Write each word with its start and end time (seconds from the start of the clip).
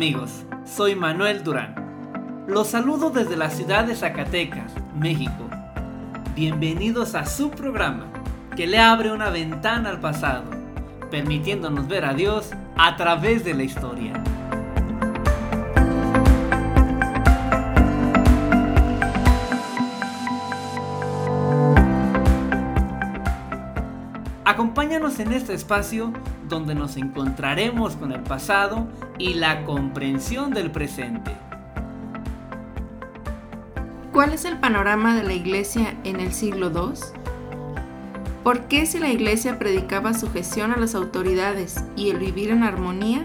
Amigos? 0.00 0.46
Soy 0.64 0.94
Manuel 0.94 1.44
Durán. 1.44 2.46
Los 2.48 2.68
saludo 2.68 3.10
desde 3.10 3.36
la 3.36 3.50
ciudad 3.50 3.84
de 3.84 3.94
Zacatecas, 3.94 4.72
México. 4.98 5.50
Bienvenidos 6.34 7.14
a 7.14 7.26
su 7.26 7.50
programa, 7.50 8.06
que 8.56 8.66
le 8.66 8.78
abre 8.78 9.12
una 9.12 9.28
ventana 9.28 9.90
al 9.90 10.00
pasado, 10.00 10.44
permitiéndonos 11.10 11.86
ver 11.86 12.06
a 12.06 12.14
Dios 12.14 12.52
a 12.78 12.96
través 12.96 13.44
de 13.44 13.52
la 13.52 13.62
historia. 13.62 14.14
Acompáñanos 24.46 25.20
en 25.20 25.34
este 25.34 25.52
espacio 25.52 26.10
donde 26.48 26.74
nos 26.74 26.96
encontraremos 26.96 27.96
con 27.96 28.12
el 28.12 28.22
pasado 28.22 28.88
y 29.20 29.34
la 29.34 29.64
comprensión 29.64 30.52
del 30.54 30.70
presente. 30.70 31.32
¿Cuál 34.12 34.32
es 34.32 34.46
el 34.46 34.58
panorama 34.58 35.14
de 35.14 35.22
la 35.22 35.34
iglesia 35.34 35.94
en 36.04 36.20
el 36.20 36.32
siglo 36.32 36.70
II? 36.70 36.98
¿Por 38.42 38.62
qué 38.62 38.86
si 38.86 38.98
la 38.98 39.10
iglesia 39.10 39.58
predicaba 39.58 40.14
sujeción 40.14 40.72
a 40.72 40.78
las 40.78 40.94
autoridades 40.94 41.84
y 41.96 42.08
el 42.08 42.18
vivir 42.18 42.50
en 42.50 42.62
armonía, 42.62 43.22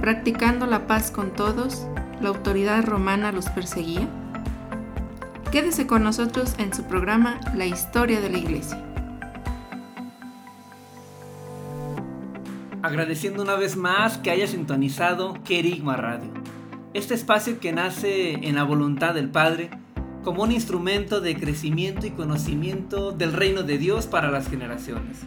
practicando 0.00 0.66
la 0.66 0.86
paz 0.86 1.10
con 1.10 1.30
todos, 1.30 1.86
la 2.20 2.28
autoridad 2.28 2.84
romana 2.84 3.32
los 3.32 3.48
perseguía? 3.48 4.06
Quédese 5.50 5.86
con 5.86 6.04
nosotros 6.04 6.54
en 6.58 6.74
su 6.74 6.84
programa 6.84 7.40
La 7.54 7.64
historia 7.64 8.20
de 8.20 8.28
la 8.28 8.38
iglesia. 8.38 8.89
Agradeciendo 12.90 13.44
una 13.44 13.54
vez 13.54 13.76
más 13.76 14.18
que 14.18 14.32
haya 14.32 14.48
sintonizado 14.48 15.34
Kerigma 15.44 15.96
Radio, 15.96 16.32
este 16.92 17.14
espacio 17.14 17.60
que 17.60 17.72
nace 17.72 18.32
en 18.32 18.56
la 18.56 18.64
voluntad 18.64 19.14
del 19.14 19.30
Padre 19.30 19.70
como 20.24 20.42
un 20.42 20.50
instrumento 20.50 21.20
de 21.20 21.36
crecimiento 21.36 22.08
y 22.08 22.10
conocimiento 22.10 23.12
del 23.12 23.32
reino 23.32 23.62
de 23.62 23.78
Dios 23.78 24.08
para 24.08 24.32
las 24.32 24.48
generaciones. 24.48 25.20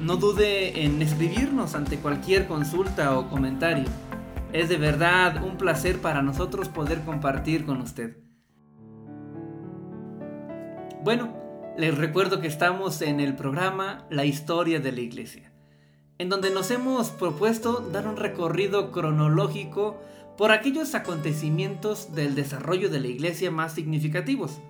No 0.00 0.18
dude 0.18 0.84
en 0.84 1.02
escribirnos 1.02 1.74
ante 1.74 1.98
cualquier 1.98 2.46
consulta 2.46 3.18
o 3.18 3.28
comentario. 3.28 3.86
Es 4.52 4.68
de 4.68 4.76
verdad 4.76 5.42
un 5.42 5.56
placer 5.56 5.98
para 6.00 6.22
nosotros 6.22 6.68
poder 6.68 7.00
compartir 7.00 7.66
con 7.66 7.80
usted. 7.80 8.18
Bueno, 11.02 11.36
les 11.76 11.98
recuerdo 11.98 12.40
que 12.40 12.46
estamos 12.46 13.02
en 13.02 13.18
el 13.18 13.34
programa 13.34 14.06
La 14.10 14.24
historia 14.24 14.78
de 14.78 14.92
la 14.92 15.00
iglesia 15.00 15.49
en 16.20 16.28
donde 16.28 16.50
nos 16.50 16.70
hemos 16.70 17.08
propuesto 17.08 17.80
dar 17.80 18.06
un 18.06 18.18
recorrido 18.18 18.92
cronológico 18.92 19.98
por 20.36 20.52
aquellos 20.52 20.94
acontecimientos 20.94 22.14
del 22.14 22.34
desarrollo 22.34 22.90
de 22.90 23.00
la 23.00 23.06
iglesia 23.06 23.50
más 23.50 23.72
significativos. 23.72 24.60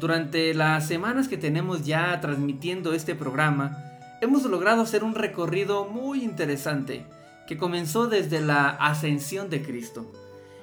Durante 0.00 0.54
las 0.54 0.88
semanas 0.88 1.28
que 1.28 1.36
tenemos 1.36 1.84
ya 1.84 2.18
transmitiendo 2.22 2.94
este 2.94 3.14
programa, 3.14 3.76
hemos 4.22 4.44
logrado 4.44 4.80
hacer 4.80 5.04
un 5.04 5.14
recorrido 5.14 5.84
muy 5.84 6.24
interesante 6.24 7.04
que 7.46 7.58
comenzó 7.58 8.06
desde 8.06 8.40
la 8.40 8.70
ascensión 8.70 9.50
de 9.50 9.62
Cristo 9.62 10.10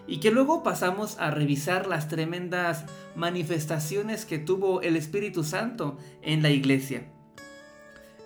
y 0.08 0.20
que 0.20 0.32
luego 0.32 0.64
pasamos 0.64 1.20
a 1.20 1.30
revisar 1.30 1.86
las 1.86 2.08
tremendas 2.08 2.86
manifestaciones 3.16 4.26
que 4.26 4.40
tuvo 4.40 4.82
el 4.82 4.96
Espíritu 4.96 5.44
Santo 5.44 6.00
en 6.24 6.42
la 6.42 6.50
iglesia. 6.50 7.04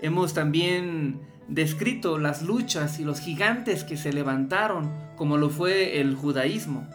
Hemos 0.02 0.34
también 0.34 1.33
descrito 1.48 2.18
las 2.18 2.42
luchas 2.42 3.00
y 3.00 3.04
los 3.04 3.20
gigantes 3.20 3.84
que 3.84 3.98
se 3.98 4.14
levantaron, 4.14 4.92
como 5.16 5.38
lo 5.38 5.50
fue 5.50 6.00
el 6.00 6.16
judaísmo. 6.16 6.88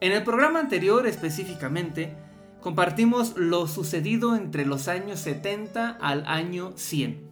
En 0.00 0.12
el 0.12 0.22
programa 0.22 0.60
anterior 0.60 1.06
específicamente, 1.06 2.14
compartimos 2.60 3.36
lo 3.36 3.66
sucedido 3.66 4.36
entre 4.36 4.66
los 4.66 4.88
años 4.88 5.20
70 5.20 5.98
al 6.00 6.24
año 6.26 6.72
100, 6.76 7.30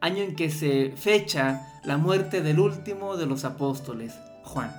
año 0.00 0.22
en 0.22 0.34
que 0.34 0.50
se 0.50 0.92
fecha 0.96 1.80
la 1.84 1.98
muerte 1.98 2.42
del 2.42 2.58
último 2.58 3.16
de 3.16 3.26
los 3.26 3.44
apóstoles, 3.44 4.14
Juan. 4.44 4.72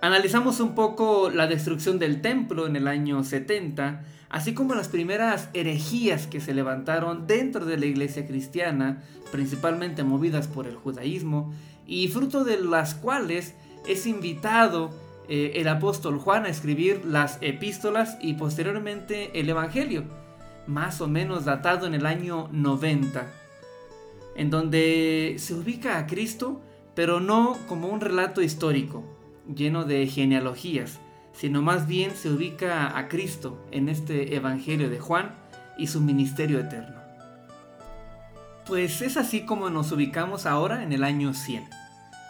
Analizamos 0.00 0.60
un 0.60 0.74
poco 0.74 1.28
la 1.28 1.46
destrucción 1.48 1.98
del 1.98 2.20
templo 2.20 2.66
en 2.66 2.76
el 2.76 2.86
año 2.86 3.24
70, 3.24 4.04
así 4.30 4.54
como 4.54 4.74
las 4.74 4.88
primeras 4.88 5.48
herejías 5.54 6.26
que 6.26 6.40
se 6.40 6.54
levantaron 6.54 7.26
dentro 7.26 7.64
de 7.64 7.78
la 7.78 7.86
iglesia 7.86 8.26
cristiana, 8.26 9.02
principalmente 9.32 10.04
movidas 10.04 10.48
por 10.48 10.66
el 10.66 10.76
judaísmo, 10.76 11.52
y 11.86 12.08
fruto 12.08 12.44
de 12.44 12.60
las 12.60 12.94
cuales 12.94 13.54
es 13.86 14.06
invitado 14.06 14.90
eh, 15.28 15.52
el 15.56 15.68
apóstol 15.68 16.18
Juan 16.18 16.44
a 16.44 16.48
escribir 16.48 17.04
las 17.04 17.38
epístolas 17.40 18.18
y 18.20 18.34
posteriormente 18.34 19.38
el 19.38 19.48
Evangelio, 19.48 20.04
más 20.66 21.00
o 21.00 21.08
menos 21.08 21.44
datado 21.46 21.86
en 21.86 21.94
el 21.94 22.04
año 22.04 22.48
90, 22.52 23.26
en 24.36 24.50
donde 24.50 25.36
se 25.38 25.54
ubica 25.54 25.98
a 25.98 26.06
Cristo, 26.06 26.60
pero 26.94 27.20
no 27.20 27.56
como 27.68 27.88
un 27.88 28.00
relato 28.00 28.42
histórico, 28.42 29.04
lleno 29.54 29.84
de 29.84 30.06
genealogías, 30.06 31.00
sino 31.38 31.62
más 31.62 31.86
bien 31.86 32.16
se 32.16 32.30
ubica 32.30 32.98
a 32.98 33.08
Cristo 33.08 33.64
en 33.70 33.88
este 33.88 34.34
Evangelio 34.34 34.90
de 34.90 34.98
Juan 34.98 35.36
y 35.78 35.86
su 35.86 36.00
ministerio 36.00 36.58
eterno. 36.58 36.96
Pues 38.66 39.00
es 39.02 39.16
así 39.16 39.46
como 39.46 39.70
nos 39.70 39.92
ubicamos 39.92 40.46
ahora 40.46 40.82
en 40.82 40.92
el 40.92 41.04
año 41.04 41.34
100, 41.34 41.64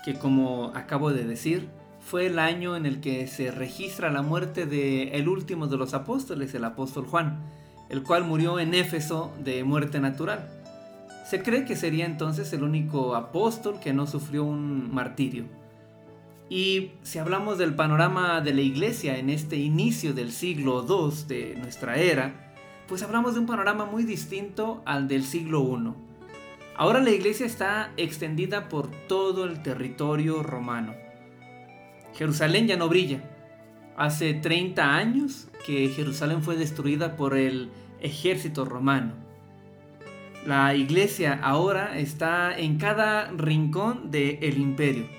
que 0.04 0.18
como 0.18 0.72
acabo 0.74 1.10
de 1.10 1.24
decir, 1.24 1.68
fue 2.00 2.26
el 2.26 2.38
año 2.38 2.76
en 2.76 2.84
el 2.84 3.00
que 3.00 3.26
se 3.26 3.50
registra 3.50 4.12
la 4.12 4.22
muerte 4.22 4.66
de 4.66 5.08
el 5.18 5.28
último 5.28 5.66
de 5.68 5.78
los 5.78 5.94
apóstoles, 5.94 6.54
el 6.54 6.64
apóstol 6.64 7.06
Juan, 7.06 7.40
el 7.88 8.02
cual 8.02 8.24
murió 8.24 8.60
en 8.60 8.74
Éfeso 8.74 9.32
de 9.42 9.64
muerte 9.64 10.00
natural. 10.00 10.50
Se 11.26 11.42
cree 11.42 11.64
que 11.64 11.76
sería 11.76 12.04
entonces 12.04 12.52
el 12.52 12.62
único 12.62 13.16
apóstol 13.16 13.80
que 13.80 13.94
no 13.94 14.06
sufrió 14.06 14.44
un 14.44 14.94
martirio. 14.94 15.44
Y 16.50 16.92
si 17.02 17.18
hablamos 17.18 17.58
del 17.58 17.74
panorama 17.74 18.40
de 18.40 18.54
la 18.54 18.62
iglesia 18.62 19.18
en 19.18 19.28
este 19.28 19.56
inicio 19.56 20.14
del 20.14 20.32
siglo 20.32 20.84
II 20.88 21.24
de 21.28 21.56
nuestra 21.56 21.96
era, 21.96 22.54
pues 22.86 23.02
hablamos 23.02 23.34
de 23.34 23.40
un 23.40 23.46
panorama 23.46 23.84
muy 23.84 24.04
distinto 24.04 24.82
al 24.86 25.08
del 25.08 25.24
siglo 25.24 25.60
I. 25.60 25.92
Ahora 26.74 27.00
la 27.00 27.10
iglesia 27.10 27.44
está 27.44 27.92
extendida 27.98 28.70
por 28.70 28.90
todo 29.08 29.44
el 29.44 29.62
territorio 29.62 30.42
romano. 30.42 30.94
Jerusalén 32.14 32.66
ya 32.66 32.76
no 32.76 32.88
brilla. 32.88 33.22
Hace 33.96 34.32
30 34.32 34.94
años 34.94 35.48
que 35.66 35.88
Jerusalén 35.88 36.42
fue 36.42 36.56
destruida 36.56 37.16
por 37.16 37.36
el 37.36 37.68
ejército 38.00 38.64
romano. 38.64 39.12
La 40.46 40.74
iglesia 40.74 41.38
ahora 41.42 41.98
está 41.98 42.56
en 42.56 42.78
cada 42.78 43.30
rincón 43.32 44.10
del 44.10 44.58
imperio 44.58 45.17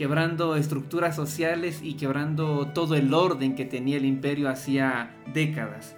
quebrando 0.00 0.56
estructuras 0.56 1.14
sociales 1.14 1.80
y 1.82 1.92
quebrando 1.92 2.68
todo 2.68 2.94
el 2.94 3.12
orden 3.12 3.54
que 3.54 3.66
tenía 3.66 3.98
el 3.98 4.06
imperio 4.06 4.48
hacía 4.48 5.14
décadas. 5.34 5.94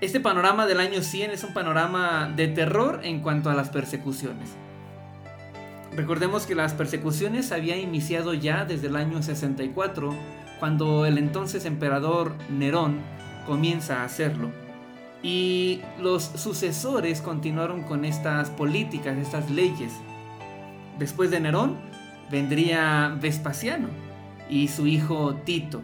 Este 0.00 0.18
panorama 0.18 0.66
del 0.66 0.80
año 0.80 1.00
100 1.00 1.30
es 1.30 1.44
un 1.44 1.54
panorama 1.54 2.32
de 2.34 2.48
terror 2.48 2.98
en 3.04 3.20
cuanto 3.20 3.48
a 3.48 3.54
las 3.54 3.68
persecuciones. 3.68 4.56
Recordemos 5.94 6.46
que 6.46 6.56
las 6.56 6.74
persecuciones 6.74 7.52
habían 7.52 7.78
iniciado 7.78 8.34
ya 8.34 8.64
desde 8.64 8.88
el 8.88 8.96
año 8.96 9.22
64, 9.22 10.12
cuando 10.58 11.06
el 11.06 11.16
entonces 11.16 11.66
emperador 11.66 12.34
Nerón 12.50 12.98
comienza 13.46 14.00
a 14.00 14.04
hacerlo. 14.04 14.50
Y 15.22 15.80
los 16.00 16.24
sucesores 16.24 17.20
continuaron 17.20 17.84
con 17.84 18.04
estas 18.04 18.50
políticas, 18.50 19.16
estas 19.16 19.48
leyes. 19.48 19.92
Después 20.98 21.30
de 21.30 21.38
Nerón, 21.38 21.89
vendría 22.30 23.16
Vespasiano 23.20 23.88
y 24.48 24.68
su 24.68 24.86
hijo 24.86 25.34
Tito. 25.44 25.82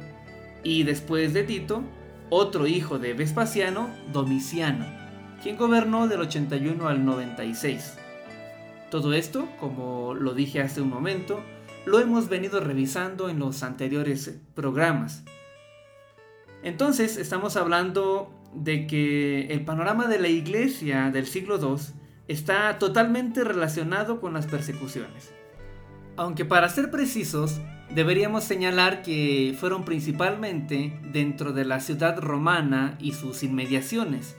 Y 0.62 0.82
después 0.82 1.32
de 1.32 1.44
Tito, 1.44 1.82
otro 2.30 2.66
hijo 2.66 2.98
de 2.98 3.14
Vespasiano, 3.14 3.88
Domiciano. 4.12 4.84
quien 5.42 5.56
gobernó 5.56 6.08
del 6.08 6.22
81 6.22 6.88
al 6.88 7.04
96. 7.04 7.98
Todo 8.90 9.12
esto, 9.12 9.48
como 9.60 10.14
lo 10.14 10.34
dije 10.34 10.60
hace 10.60 10.80
un 10.80 10.88
momento, 10.88 11.40
lo 11.84 12.00
hemos 12.00 12.28
venido 12.28 12.58
revisando 12.60 13.28
en 13.28 13.38
los 13.38 13.62
anteriores 13.62 14.40
programas. 14.54 15.24
Entonces 16.62 17.16
estamos 17.16 17.56
hablando 17.56 18.32
de 18.54 18.86
que 18.86 19.46
el 19.48 19.64
panorama 19.64 20.08
de 20.08 20.18
la 20.18 20.28
iglesia 20.28 21.10
del 21.10 21.26
siglo 21.26 21.58
II 21.60 21.80
está 22.26 22.78
totalmente 22.78 23.44
relacionado 23.44 24.20
con 24.20 24.32
las 24.32 24.46
persecuciones. 24.46 25.35
Aunque 26.16 26.44
para 26.44 26.68
ser 26.68 26.90
precisos, 26.90 27.60
deberíamos 27.94 28.44
señalar 28.44 29.02
que 29.02 29.54
fueron 29.58 29.84
principalmente 29.84 30.98
dentro 31.12 31.52
de 31.52 31.64
la 31.64 31.80
ciudad 31.80 32.18
romana 32.18 32.96
y 32.98 33.12
sus 33.12 33.42
inmediaciones. 33.42 34.36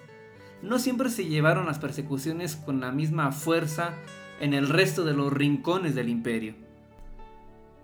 No 0.63 0.79
siempre 0.79 1.09
se 1.09 1.25
llevaron 1.25 1.67
las 1.67 1.77
persecuciones 1.77 2.55
con 2.55 2.79
la 2.79 2.91
misma 2.91 3.31
fuerza 3.31 3.93
en 4.39 4.53
el 4.53 4.69
resto 4.69 5.03
de 5.05 5.13
los 5.13 5.31
rincones 5.31 5.93
del 5.93 6.09
imperio. 6.09 6.55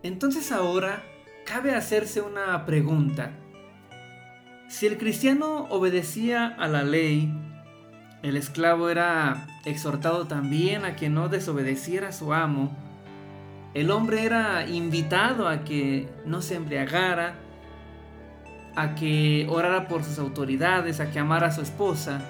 Entonces 0.02 0.52
ahora 0.52 1.04
cabe 1.46 1.76
hacerse 1.76 2.22
una 2.22 2.66
pregunta. 2.66 3.32
Si 4.70 4.88
el 4.88 4.98
cristiano 4.98 5.68
obedecía 5.70 6.48
a 6.48 6.68
la 6.68 6.84
ley, 6.84 7.32
el 8.24 8.38
esclavo 8.38 8.90
era 8.90 9.48
exhortado 9.66 10.26
también 10.26 10.84
a 10.84 10.96
que 10.96 11.10
no 11.10 11.30
desobedeciera 11.30 12.10
a 12.10 12.14
su 12.14 12.34
amo, 12.34 12.76
el 13.74 13.90
hombre 13.90 14.24
era 14.24 14.68
invitado 14.68 15.48
a 15.48 15.64
que 15.64 16.08
no 16.26 16.42
se 16.42 16.56
embriagara, 16.56 17.36
a 18.76 18.96
que 18.96 19.48
orara 19.50 19.88
por 19.88 20.04
sus 20.04 20.20
autoridades, 20.20 21.00
a 21.00 21.10
que 21.12 21.20
amara 21.20 21.48
a 21.48 21.52
su 21.52 21.62
esposa, 21.62 22.22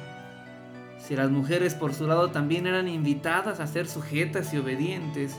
si 0.99 1.15
las 1.15 1.29
mujeres 1.29 1.75
por 1.75 1.93
su 1.93 2.07
lado 2.07 2.31
también 2.31 2.65
eran 2.65 2.87
invitadas 2.87 3.59
a 3.59 3.67
ser 3.67 3.87
sujetas 3.87 4.53
y 4.53 4.57
obedientes. 4.57 5.37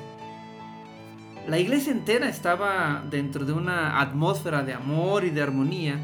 La 1.48 1.58
iglesia 1.58 1.92
entera 1.92 2.28
estaba 2.28 3.02
dentro 3.10 3.46
de 3.46 3.52
una 3.52 4.00
atmósfera 4.00 4.62
de 4.62 4.74
amor 4.74 5.24
y 5.24 5.30
de 5.30 5.42
armonía, 5.42 5.98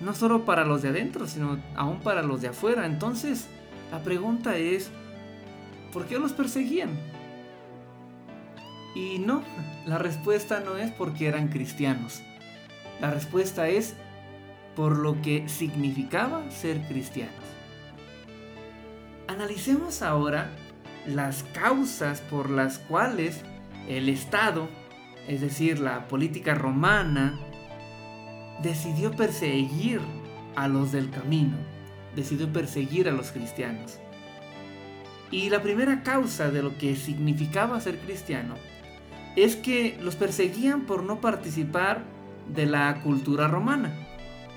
no 0.00 0.14
solo 0.14 0.44
para 0.44 0.64
los 0.64 0.82
de 0.82 0.90
adentro, 0.90 1.26
sino 1.26 1.58
aún 1.74 1.98
para 2.00 2.22
los 2.22 2.42
de 2.42 2.48
afuera. 2.48 2.86
Entonces, 2.86 3.48
la 3.90 4.02
pregunta 4.02 4.56
es, 4.56 4.90
¿por 5.92 6.06
qué 6.06 6.18
los 6.18 6.32
perseguían? 6.32 7.15
Y 8.96 9.18
no, 9.18 9.42
la 9.84 9.98
respuesta 9.98 10.60
no 10.60 10.78
es 10.78 10.90
porque 10.90 11.26
eran 11.26 11.48
cristianos. 11.48 12.22
La 12.98 13.10
respuesta 13.10 13.68
es 13.68 13.94
por 14.74 14.96
lo 14.96 15.20
que 15.20 15.50
significaba 15.50 16.50
ser 16.50 16.80
cristianos. 16.88 17.44
Analicemos 19.28 20.00
ahora 20.00 20.50
las 21.06 21.42
causas 21.42 22.22
por 22.22 22.48
las 22.48 22.78
cuales 22.78 23.42
el 23.86 24.08
Estado, 24.08 24.66
es 25.28 25.42
decir, 25.42 25.78
la 25.78 26.08
política 26.08 26.54
romana, 26.54 27.38
decidió 28.62 29.10
perseguir 29.14 30.00
a 30.54 30.68
los 30.68 30.90
del 30.90 31.10
camino, 31.10 31.58
decidió 32.14 32.50
perseguir 32.50 33.10
a 33.10 33.12
los 33.12 33.30
cristianos. 33.30 33.98
Y 35.30 35.50
la 35.50 35.60
primera 35.60 36.02
causa 36.02 36.50
de 36.50 36.62
lo 36.62 36.78
que 36.78 36.96
significaba 36.96 37.78
ser 37.78 37.98
cristiano 37.98 38.54
es 39.36 39.54
que 39.54 39.98
los 40.00 40.16
perseguían 40.16 40.86
por 40.86 41.02
no 41.02 41.20
participar 41.20 42.02
de 42.48 42.66
la 42.66 43.00
cultura 43.02 43.48
romana. 43.48 43.92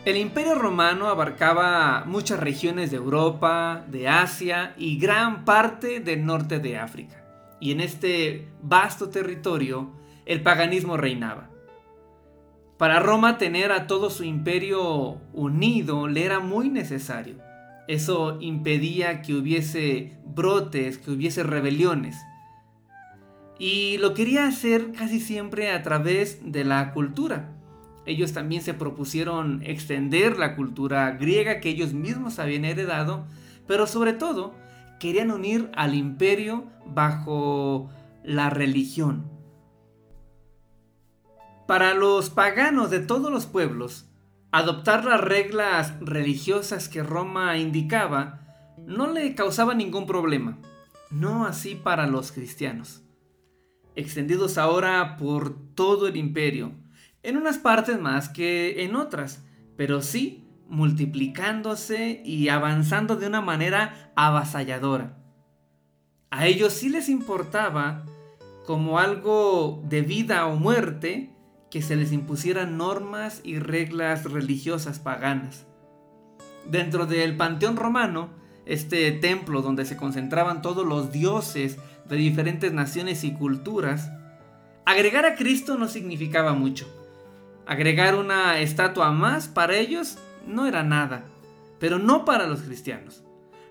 El 0.06 0.16
imperio 0.16 0.56
romano 0.56 1.08
abarcaba 1.08 2.06
muchas 2.06 2.40
regiones 2.40 2.90
de 2.90 2.98
Europa, 2.98 3.84
de 3.88 4.08
Asia 4.08 4.74
y 4.78 4.98
gran 4.98 5.44
parte 5.44 6.00
del 6.00 6.26
norte 6.26 6.60
de 6.60 6.78
África. 6.78 7.24
Y 7.60 7.72
en 7.74 7.82
este 7.82 8.48
vasto 8.64 9.10
territorio 9.10 9.92
el 10.26 10.42
paganismo 10.42 10.96
reinaba. 10.96 11.50
Para 12.78 13.02
Roma 13.02 13.38
tener 13.38 13.74
a 13.74 13.88
todo 13.88 14.10
su 14.10 14.24
imperio 14.24 15.18
unido 15.34 16.08
le 16.08 16.24
era 16.24 16.40
muy 16.40 16.70
necesario. 16.70 17.36
Eso 17.90 18.38
impedía 18.40 19.22
que 19.22 19.34
hubiese 19.34 20.18
brotes, 20.24 20.98
que 20.98 21.12
hubiese 21.12 21.44
rebeliones. 21.44 22.16
Y 23.60 23.98
lo 23.98 24.14
quería 24.14 24.48
hacer 24.48 24.94
casi 24.94 25.20
siempre 25.20 25.72
a 25.72 25.84
través 25.84 26.52
de 26.52 26.64
la 26.64 26.94
cultura 26.94 27.60
ellos 28.10 28.34
también 28.34 28.64
se 28.64 28.74
propusieron 28.74 29.62
extender 29.64 30.40
la 30.40 30.56
cultura 30.56 31.12
griega 31.12 31.60
que 31.60 31.70
ellos 31.70 31.94
mismos 31.94 32.40
habían 32.40 32.66
heredado, 32.66 33.28
pero 33.68 33.86
sobre 33.86 34.14
todo 34.14 34.56
querían 35.00 35.30
unir 35.30 35.70
al 35.76 35.94
imperio 35.94 36.66
bajo 36.88 37.90
la 38.24 38.50
religión. 38.50 39.30
Para 41.68 41.94
los 41.94 42.32
paganos 42.32 42.90
de 42.90 43.00
todos 43.00 43.32
los 43.32 43.46
pueblos, 43.46 44.10
adoptar 44.52 45.06
las 45.06 45.22
reglas 45.22 45.94
religiosas 46.02 46.90
que 46.90 47.04
Roma 47.04 47.58
indicaba 47.58 48.40
no 48.88 49.06
le 49.06 49.36
causaba 49.36 49.76
ningún 49.76 50.08
problema, 50.08 50.58
no 51.12 51.46
así 51.46 51.76
para 51.76 52.08
los 52.08 52.32
cristianos. 52.32 53.04
Extendidos 54.00 54.58
ahora 54.58 55.18
por 55.18 55.54
todo 55.76 56.08
el 56.08 56.16
imperio, 56.16 56.72
en 57.22 57.36
unas 57.36 57.58
partes 57.58 58.00
más 58.00 58.30
que 58.30 58.86
en 58.86 58.96
otras, 58.96 59.44
pero 59.76 60.02
sí 60.02 60.48
multiplicándose 60.70 62.22
y 62.24 62.48
avanzando 62.48 63.18
de 63.18 63.28
una 63.28 63.42
manera 63.42 64.14
avasalladora. 64.16 65.18
A 66.32 66.48
ellos 66.48 66.72
sí 66.72 66.88
les 66.88 67.10
importaba, 67.10 68.06
como 68.66 69.00
algo 69.00 69.84
de 69.90 70.02
vida 70.02 70.46
o 70.46 70.56
muerte, 70.56 71.36
que 71.70 71.82
se 71.82 71.98
les 71.98 72.14
impusieran 72.14 72.78
normas 72.78 73.42
y 73.44 73.60
reglas 73.60 74.24
religiosas 74.24 75.00
paganas. 75.00 75.68
Dentro 76.66 77.06
del 77.06 77.36
Panteón 77.36 77.76
Romano, 77.76 78.30
este 78.66 79.12
templo 79.12 79.62
donde 79.62 79.84
se 79.84 79.98
concentraban 79.98 80.62
todos 80.62 80.86
los 80.86 81.12
dioses 81.12 81.80
de 82.10 82.18
diferentes 82.18 82.74
naciones 82.74 83.24
y 83.24 83.34
culturas, 83.34 84.12
agregar 84.86 85.26
a 85.26 85.36
Cristo 85.36 85.78
no 85.78 85.88
significaba 85.88 86.54
mucho. 86.54 86.88
Agregar 87.66 88.16
una 88.16 88.60
estatua 88.60 89.12
más 89.12 89.48
para 89.48 89.78
ellos 89.78 90.18
no 90.48 90.66
era 90.66 90.84
nada, 90.84 91.26
pero 91.80 92.00
no 92.00 92.26
para 92.26 92.48
los 92.48 92.62
cristianos. 92.62 93.24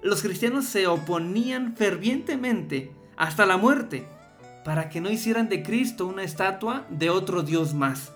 Los 0.02 0.22
cristianos 0.22 0.66
se 0.66 0.86
oponían 0.86 1.74
fervientemente 1.76 2.92
hasta 3.16 3.44
la 3.44 3.56
muerte 3.56 4.06
para 4.64 4.88
que 4.88 5.00
no 5.00 5.10
hicieran 5.10 5.48
de 5.48 5.62
Cristo 5.62 6.06
una 6.06 6.22
estatua 6.22 6.86
de 6.90 7.10
otro 7.10 7.42
Dios 7.42 7.74
más. 7.74 8.12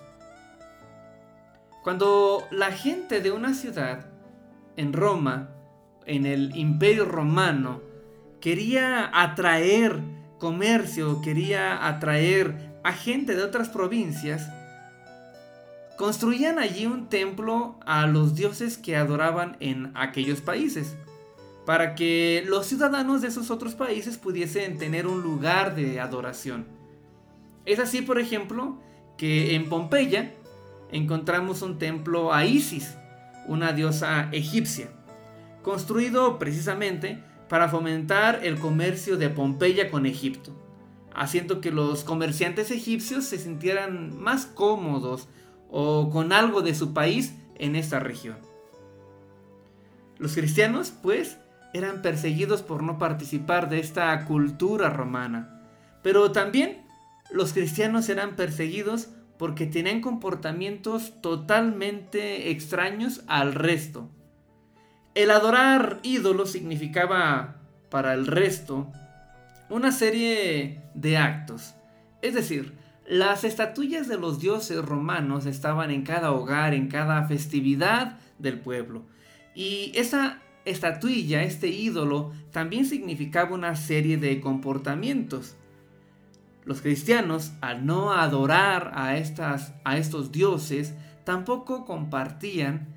Cuando 1.83 2.47
la 2.49 2.71
gente 2.71 3.19
de 3.19 3.31
una 3.31 3.53
ciudad 3.53 4.05
en 4.77 4.93
Roma, 4.93 5.49
en 6.05 6.25
el 6.25 6.55
imperio 6.55 7.03
romano, 7.05 7.81
quería 8.43 9.09
atraer 9.13 10.01
comercio, 10.37 11.21
quería 11.21 11.87
atraer 11.87 12.73
a 12.83 12.91
gente 12.91 13.37
de 13.37 13.41
otras 13.41 13.69
provincias, 13.69 14.49
construían 15.97 16.59
allí 16.59 16.85
un 16.85 17.07
templo 17.07 17.79
a 17.85 18.05
los 18.05 18.35
dioses 18.35 18.77
que 18.77 18.97
adoraban 18.97 19.55
en 19.61 19.93
aquellos 19.95 20.41
países, 20.41 20.93
para 21.65 21.95
que 21.95 22.43
los 22.45 22.65
ciudadanos 22.65 23.21
de 23.21 23.29
esos 23.29 23.49
otros 23.49 23.75
países 23.75 24.17
pudiesen 24.17 24.77
tener 24.77 25.07
un 25.07 25.21
lugar 25.21 25.73
de 25.73 26.01
adoración. 26.01 26.65
Es 27.63 27.79
así, 27.79 28.01
por 28.01 28.19
ejemplo, 28.19 28.77
que 29.17 29.55
en 29.55 29.69
Pompeya 29.69 30.33
encontramos 30.91 31.61
un 31.61 31.79
templo 31.79 32.33
a 32.33 32.43
Isis, 32.43 32.93
una 33.47 33.71
diosa 33.71 34.27
egipcia, 34.33 34.89
construido 35.61 36.39
precisamente 36.39 37.23
para 37.49 37.69
fomentar 37.69 38.41
el 38.43 38.57
comercio 38.59 39.17
de 39.17 39.29
Pompeya 39.29 39.91
con 39.91 40.05
Egipto, 40.05 40.51
haciendo 41.13 41.61
que 41.61 41.71
los 41.71 42.03
comerciantes 42.03 42.71
egipcios 42.71 43.25
se 43.25 43.37
sintieran 43.37 44.17
más 44.19 44.45
cómodos 44.45 45.27
o 45.69 46.09
con 46.09 46.33
algo 46.33 46.61
de 46.61 46.75
su 46.75 46.93
país 46.93 47.35
en 47.55 47.75
esta 47.75 47.99
región. 47.99 48.37
Los 50.17 50.35
cristianos, 50.35 50.91
pues, 50.91 51.37
eran 51.73 52.01
perseguidos 52.01 52.61
por 52.61 52.83
no 52.83 52.97
participar 52.97 53.69
de 53.69 53.79
esta 53.79 54.25
cultura 54.25 54.89
romana, 54.89 55.61
pero 56.03 56.31
también 56.31 56.85
los 57.31 57.53
cristianos 57.53 58.09
eran 58.09 58.35
perseguidos 58.35 59.09
porque 59.37 59.65
tenían 59.65 60.01
comportamientos 60.01 61.19
totalmente 61.21 62.51
extraños 62.51 63.23
al 63.27 63.55
resto. 63.55 64.09
El 65.15 65.29
adorar 65.29 65.99
ídolos 66.01 66.51
significaba 66.51 67.57
para 67.91 68.13
el 68.13 68.25
resto 68.25 68.91
una 69.69 69.91
serie 69.91 70.81
de 70.95 71.17
actos, 71.17 71.75
es 72.23 72.33
decir, 72.33 72.73
las 73.07 73.43
estatuillas 73.43 74.07
de 74.07 74.17
los 74.17 74.39
dioses 74.39 74.83
romanos 74.83 75.45
estaban 75.45 75.91
en 75.91 76.03
cada 76.03 76.31
hogar, 76.31 76.73
en 76.73 76.87
cada 76.87 77.27
festividad 77.27 78.17
del 78.39 78.59
pueblo. 78.59 79.03
Y 79.53 79.91
esa 79.93 80.39
estatuilla, 80.65 81.43
este 81.43 81.67
ídolo, 81.67 82.31
también 82.51 82.85
significaba 82.85 83.53
una 83.53 83.75
serie 83.75 84.17
de 84.17 84.39
comportamientos. 84.39 85.55
Los 86.63 86.81
cristianos, 86.81 87.51
al 87.61 87.85
no 87.85 88.13
adorar 88.13 88.93
a, 88.95 89.17
estas, 89.17 89.73
a 89.83 89.97
estos 89.97 90.31
dioses, 90.31 90.95
tampoco 91.25 91.85
compartían 91.85 92.87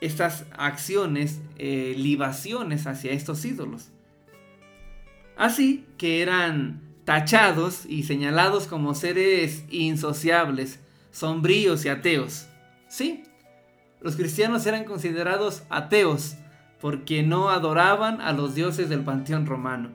estas 0.00 0.44
acciones, 0.56 1.40
eh, 1.58 1.94
libaciones 1.96 2.86
hacia 2.86 3.12
estos 3.12 3.44
ídolos. 3.44 3.90
Así 5.36 5.86
que 5.98 6.22
eran 6.22 6.82
tachados 7.04 7.86
y 7.86 8.02
señalados 8.02 8.66
como 8.66 8.94
seres 8.94 9.64
insociables, 9.70 10.80
sombríos 11.12 11.84
y 11.84 11.88
ateos. 11.88 12.46
Sí, 12.88 13.24
los 14.00 14.16
cristianos 14.16 14.66
eran 14.66 14.84
considerados 14.84 15.62
ateos 15.68 16.36
porque 16.80 17.22
no 17.22 17.50
adoraban 17.50 18.20
a 18.20 18.32
los 18.32 18.54
dioses 18.54 18.88
del 18.88 19.00
panteón 19.00 19.46
romano. 19.46 19.90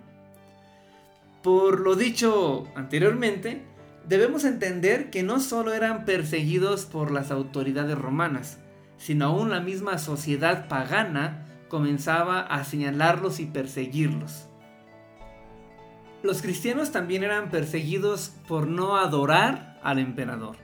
Por 1.43 1.79
lo 1.79 1.95
dicho 1.95 2.67
anteriormente, 2.75 3.61
debemos 4.07 4.43
entender 4.45 5.09
que 5.09 5.23
no 5.23 5.39
solo 5.39 5.73
eran 5.73 6.05
perseguidos 6.05 6.85
por 6.85 7.11
las 7.11 7.31
autoridades 7.31 7.97
romanas, 7.97 8.59
sino 9.01 9.25
aún 9.25 9.49
la 9.49 9.61
misma 9.61 9.97
sociedad 9.97 10.67
pagana 10.67 11.47
comenzaba 11.69 12.41
a 12.41 12.63
señalarlos 12.63 13.39
y 13.39 13.47
perseguirlos. 13.47 14.47
Los 16.21 16.43
cristianos 16.43 16.91
también 16.91 17.23
eran 17.23 17.49
perseguidos 17.49 18.35
por 18.47 18.67
no 18.67 18.97
adorar 18.97 19.79
al 19.81 19.97
emperador. 19.97 20.57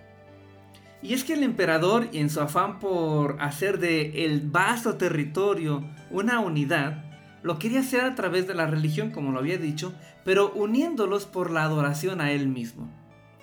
Y 1.01 1.13
es 1.13 1.23
que 1.23 1.33
el 1.33 1.41
emperador, 1.41 2.09
en 2.13 2.29
su 2.29 2.39
afán 2.39 2.79
por 2.79 3.41
hacer 3.41 3.79
de 3.79 4.25
el 4.25 4.41
vasto 4.41 4.97
territorio 4.97 5.83
una 6.11 6.39
unidad, 6.39 7.05
lo 7.41 7.57
quería 7.57 7.79
hacer 7.79 8.01
a 8.01 8.13
través 8.13 8.45
de 8.45 8.53
la 8.53 8.67
religión, 8.67 9.09
como 9.09 9.31
lo 9.31 9.39
había 9.39 9.57
dicho, 9.57 9.95
pero 10.23 10.51
uniéndolos 10.51 11.25
por 11.25 11.49
la 11.49 11.63
adoración 11.63 12.21
a 12.21 12.31
él 12.31 12.47
mismo. 12.47 12.87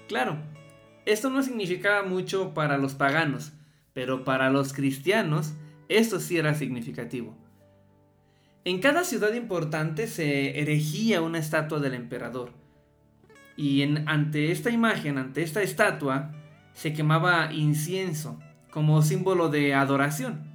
Claro, 0.07 0.37
esto 1.05 1.31
no 1.31 1.43
significaba 1.43 2.05
mucho 2.05 2.55
para 2.55 2.79
los 2.79 2.95
paganos, 2.95 3.53
pero 3.95 4.25
para 4.25 4.51
los 4.51 4.75
cristianos 4.75 5.55
esto 5.89 6.21
sí 6.21 6.37
era 6.37 6.55
significativo. 6.55 7.35
En 8.65 8.81
cada 8.81 9.05
ciudad 9.05 9.33
importante 9.35 10.07
se 10.07 10.59
erigía 10.61 11.23
una 11.23 11.39
estatua 11.39 11.81
del 11.81 11.95
emperador. 11.95 12.53
Y 13.57 13.83
ante 13.83 14.51
esta 14.51 14.71
imagen, 14.71 15.19
ante 15.19 15.43
esta 15.43 15.63
estatua, 15.63 16.33
se 16.73 16.93
quemaba 16.93 17.53
incienso 17.53 18.41
como 18.71 19.03
símbolo 19.03 19.49
de 19.49 19.75
adoración. 19.75 20.51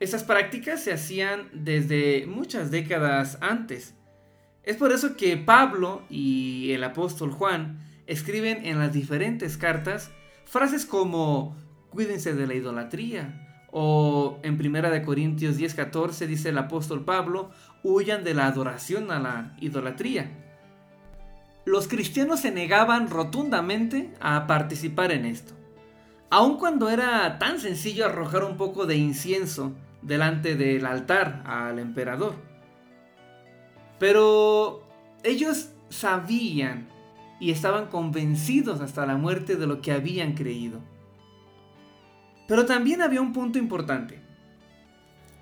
Estas 0.00 0.24
prácticas 0.24 0.82
se 0.82 0.92
hacían 0.92 1.48
desde 1.52 2.26
muchas 2.26 2.70
décadas 2.70 3.38
antes. 3.40 3.94
Es 4.64 4.76
por 4.76 4.90
eso 4.90 5.16
que 5.16 5.36
Pablo 5.36 6.02
y 6.10 6.72
el 6.72 6.82
apóstol 6.82 7.30
Juan 7.30 7.80
escriben 8.06 8.66
en 8.66 8.80
las 8.80 8.92
diferentes 8.92 9.56
cartas 9.56 10.10
frases 10.44 10.84
como 10.84 11.56
cuídense 11.92 12.34
de 12.34 12.46
la 12.46 12.54
idolatría 12.54 13.48
o 13.70 14.38
en 14.42 14.54
1 14.54 15.04
Corintios 15.04 15.56
10:14 15.56 16.26
dice 16.26 16.50
el 16.50 16.58
apóstol 16.58 17.04
Pablo, 17.04 17.50
huyan 17.82 18.22
de 18.22 18.34
la 18.34 18.46
adoración 18.46 19.10
a 19.10 19.18
la 19.18 19.56
idolatría. 19.60 20.30
Los 21.64 21.88
cristianos 21.88 22.40
se 22.40 22.50
negaban 22.50 23.08
rotundamente 23.08 24.12
a 24.20 24.46
participar 24.46 25.12
en 25.12 25.24
esto, 25.24 25.54
aun 26.28 26.58
cuando 26.58 26.90
era 26.90 27.38
tan 27.38 27.60
sencillo 27.60 28.04
arrojar 28.04 28.44
un 28.44 28.56
poco 28.56 28.84
de 28.84 28.96
incienso 28.96 29.72
delante 30.02 30.56
del 30.56 30.84
altar 30.84 31.42
al 31.46 31.78
emperador. 31.78 32.34
Pero 33.98 34.82
ellos 35.22 35.70
sabían 35.88 36.88
y 37.40 37.52
estaban 37.52 37.86
convencidos 37.86 38.80
hasta 38.80 39.06
la 39.06 39.16
muerte 39.16 39.56
de 39.56 39.66
lo 39.66 39.80
que 39.80 39.92
habían 39.92 40.34
creído. 40.34 40.80
Pero 42.46 42.66
también 42.66 43.02
había 43.02 43.20
un 43.20 43.32
punto 43.32 43.58
importante. 43.58 44.20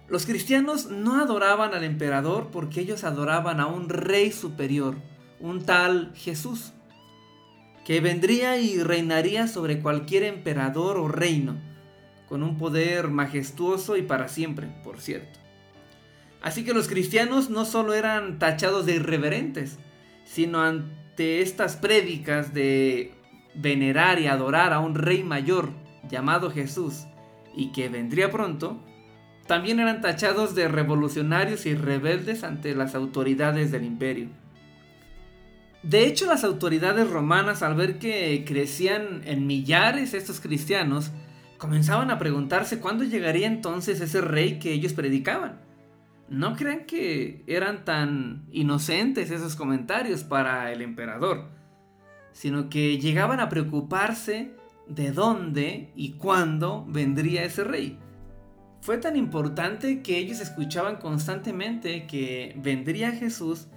Los 0.08 0.26
cristianos 0.26 0.90
no 0.90 1.20
adoraban 1.20 1.72
al 1.72 1.84
emperador 1.84 2.48
porque 2.50 2.80
ellos 2.80 3.04
adoraban 3.04 3.60
a 3.60 3.66
un 3.66 3.88
rey 3.88 4.32
superior, 4.32 4.96
un 5.38 5.64
tal 5.64 6.12
Jesús, 6.16 6.72
que 7.84 8.00
vendría 8.00 8.58
y 8.58 8.82
reinaría 8.82 9.46
sobre 9.46 9.80
cualquier 9.80 10.24
emperador 10.24 10.98
o 10.98 11.08
reino, 11.08 11.58
con 12.28 12.42
un 12.42 12.58
poder 12.58 13.08
majestuoso 13.08 13.96
y 13.96 14.02
para 14.02 14.28
siempre, 14.28 14.68
por 14.82 15.00
cierto. 15.00 15.38
Así 16.42 16.64
que 16.64 16.74
los 16.74 16.88
cristianos 16.88 17.50
no 17.50 17.64
solo 17.64 17.94
eran 17.94 18.38
tachados 18.38 18.86
de 18.86 18.96
irreverentes, 18.96 19.78
sino 20.24 20.60
ante 20.60 21.42
estas 21.42 21.76
prédicas 21.76 22.54
de 22.54 23.14
venerar 23.54 24.20
y 24.20 24.26
adorar 24.26 24.72
a 24.72 24.80
un 24.80 24.94
rey 24.94 25.22
mayor 25.22 25.70
llamado 26.10 26.50
Jesús 26.50 27.06
y 27.54 27.72
que 27.72 27.88
vendría 27.88 28.30
pronto, 28.30 28.80
también 29.46 29.80
eran 29.80 30.00
tachados 30.00 30.54
de 30.54 30.68
revolucionarios 30.68 31.66
y 31.66 31.74
rebeldes 31.74 32.44
ante 32.44 32.74
las 32.74 32.94
autoridades 32.94 33.72
del 33.72 33.84
imperio. 33.84 34.28
De 35.82 36.06
hecho, 36.06 36.26
las 36.26 36.44
autoridades 36.44 37.10
romanas, 37.10 37.62
al 37.62 37.74
ver 37.74 37.98
que 37.98 38.44
crecían 38.46 39.22
en 39.24 39.46
millares 39.46 40.12
estos 40.12 40.40
cristianos, 40.40 41.10
comenzaban 41.56 42.10
a 42.10 42.18
preguntarse 42.18 42.80
cuándo 42.80 43.02
llegaría 43.04 43.46
entonces 43.46 44.00
ese 44.00 44.20
rey 44.20 44.58
que 44.58 44.72
ellos 44.72 44.92
predicaban. 44.92 45.60
No 46.28 46.54
crean 46.54 46.84
que 46.84 47.42
eran 47.46 47.84
tan 47.84 48.46
inocentes 48.52 49.30
esos 49.30 49.56
comentarios 49.56 50.22
para 50.22 50.70
el 50.70 50.80
emperador, 50.80 51.48
sino 52.32 52.68
que 52.68 52.98
llegaban 52.98 53.40
a 53.40 53.48
preocuparse 53.48 54.54
de 54.90 55.12
dónde 55.12 55.92
y 55.94 56.12
cuándo 56.12 56.84
vendría 56.88 57.44
ese 57.44 57.64
rey. 57.64 57.98
Fue 58.82 58.98
tan 58.98 59.16
importante 59.16 60.02
que 60.02 60.18
ellos 60.18 60.40
escuchaban 60.40 60.96
constantemente 60.96 62.06
que 62.06 62.54
vendría 62.58 63.12
Jesús 63.12 63.68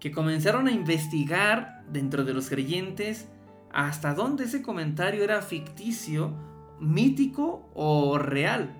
que 0.00 0.10
comenzaron 0.10 0.66
a 0.66 0.72
investigar 0.72 1.84
dentro 1.90 2.24
de 2.24 2.34
los 2.34 2.48
creyentes 2.48 3.28
hasta 3.72 4.14
dónde 4.14 4.44
ese 4.44 4.62
comentario 4.62 5.22
era 5.22 5.42
ficticio, 5.42 6.34
mítico 6.80 7.68
o 7.74 8.18
real. 8.18 8.74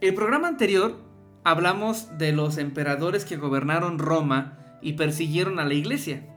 El 0.00 0.14
programa 0.14 0.48
anterior 0.48 0.98
hablamos 1.44 2.18
de 2.18 2.32
los 2.32 2.58
emperadores 2.58 3.24
que 3.24 3.36
gobernaron 3.36 3.98
Roma 3.98 4.58
y 4.82 4.94
persiguieron 4.94 5.60
a 5.60 5.64
la 5.64 5.74
iglesia. 5.74 6.33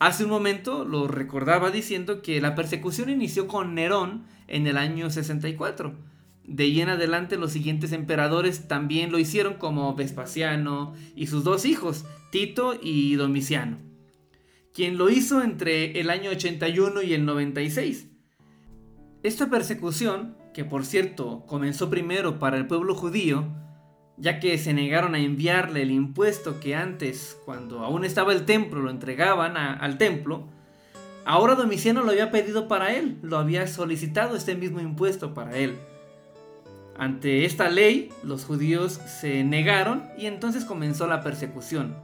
Hace 0.00 0.24
un 0.24 0.30
momento 0.30 0.86
lo 0.86 1.08
recordaba 1.08 1.70
diciendo 1.70 2.22
que 2.22 2.40
la 2.40 2.54
persecución 2.54 3.10
inició 3.10 3.46
con 3.46 3.74
Nerón 3.74 4.24
en 4.48 4.66
el 4.66 4.78
año 4.78 5.10
64. 5.10 5.94
De 6.42 6.64
ahí 6.64 6.80
en 6.80 6.88
adelante 6.88 7.36
los 7.36 7.52
siguientes 7.52 7.92
emperadores 7.92 8.66
también 8.66 9.12
lo 9.12 9.18
hicieron 9.18 9.54
como 9.54 9.94
Vespasiano 9.94 10.94
y 11.14 11.26
sus 11.26 11.44
dos 11.44 11.66
hijos, 11.66 12.06
Tito 12.32 12.78
y 12.80 13.16
Domiciano, 13.16 13.76
quien 14.72 14.96
lo 14.96 15.10
hizo 15.10 15.42
entre 15.42 16.00
el 16.00 16.08
año 16.08 16.30
81 16.30 17.02
y 17.02 17.12
el 17.12 17.26
96. 17.26 18.06
Esta 19.22 19.50
persecución, 19.50 20.34
que 20.54 20.64
por 20.64 20.86
cierto 20.86 21.44
comenzó 21.46 21.90
primero 21.90 22.38
para 22.38 22.56
el 22.56 22.66
pueblo 22.66 22.94
judío, 22.94 23.48
ya 24.20 24.38
que 24.38 24.58
se 24.58 24.74
negaron 24.74 25.14
a 25.14 25.18
enviarle 25.18 25.82
el 25.82 25.90
impuesto 25.90 26.60
que 26.60 26.76
antes, 26.76 27.38
cuando 27.46 27.80
aún 27.80 28.04
estaba 28.04 28.32
el 28.32 28.44
templo, 28.44 28.80
lo 28.80 28.90
entregaban 28.90 29.56
al 29.56 29.96
templo, 29.96 30.44
ahora 31.24 31.54
Domiciano 31.54 32.02
lo 32.04 32.10
había 32.10 32.30
pedido 32.30 32.68
para 32.68 32.94
él, 32.94 33.16
lo 33.22 33.38
había 33.38 33.66
solicitado 33.66 34.36
este 34.36 34.54
mismo 34.54 34.80
impuesto 34.80 35.32
para 35.32 35.56
él. 35.56 35.76
Ante 36.98 37.46
esta 37.46 37.70
ley, 37.70 38.10
los 38.22 38.44
judíos 38.44 38.92
se 38.92 39.42
negaron 39.42 40.04
y 40.18 40.26
entonces 40.26 40.66
comenzó 40.66 41.06
la 41.06 41.22
persecución. 41.22 41.96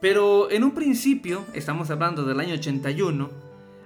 Pero 0.00 0.52
en 0.52 0.62
un 0.62 0.72
principio, 0.72 1.44
estamos 1.52 1.90
hablando 1.90 2.24
del 2.24 2.38
año 2.38 2.54
81, 2.54 3.30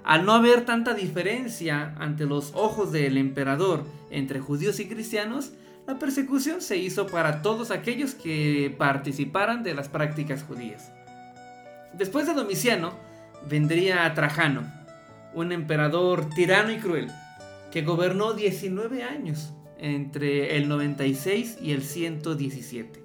al 0.03 0.25
no 0.25 0.33
haber 0.33 0.65
tanta 0.65 0.93
diferencia 0.93 1.95
ante 1.97 2.25
los 2.25 2.51
ojos 2.53 2.91
del 2.91 3.17
emperador 3.17 3.85
entre 4.11 4.39
judíos 4.39 4.79
y 4.79 4.87
cristianos, 4.87 5.51
la 5.89 5.97
persecución 5.97 6.61
se 6.61 6.77
hizo 6.77 7.07
para 7.07 7.41
todos 7.41 7.71
aquellos 7.71 8.13
que 8.13 8.75
participaran 8.77 9.63
de 9.63 9.73
las 9.73 9.89
prácticas 9.89 10.43
judías. 10.43 10.91
Después 11.93 12.27
de 12.27 12.35
Domiciano 12.35 12.93
vendría 13.49 14.13
Trajano, 14.13 14.71
un 15.33 15.51
emperador 15.51 16.29
tirano 16.29 16.71
y 16.71 16.77
cruel, 16.77 17.09
que 17.71 17.81
gobernó 17.81 18.33
19 18.33 19.01
años 19.01 19.51
entre 19.79 20.57
el 20.57 20.69
96 20.69 21.57
y 21.59 21.71
el 21.71 21.81
117. 21.81 23.03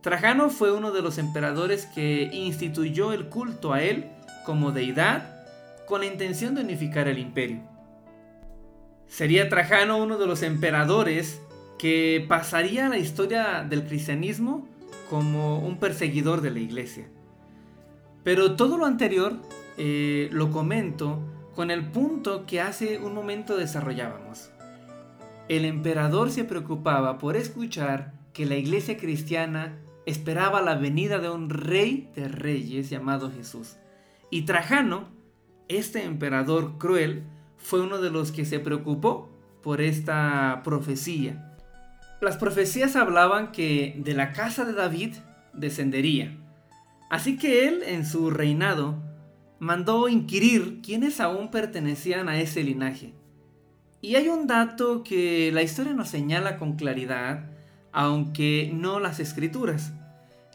Trajano 0.00 0.50
fue 0.50 0.70
uno 0.70 0.92
de 0.92 1.02
los 1.02 1.18
emperadores 1.18 1.86
que 1.86 2.30
instituyó 2.32 3.12
el 3.12 3.28
culto 3.28 3.72
a 3.72 3.82
él 3.82 4.12
como 4.46 4.70
deidad 4.70 5.44
con 5.86 6.02
la 6.02 6.06
intención 6.06 6.54
de 6.54 6.60
unificar 6.60 7.08
el 7.08 7.18
imperio. 7.18 7.62
Sería 9.08 9.48
Trajano 9.48 9.96
uno 9.96 10.18
de 10.18 10.26
los 10.28 10.42
emperadores 10.42 11.40
que 11.78 12.24
pasaría 12.28 12.86
a 12.86 12.88
la 12.88 12.98
historia 12.98 13.64
del 13.68 13.84
cristianismo 13.84 14.68
como 15.10 15.58
un 15.58 15.78
perseguidor 15.78 16.40
de 16.40 16.50
la 16.50 16.60
iglesia. 16.60 17.08
Pero 18.22 18.56
todo 18.56 18.78
lo 18.78 18.86
anterior 18.86 19.36
eh, 19.76 20.28
lo 20.32 20.50
comento 20.50 21.20
con 21.54 21.70
el 21.70 21.90
punto 21.90 22.46
que 22.46 22.60
hace 22.60 22.98
un 22.98 23.14
momento 23.14 23.56
desarrollábamos. 23.56 24.50
El 25.48 25.64
emperador 25.64 26.30
se 26.30 26.44
preocupaba 26.44 27.18
por 27.18 27.36
escuchar 27.36 28.14
que 28.32 28.46
la 28.46 28.56
iglesia 28.56 28.96
cristiana 28.96 29.78
esperaba 30.06 30.62
la 30.62 30.74
venida 30.74 31.18
de 31.18 31.30
un 31.30 31.50
rey 31.50 32.10
de 32.14 32.28
reyes 32.28 32.90
llamado 32.90 33.30
Jesús. 33.30 33.76
Y 34.30 34.42
Trajano, 34.42 35.08
este 35.68 36.04
emperador 36.04 36.78
cruel, 36.78 37.24
fue 37.56 37.80
uno 37.80 37.98
de 37.98 38.10
los 38.10 38.32
que 38.32 38.44
se 38.44 38.58
preocupó 38.58 39.30
por 39.62 39.80
esta 39.80 40.60
profecía. 40.64 41.53
Las 42.24 42.38
profecías 42.38 42.96
hablaban 42.96 43.52
que 43.52 43.96
de 43.98 44.14
la 44.14 44.32
casa 44.32 44.64
de 44.64 44.72
David 44.72 45.16
descendería. 45.52 46.34
Así 47.10 47.36
que 47.36 47.68
él, 47.68 47.82
en 47.86 48.06
su 48.06 48.30
reinado, 48.30 48.96
mandó 49.58 50.08
inquirir 50.08 50.80
quiénes 50.82 51.20
aún 51.20 51.50
pertenecían 51.50 52.30
a 52.30 52.40
ese 52.40 52.64
linaje. 52.64 53.12
Y 54.00 54.16
hay 54.16 54.28
un 54.28 54.46
dato 54.46 55.04
que 55.04 55.50
la 55.52 55.60
historia 55.60 55.92
nos 55.92 56.08
señala 56.08 56.56
con 56.56 56.76
claridad, 56.76 57.50
aunque 57.92 58.72
no 58.72 59.00
las 59.00 59.20
escrituras. 59.20 59.92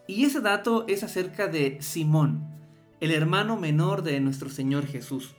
Y 0.07 0.25
ese 0.25 0.41
dato 0.41 0.85
es 0.87 1.03
acerca 1.03 1.45
de 1.45 1.77
Simón, 1.81 2.47
el 2.99 3.11
hermano 3.11 3.57
menor 3.57 4.01
de 4.01 4.19
nuestro 4.21 4.49
Señor 4.49 4.87
Jesús, 4.87 5.35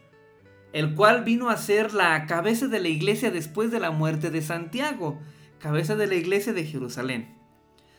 el 0.73 0.95
cual 0.95 1.25
vino 1.25 1.51
a 1.51 1.57
ser 1.57 1.93
la 1.93 2.25
cabeza 2.27 2.69
de 2.69 2.79
la 2.79 2.89
iglesia 2.89 3.33
después 3.33 3.73
de 3.73 3.81
la 3.81 3.91
muerte 3.91 4.31
de 4.31 4.43
Santiago, 4.43 5.19
cabeza 5.61 5.95
de 5.95 6.07
la 6.07 6.15
iglesia 6.15 6.53
de 6.53 6.65
Jerusalén. 6.65 7.29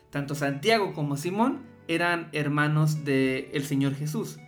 Tanto 0.09 0.35
Santiago 0.35 0.93
como 0.93 1.15
Simón 1.15 1.61
eran 1.87 2.29
hermanos 2.33 3.05
del 3.05 3.63
Señor 3.63 3.95
Jesús. 3.95 4.39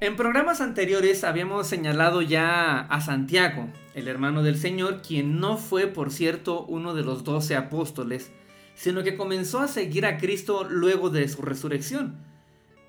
En 0.00 0.16
programas 0.16 0.60
anteriores 0.60 1.24
habíamos 1.24 1.66
señalado 1.66 2.22
ya 2.22 2.80
a 2.80 3.00
Santiago, 3.00 3.68
el 3.94 4.08
hermano 4.08 4.42
del 4.42 4.56
Señor, 4.56 5.00
quien 5.00 5.40
no 5.40 5.56
fue, 5.56 5.86
por 5.86 6.10
cierto, 6.10 6.64
uno 6.66 6.92
de 6.94 7.04
los 7.04 7.24
doce 7.24 7.56
apóstoles, 7.56 8.32
sino 8.74 9.02
que 9.02 9.16
comenzó 9.16 9.60
a 9.60 9.68
seguir 9.68 10.04
a 10.04 10.18
Cristo 10.18 10.66
luego 10.68 11.08
de 11.08 11.28
su 11.28 11.42
resurrección, 11.42 12.16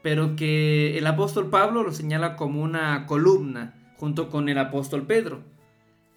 pero 0.01 0.35
que 0.35 0.97
el 0.97 1.05
apóstol 1.07 1.49
Pablo 1.49 1.83
lo 1.83 1.93
señala 1.93 2.35
como 2.35 2.61
una 2.61 3.05
columna, 3.05 3.75
junto 3.97 4.29
con 4.29 4.49
el 4.49 4.57
apóstol 4.57 5.05
Pedro. 5.05 5.52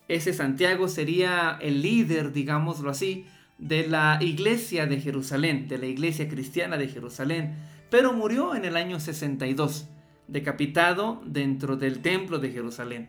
Ese 0.08 0.32
Santiago 0.32 0.88
sería 0.88 1.58
el 1.60 1.82
líder, 1.82 2.32
digámoslo 2.32 2.90
así, 2.90 3.26
de 3.58 3.86
la 3.86 4.18
iglesia 4.20 4.86
de 4.86 5.00
Jerusalén, 5.00 5.66
de 5.68 5.78
la 5.78 5.86
iglesia 5.86 6.28
cristiana 6.28 6.76
de 6.76 6.88
Jerusalén, 6.88 7.54
pero 7.90 8.12
murió 8.12 8.54
en 8.54 8.64
el 8.64 8.76
año 8.76 9.00
62 9.00 9.88
decapitado 10.28 11.22
dentro 11.24 11.76
del 11.76 12.00
templo 12.00 12.38
de 12.38 12.50
Jerusalén. 12.50 13.08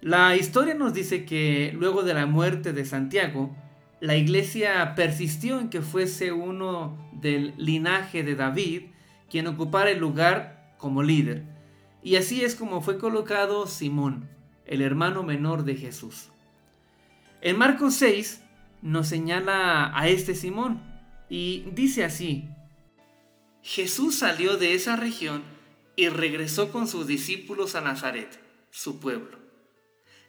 La 0.00 0.36
historia 0.36 0.74
nos 0.74 0.94
dice 0.94 1.24
que 1.24 1.72
luego 1.74 2.02
de 2.02 2.14
la 2.14 2.26
muerte 2.26 2.72
de 2.72 2.84
Santiago, 2.84 3.54
la 4.00 4.16
iglesia 4.16 4.94
persistió 4.94 5.60
en 5.60 5.70
que 5.70 5.80
fuese 5.80 6.30
uno 6.32 6.98
del 7.12 7.54
linaje 7.56 8.22
de 8.22 8.34
David 8.34 8.82
quien 9.30 9.46
ocupara 9.46 9.90
el 9.90 9.98
lugar 9.98 10.74
como 10.78 11.02
líder. 11.02 11.44
Y 12.02 12.16
así 12.16 12.44
es 12.44 12.54
como 12.54 12.82
fue 12.82 12.98
colocado 12.98 13.66
Simón, 13.66 14.28
el 14.66 14.82
hermano 14.82 15.22
menor 15.22 15.64
de 15.64 15.76
Jesús. 15.76 16.28
En 17.40 17.58
Marcos 17.58 17.94
6 17.94 18.40
nos 18.82 19.08
señala 19.08 19.96
a 19.98 20.08
este 20.08 20.34
Simón 20.34 20.82
y 21.28 21.64
dice 21.72 22.04
así, 22.04 22.48
Jesús 23.62 24.16
salió 24.16 24.56
de 24.56 24.74
esa 24.74 24.96
región 24.96 25.42
y 25.96 26.08
regresó 26.08 26.70
con 26.70 26.86
sus 26.86 27.06
discípulos 27.06 27.74
a 27.74 27.80
Nazaret, 27.80 28.40
su 28.70 29.00
pueblo. 29.00 29.38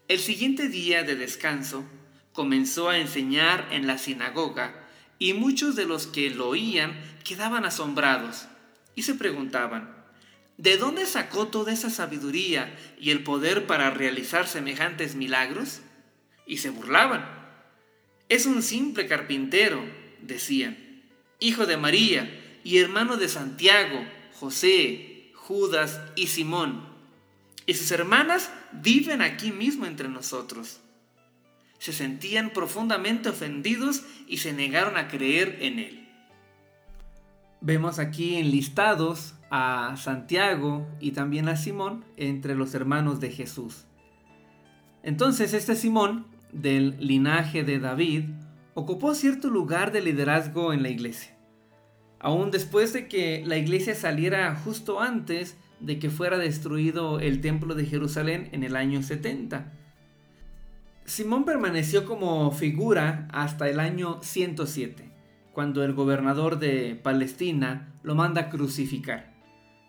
El 0.07 0.19
siguiente 0.19 0.69
día 0.69 1.03
de 1.03 1.15
descanso 1.15 1.83
comenzó 2.31 2.89
a 2.89 2.99
enseñar 2.99 3.67
en 3.71 3.87
la 3.87 3.97
sinagoga 3.97 4.75
y 5.17 5.33
muchos 5.33 5.75
de 5.75 5.85
los 5.85 6.07
que 6.07 6.29
lo 6.29 6.49
oían 6.49 6.93
quedaban 7.23 7.65
asombrados 7.65 8.47
y 8.93 9.01
se 9.01 9.15
preguntaban, 9.15 9.94
¿de 10.57 10.77
dónde 10.77 11.05
sacó 11.05 11.47
toda 11.47 11.73
esa 11.73 11.89
sabiduría 11.89 12.75
y 12.99 13.11
el 13.11 13.23
poder 13.23 13.67
para 13.67 13.89
realizar 13.91 14.47
semejantes 14.47 15.15
milagros? 15.15 15.81
Y 16.45 16.57
se 16.57 16.69
burlaban. 16.69 17.25
Es 18.29 18.45
un 18.45 18.63
simple 18.63 19.07
carpintero, 19.07 19.83
decían, 20.21 20.77
hijo 21.39 21.65
de 21.65 21.77
María 21.77 22.59
y 22.63 22.79
hermano 22.79 23.17
de 23.17 23.27
Santiago, 23.27 24.03
José, 24.33 25.31
Judas 25.35 26.01
y 26.15 26.27
Simón. 26.27 26.87
Y 27.67 27.75
sus 27.75 27.91
hermanas 27.91 28.51
viven 28.71 29.21
aquí 29.21 29.51
mismo 29.51 29.85
entre 29.85 30.09
nosotros. 30.09 30.79
Se 31.77 31.93
sentían 31.93 32.51
profundamente 32.51 33.29
ofendidos 33.29 34.03
y 34.27 34.37
se 34.37 34.53
negaron 34.53 34.97
a 34.97 35.07
creer 35.07 35.59
en 35.61 35.79
él. 35.79 36.09
Vemos 37.61 37.99
aquí 37.99 38.37
enlistados 38.37 39.34
a 39.49 39.95
Santiago 39.97 40.87
y 40.99 41.11
también 41.11 41.47
a 41.47 41.55
Simón 41.55 42.05
entre 42.17 42.55
los 42.55 42.73
hermanos 42.73 43.19
de 43.19 43.31
Jesús. 43.31 43.85
Entonces 45.03 45.53
este 45.53 45.75
Simón, 45.75 46.27
del 46.51 46.95
linaje 46.99 47.63
de 47.63 47.79
David, 47.79 48.29
ocupó 48.73 49.13
cierto 49.13 49.49
lugar 49.49 49.91
de 49.91 50.01
liderazgo 50.01 50.73
en 50.73 50.83
la 50.83 50.89
iglesia 50.89 51.35
aún 52.25 52.49
después 52.49 52.91
de 52.91 53.07
que 53.07 53.43
la 53.45 53.55
iglesia 53.55 53.93
saliera 53.93 54.55
justo 54.55 54.99
antes 54.99 55.57
de 55.79 55.99
que 55.99 56.09
fuera 56.09 56.39
destruido 56.39 57.19
el 57.19 57.39
templo 57.39 57.75
de 57.75 57.85
Jerusalén 57.85 58.49
en 58.51 58.63
el 58.63 58.75
año 58.75 59.03
70. 59.03 59.71
Simón 61.05 61.45
permaneció 61.45 62.03
como 62.05 62.49
figura 62.51 63.27
hasta 63.31 63.69
el 63.69 63.79
año 63.79 64.17
107, 64.23 65.11
cuando 65.53 65.83
el 65.83 65.93
gobernador 65.93 66.57
de 66.57 66.95
Palestina 66.95 67.93
lo 68.01 68.15
manda 68.15 68.49
crucificar. 68.49 69.34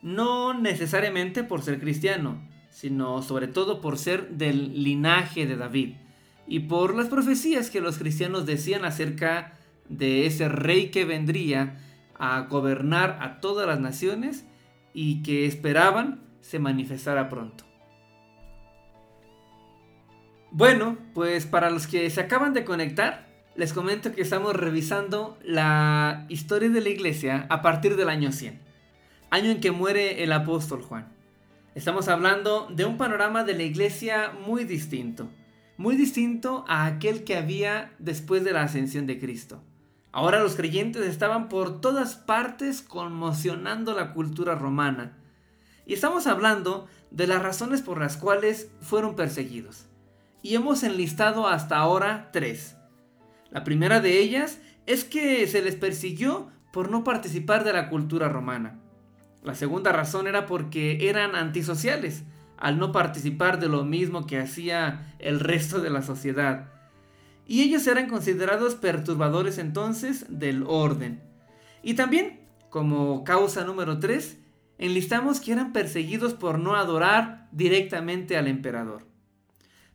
No 0.02 0.54
necesariamente 0.54 1.44
por 1.44 1.62
ser 1.62 1.80
cristiano, 1.80 2.40
sino 2.70 3.22
sobre 3.22 3.48
todo 3.48 3.80
por 3.80 3.98
ser 3.98 4.30
del 4.30 4.82
linaje 4.82 5.46
de 5.46 5.56
David 5.56 5.94
y 6.46 6.60
por 6.60 6.94
las 6.94 7.08
profecías 7.08 7.70
que 7.70 7.80
los 7.80 7.98
cristianos 7.98 8.46
decían 8.46 8.84
acerca 8.84 9.54
de 9.88 10.26
ese 10.26 10.48
rey 10.48 10.90
que 10.90 11.04
vendría 11.04 11.78
a 12.18 12.42
gobernar 12.42 13.18
a 13.20 13.40
todas 13.40 13.66
las 13.66 13.80
naciones 13.80 14.46
y 14.92 15.22
que 15.22 15.46
esperaban 15.46 16.20
se 16.40 16.58
manifestara 16.58 17.28
pronto. 17.28 17.64
Bueno, 20.50 20.96
pues 21.12 21.44
para 21.44 21.70
los 21.70 21.86
que 21.86 22.08
se 22.08 22.20
acaban 22.20 22.54
de 22.54 22.64
conectar, 22.64 23.26
les 23.56 23.72
comento 23.72 24.12
que 24.12 24.22
estamos 24.22 24.54
revisando 24.54 25.38
la 25.42 26.24
historia 26.28 26.68
de 26.68 26.80
la 26.80 26.88
iglesia 26.88 27.46
a 27.50 27.62
partir 27.62 27.96
del 27.96 28.08
año 28.08 28.32
100, 28.32 28.60
año 29.36 29.50
en 29.50 29.60
que 29.60 29.70
muere 29.70 30.24
el 30.24 30.32
apóstol 30.32 30.80
Juan. 30.80 31.12
Estamos 31.74 32.08
hablando 32.08 32.68
de 32.70 32.86
un 32.86 32.96
panorama 32.96 33.44
de 33.44 33.52
la 33.52 33.64
iglesia 33.64 34.32
muy 34.46 34.64
distinto, 34.64 35.28
muy 35.76 35.94
distinto 35.94 36.64
a 36.68 36.86
aquel 36.86 37.22
que 37.22 37.36
había 37.36 37.92
después 37.98 38.44
de 38.44 38.54
la 38.54 38.62
ascensión 38.62 39.06
de 39.06 39.20
Cristo. 39.20 39.62
Ahora 40.10 40.40
los 40.40 40.56
creyentes 40.56 41.02
estaban 41.02 41.50
por 41.50 41.82
todas 41.82 42.14
partes 42.14 42.80
conmocionando 42.80 43.92
la 43.92 44.14
cultura 44.14 44.54
romana. 44.54 45.18
Y 45.84 45.92
estamos 45.92 46.26
hablando 46.26 46.86
de 47.10 47.26
las 47.26 47.42
razones 47.42 47.82
por 47.82 48.00
las 48.00 48.16
cuales 48.16 48.70
fueron 48.80 49.16
perseguidos. 49.16 49.84
Y 50.40 50.54
hemos 50.54 50.82
enlistado 50.82 51.46
hasta 51.46 51.76
ahora 51.76 52.30
tres. 52.32 52.76
La 53.50 53.64
primera 53.64 54.00
de 54.00 54.18
ellas 54.18 54.60
es 54.86 55.04
que 55.04 55.46
se 55.46 55.60
les 55.60 55.74
persiguió 55.74 56.50
por 56.72 56.90
no 56.90 57.04
participar 57.04 57.64
de 57.64 57.74
la 57.74 57.90
cultura 57.90 58.30
romana. 58.30 58.80
La 59.46 59.54
segunda 59.54 59.92
razón 59.92 60.26
era 60.26 60.44
porque 60.44 61.08
eran 61.08 61.34
antisociales, 61.34 62.24
al 62.58 62.78
no 62.78 62.92
participar 62.92 63.58
de 63.58 63.68
lo 63.68 63.84
mismo 63.84 64.26
que 64.26 64.38
hacía 64.38 65.14
el 65.18 65.40
resto 65.40 65.80
de 65.80 65.88
la 65.88 66.02
sociedad 66.02 66.76
y 67.46 67.62
ellos 67.62 67.86
eran 67.86 68.08
considerados 68.08 68.74
perturbadores 68.74 69.58
entonces 69.58 70.26
del 70.28 70.64
orden. 70.66 71.22
Y 71.82 71.94
también, 71.94 72.40
como 72.70 73.22
causa 73.22 73.64
número 73.64 74.00
3, 74.00 74.38
enlistamos 74.78 75.40
que 75.40 75.52
eran 75.52 75.72
perseguidos 75.72 76.34
por 76.34 76.58
no 76.58 76.74
adorar 76.74 77.48
directamente 77.52 78.36
al 78.36 78.48
emperador. 78.48 79.06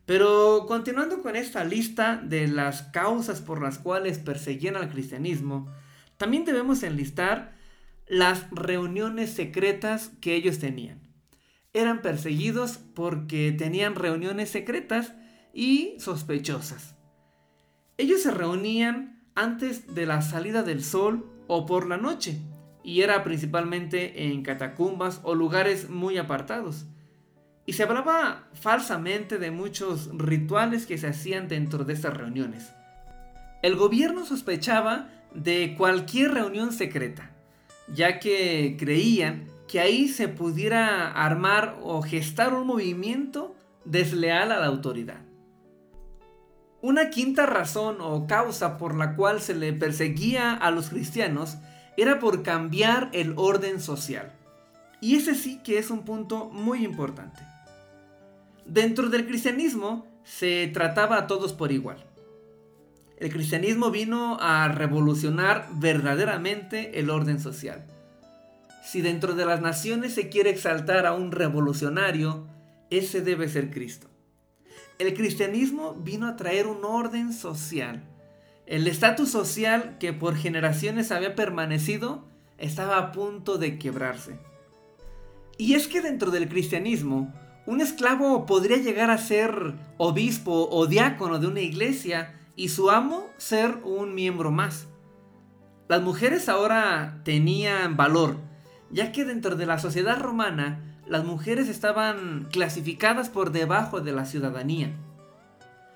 Pero 0.05 0.65
continuando 0.67 1.21
con 1.21 1.35
esta 1.35 1.63
lista 1.63 2.21
de 2.23 2.47
las 2.47 2.83
causas 2.83 3.41
por 3.41 3.61
las 3.61 3.77
cuales 3.77 4.17
perseguían 4.17 4.77
al 4.77 4.89
cristianismo, 4.89 5.69
también 6.17 6.45
debemos 6.45 6.83
enlistar 6.83 7.55
las 8.12 8.50
reuniones 8.52 9.32
secretas 9.32 10.12
que 10.19 10.36
ellos 10.36 10.60
tenían. 10.60 11.00
Eran 11.71 12.02
perseguidos 12.02 12.78
porque 12.93 13.54
tenían 13.54 13.95
reuniones 13.95 14.50
secretas 14.50 15.13
y 15.54 15.95
sospechosas. 15.97 16.97
Ellos 17.97 18.21
se 18.21 18.32
reunían 18.32 19.24
antes 19.34 19.95
de 19.95 20.06
la 20.06 20.21
salida 20.21 20.62
del 20.62 20.84
sol 20.84 21.26
o 21.47 21.65
por 21.65 21.88
la 21.88 21.95
noche, 21.95 22.41
y 22.84 23.00
era 23.00 23.24
principalmente 23.24 24.26
en 24.26 24.43
catacumbas 24.43 25.21
o 25.24 25.34
lugares 25.34 25.89
muy 25.89 26.17
apartados. 26.17 26.88
Y 27.65 27.74
se 27.74 27.84
hablaba 27.84 28.50
falsamente 28.52 29.38
de 29.38 29.52
muchos 29.52 30.10
rituales 30.17 30.86
que 30.86 30.97
se 30.97 31.08
hacían 31.08 31.47
dentro 31.47 31.86
de 31.86 31.93
estas 31.93 32.17
reuniones. 32.17 32.74
El 33.62 33.78
gobierno 33.78 34.26
sospechaba 34.26 35.08
de 35.34 35.76
cualquier 35.78 36.34
reunión 36.34 36.74
secreta, 36.74 37.32
ya 37.93 38.19
que 38.19 38.75
creían 38.80 39.45
que 39.67 39.80
ahí 39.80 40.08
se 40.08 40.27
pudiera 40.27 41.12
armar 41.12 41.77
o 41.82 42.01
gestar 42.01 42.54
un 42.54 42.67
movimiento 42.67 43.56
desleal 43.86 44.51
a 44.51 44.60
la 44.60 44.65
autoridad. 44.65 45.21
Una 46.82 47.10
quinta 47.10 47.45
razón 47.45 47.97
o 48.01 48.25
causa 48.27 48.77
por 48.77 48.95
la 48.95 49.15
cual 49.15 49.39
se 49.39 49.54
le 49.54 49.71
perseguía 49.71 50.54
a 50.54 50.71
los 50.71 50.89
cristianos 50.89 51.58
era 51.95 52.19
por 52.19 52.43
cambiar 52.43 53.10
el 53.13 53.34
orden 53.38 53.80
social. 53.80 54.34
Y 54.99 55.15
ese 55.15 55.36
sí 55.36 55.62
que 55.63 55.77
es 55.77 55.91
un 55.91 56.04
punto 56.04 56.49
muy 56.49 56.84
importante. 56.84 57.41
Dentro 58.65 59.10
del 59.10 59.27
cristianismo 59.27 60.08
se 60.23 60.67
trataba 60.73 61.17
a 61.17 61.27
todos 61.27 61.54
por 61.54 61.71
igual. 61.71 62.04
El 63.21 63.31
cristianismo 63.31 63.91
vino 63.91 64.39
a 64.41 64.67
revolucionar 64.69 65.67
verdaderamente 65.73 66.99
el 66.99 67.12
orden 67.12 67.39
social. 67.39 67.86
Si 68.84 69.01
dentro 69.01 69.36
de 69.36 69.45
las 69.45 69.62
naciones 69.62 70.15
se 70.15 70.27
quiere 70.27 70.49
exaltar 70.49 71.05
a 71.05 71.13
un 71.13 71.31
revolucionario, 71.31 72.47
ese 72.89 73.21
debe 73.21 73.47
ser 73.47 73.69
Cristo. 73.69 74.07
El 74.97 75.13
cristianismo 75.13 75.93
vino 75.93 76.27
a 76.27 76.36
traer 76.36 76.65
un 76.65 76.84
orden 76.84 77.31
social. 77.31 78.01
El 78.65 78.88
estatus 78.88 79.29
social 79.29 79.97
que 79.99 80.13
por 80.13 80.36
generaciones 80.36 81.12
había 81.12 81.36
permanecido 81.36 82.25
estaba 82.57 82.97
a 82.97 83.12
punto 83.12 83.60
de 83.60 83.77
quebrarse. 83.77 84.39
Y 85.60 85.75
es 85.75 85.88
que 85.88 86.01
dentro 86.01 86.31
del 86.31 86.49
cristianismo, 86.49 87.31
un 87.67 87.81
esclavo 87.81 88.47
podría 88.47 88.77
llegar 88.77 89.12
a 89.12 89.19
ser 89.19 89.75
obispo 89.99 90.69
o 90.71 90.88
diácono 90.88 91.38
de 91.38 91.45
una 91.45 91.62
iglesia 91.62 92.39
y 92.62 92.69
su 92.69 92.91
amo 92.91 93.28
ser 93.38 93.80
un 93.84 94.13
miembro 94.13 94.52
más. 94.52 94.86
Las 95.88 96.04
mujeres 96.04 96.47
ahora 96.47 97.19
tenían 97.24 97.97
valor, 97.97 98.38
ya 98.91 99.12
que 99.12 99.26
dentro 99.26 99.56
de 99.56 99.65
la 99.65 99.80
sociedad 99.80 100.19
romana 100.19 101.00
las 101.08 101.24
mujeres 101.26 101.69
estaban 101.69 102.50
clasificadas 102.52 103.30
por 103.30 103.52
debajo 103.52 104.02
de 104.02 104.12
la 104.12 104.26
ciudadanía. 104.26 104.91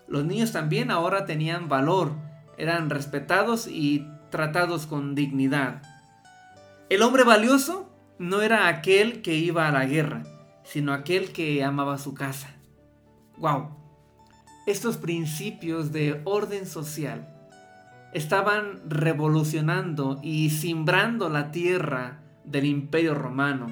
Los 0.08 0.26
niños 0.26 0.54
también 0.54 0.90
ahora 0.90 1.28
tenían 1.28 1.70
valor, 1.70 2.14
eran 2.58 2.90
respetados 2.90 3.68
y 3.68 4.08
tratados 4.32 4.88
con 4.88 5.14
dignidad. 5.14 5.84
El 6.90 7.04
hombre 7.04 7.24
valioso 7.24 7.92
no 8.18 8.42
era 8.42 8.68
aquel 8.70 9.22
que 9.22 9.36
iba 9.36 9.68
a 9.68 9.72
la 9.72 9.86
guerra, 9.86 10.24
sino 10.64 10.94
aquel 10.94 11.32
que 11.32 11.64
amaba 11.64 12.00
su 12.00 12.16
casa. 12.16 12.56
¡Wow! 13.38 13.85
Estos 14.66 14.98
principios 14.98 15.92
de 15.92 16.22
orden 16.24 16.66
social 16.66 17.28
estaban 18.14 18.82
revolucionando 18.88 20.20
y 20.24 20.50
simbrando 20.50 21.30
la 21.30 21.52
tierra 21.52 22.22
del 22.46 22.66
imperio 22.66 23.14
romano, 23.14 23.68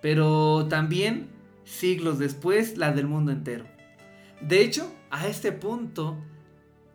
pero 0.00 0.66
también 0.68 1.30
siglos 1.64 2.18
después 2.18 2.78
la 2.78 2.92
del 2.92 3.08
mundo 3.08 3.32
entero. 3.32 3.64
De 4.40 4.62
hecho, 4.62 4.92
a 5.10 5.26
este 5.26 5.50
punto 5.50 6.16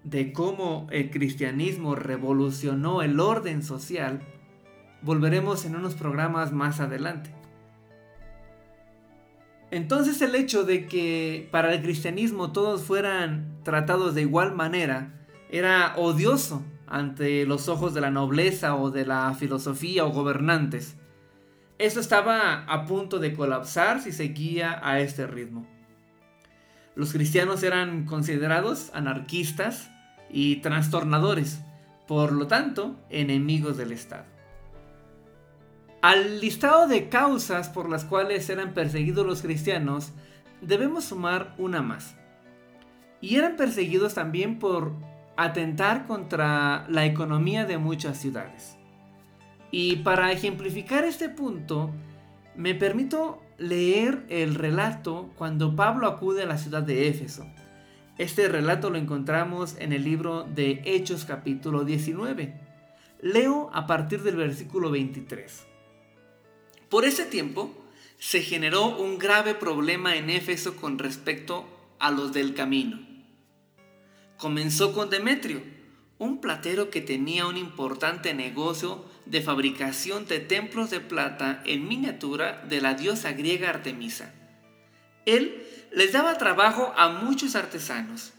de 0.04 0.32
cómo 0.32 0.88
el 0.92 1.10
cristianismo 1.12 1.96
revolucionó 1.96 3.02
el 3.02 3.20
orden 3.20 3.64
social, 3.64 4.22
volveremos 5.02 5.66
en 5.66 5.76
unos 5.76 5.96
programas 5.96 6.54
más 6.54 6.80
adelante. 6.80 7.41
Entonces 9.72 10.22
el 10.22 10.36
hecho 10.36 10.64
de 10.66 10.86
que 10.86 11.48
para 11.50 11.74
el 11.74 11.82
cristianismo 11.82 12.52
todos 12.52 12.84
fueran 12.84 13.58
tratados 13.64 14.14
de 14.14 14.22
igual 14.22 14.54
manera 14.54 15.14
era 15.50 15.96
odioso 15.96 16.64
ante 16.88 17.46
los 17.46 17.70
ojos 17.70 17.94
de 17.94 18.02
la 18.02 18.12
nobleza 18.12 18.76
o 18.76 18.92
de 18.92 19.06
la 19.06 19.34
filosofía 19.34 20.06
o 20.06 20.12
gobernantes. 20.12 20.98
Esto 21.78 22.02
estaba 22.02 22.66
a 22.66 22.86
punto 22.86 23.18
de 23.20 23.34
colapsar 23.34 24.02
si 24.02 24.12
seguía 24.12 24.80
a 24.84 25.00
este 25.00 25.26
ritmo. 25.26 25.66
Los 26.96 27.14
cristianos 27.14 27.64
eran 27.64 28.06
considerados 28.06 28.92
anarquistas 28.94 29.90
y 30.30 30.58
trastornadores, 30.58 31.62
por 32.08 32.34
lo 32.34 32.48
tanto, 32.48 33.00
enemigos 33.10 33.78
del 33.78 33.94
Estado. 33.94 34.26
Al 36.02 36.42
listado 36.42 36.88
de 36.88 37.10
causas 37.10 37.70
por 37.70 37.88
las 37.88 38.06
cuales 38.06 38.50
eran 38.50 38.74
perseguidos 38.74 39.24
los 39.24 39.44
cristianos, 39.44 40.14
debemos 40.60 41.06
sumar 41.06 41.54
una 41.60 41.84
más. 41.84 42.16
Y 43.22 43.36
eran 43.36 43.56
perseguidos 43.56 44.16
también 44.16 44.58
por 44.58 44.94
atentar 45.38 46.08
contra 46.08 46.88
la 46.90 47.06
economía 47.06 47.66
de 47.66 47.78
muchas 47.78 48.18
ciudades. 48.18 48.78
Y 49.70 49.98
para 49.98 50.32
ejemplificar 50.32 51.04
este 51.04 51.30
punto, 51.30 51.92
me 52.56 52.74
permito 52.74 53.44
leer 53.60 54.26
el 54.28 54.56
relato 54.56 55.30
cuando 55.38 55.76
Pablo 55.76 56.08
acude 56.08 56.42
a 56.42 56.48
la 56.48 56.58
ciudad 56.58 56.82
de 56.82 57.10
Éfeso. 57.10 57.46
Este 58.18 58.50
relato 58.50 58.90
lo 58.90 58.98
encontramos 58.98 59.76
en 59.78 59.94
el 59.94 60.04
libro 60.04 60.46
de 60.46 60.82
Hechos 60.84 61.26
capítulo 61.26 61.84
19. 61.84 62.60
Leo 63.22 63.70
a 63.72 63.86
partir 63.86 64.24
del 64.24 64.36
versículo 64.36 64.90
23. 64.90 65.68
Por 66.92 67.06
ese 67.06 67.24
tiempo 67.24 67.74
se 68.20 68.42
generó 68.42 68.98
un 68.98 69.18
grave 69.18 69.56
problema 69.56 70.18
en 70.18 70.30
Éfeso 70.30 70.76
con 70.76 71.00
respecto 71.00 71.66
a 72.00 72.12
los 72.12 72.34
del 72.34 72.54
camino. 72.54 73.00
Comenzó 74.38 74.92
con 74.94 75.10
Demetrio, 75.10 75.64
un 76.18 76.42
platero 76.42 76.90
que 76.90 77.00
tenía 77.00 77.48
un 77.48 77.56
importante 77.56 78.34
negocio 78.34 79.06
de 79.26 79.42
fabricación 79.42 80.26
de 80.26 80.42
templos 80.42 80.90
de 80.90 81.00
plata 81.00 81.64
en 81.66 81.88
miniatura 81.88 82.62
de 82.68 82.82
la 82.82 82.94
diosa 82.94 83.32
griega 83.32 83.70
Artemisa. 83.70 84.34
Él 85.26 85.66
les 85.94 86.12
daba 86.12 86.38
trabajo 86.38 86.92
a 86.98 87.08
muchos 87.08 87.56
artesanos. 87.56 88.34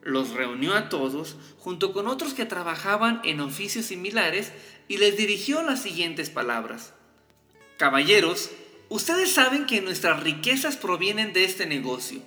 Los 0.00 0.30
reunió 0.30 0.72
a 0.72 0.88
todos 0.88 1.36
junto 1.58 1.92
con 1.92 2.06
otros 2.06 2.32
que 2.32 2.46
trabajaban 2.46 3.20
en 3.22 3.40
oficios 3.40 3.84
similares 3.84 4.50
y 4.88 4.96
les 4.96 5.18
dirigió 5.18 5.62
las 5.62 5.82
siguientes 5.82 6.30
palabras. 6.30 6.94
Caballeros, 7.82 8.50
ustedes 8.90 9.32
saben 9.32 9.66
que 9.66 9.80
nuestras 9.80 10.22
riquezas 10.22 10.76
provienen 10.76 11.32
de 11.32 11.42
este 11.42 11.66
negocio, 11.66 12.22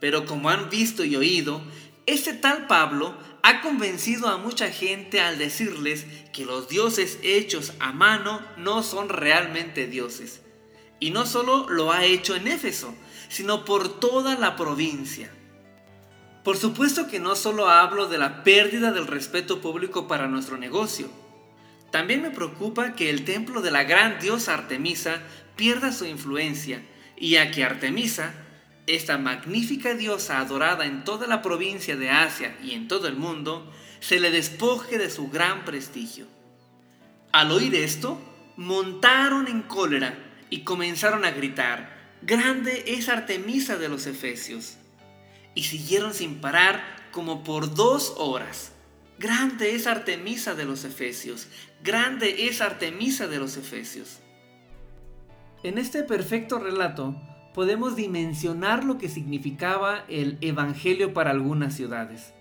pero 0.00 0.24
como 0.24 0.50
han 0.50 0.70
visto 0.70 1.04
y 1.04 1.16
oído, 1.16 1.60
este 2.06 2.32
tal 2.32 2.68
Pablo 2.68 3.12
ha 3.42 3.60
convencido 3.60 4.28
a 4.28 4.36
mucha 4.36 4.70
gente 4.70 5.20
al 5.20 5.36
decirles 5.36 6.06
que 6.32 6.44
los 6.44 6.68
dioses 6.68 7.18
hechos 7.24 7.72
a 7.80 7.90
mano 7.90 8.40
no 8.56 8.84
son 8.84 9.08
realmente 9.08 9.88
dioses. 9.88 10.42
Y 11.00 11.10
no 11.10 11.26
solo 11.26 11.68
lo 11.68 11.90
ha 11.90 12.04
hecho 12.04 12.36
en 12.36 12.46
Éfeso, 12.46 12.94
sino 13.28 13.64
por 13.64 13.98
toda 13.98 14.36
la 14.36 14.54
provincia. 14.54 15.28
Por 16.44 16.56
supuesto 16.56 17.08
que 17.08 17.18
no 17.18 17.34
solo 17.34 17.68
hablo 17.68 18.06
de 18.06 18.18
la 18.18 18.44
pérdida 18.44 18.92
del 18.92 19.08
respeto 19.08 19.60
público 19.60 20.06
para 20.06 20.28
nuestro 20.28 20.56
negocio, 20.56 21.10
también 21.94 22.22
me 22.22 22.32
preocupa 22.32 22.96
que 22.96 23.08
el 23.08 23.24
templo 23.24 23.62
de 23.62 23.70
la 23.70 23.84
gran 23.84 24.18
diosa 24.18 24.54
Artemisa 24.54 25.20
pierda 25.54 25.92
su 25.92 26.04
influencia 26.06 26.82
y 27.16 27.36
a 27.36 27.52
que 27.52 27.62
Artemisa, 27.62 28.34
esta 28.88 29.16
magnífica 29.16 29.94
diosa 29.94 30.40
adorada 30.40 30.86
en 30.86 31.04
toda 31.04 31.28
la 31.28 31.40
provincia 31.40 31.94
de 31.94 32.10
Asia 32.10 32.58
y 32.64 32.72
en 32.72 32.88
todo 32.88 33.06
el 33.06 33.14
mundo, 33.14 33.72
se 34.00 34.18
le 34.18 34.32
despoje 34.32 34.98
de 34.98 35.08
su 35.08 35.30
gran 35.30 35.64
prestigio. 35.64 36.26
Al 37.30 37.52
oír 37.52 37.76
esto, 37.76 38.20
montaron 38.56 39.46
en 39.46 39.62
cólera 39.62 40.18
y 40.50 40.62
comenzaron 40.64 41.24
a 41.24 41.30
gritar, 41.30 42.16
Grande 42.22 42.86
es 42.88 43.08
Artemisa 43.08 43.76
de 43.76 43.88
los 43.88 44.08
Efesios. 44.08 44.78
Y 45.54 45.62
siguieron 45.62 46.12
sin 46.12 46.40
parar 46.40 46.82
como 47.12 47.44
por 47.44 47.72
dos 47.72 48.14
horas. 48.16 48.72
Grande 49.18 49.76
es 49.76 49.86
Artemisa 49.86 50.54
de 50.54 50.64
los 50.64 50.84
Efesios, 50.84 51.46
grande 51.84 52.46
es 52.48 52.62
Artemisa 52.62 53.28
de 53.28 53.38
los 53.38 53.58
Efesios. 53.58 54.20
En 55.62 55.76
este 55.76 56.02
perfecto 56.02 56.58
relato 56.58 57.14
podemos 57.52 57.94
dimensionar 57.94 58.84
lo 58.84 58.96
que 58.96 59.10
significaba 59.10 60.06
el 60.08 60.38
Evangelio 60.40 61.12
para 61.12 61.30
algunas 61.30 61.74
ciudades. 61.74 62.32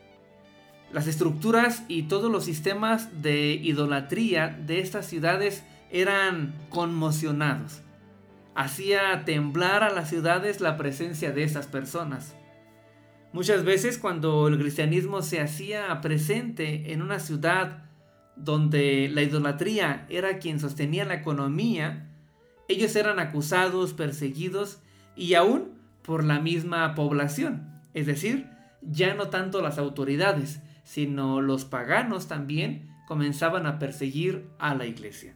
Las 0.93 1.07
estructuras 1.07 1.83
y 1.89 2.03
todos 2.03 2.31
los 2.31 2.45
sistemas 2.45 3.21
de 3.21 3.51
idolatría 3.51 4.47
de 4.47 4.79
estas 4.79 5.07
ciudades 5.07 5.65
eran 5.91 6.55
conmocionados. 6.69 7.81
Hacía 8.55 9.25
temblar 9.25 9.83
a 9.83 9.91
las 9.91 10.09
ciudades 10.09 10.61
la 10.61 10.77
presencia 10.77 11.33
de 11.33 11.43
estas 11.43 11.67
personas. 11.67 12.33
Muchas 13.33 13.65
veces 13.65 13.97
cuando 13.97 14.47
el 14.47 14.57
cristianismo 14.57 15.21
se 15.21 15.41
hacía 15.41 15.99
presente 15.99 16.93
en 16.93 17.01
una 17.01 17.19
ciudad 17.19 17.82
donde 18.35 19.09
la 19.09 19.21
idolatría 19.21 20.05
era 20.09 20.39
quien 20.39 20.59
sostenía 20.59 21.05
la 21.05 21.15
economía, 21.15 22.09
ellos 22.67 22.95
eran 22.95 23.19
acusados, 23.19 23.93
perseguidos 23.93 24.79
y 25.15 25.35
aún 25.35 25.73
por 26.01 26.23
la 26.23 26.39
misma 26.39 26.95
población. 26.95 27.81
Es 27.93 28.05
decir, 28.05 28.49
ya 28.81 29.13
no 29.13 29.29
tanto 29.29 29.61
las 29.61 29.77
autoridades, 29.77 30.61
sino 30.83 31.41
los 31.41 31.65
paganos 31.65 32.27
también 32.27 32.89
comenzaban 33.07 33.65
a 33.65 33.79
perseguir 33.79 34.49
a 34.59 34.75
la 34.75 34.85
iglesia. 34.85 35.35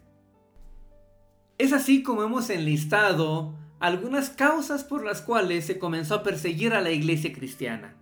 Es 1.58 1.74
así 1.74 2.04
como 2.04 2.24
hemos 2.24 2.50
enlistado 2.50 3.56
algunas 3.80 4.30
causas 4.30 4.84
por 4.84 5.04
las 5.04 5.22
cuales 5.22 5.66
se 5.66 5.80
comenzó 5.80 6.16
a 6.16 6.24
perseguir 6.24 6.74
a 6.74 6.82
la 6.82 6.92
iglesia 6.92 7.34
cristiana. 7.34 7.96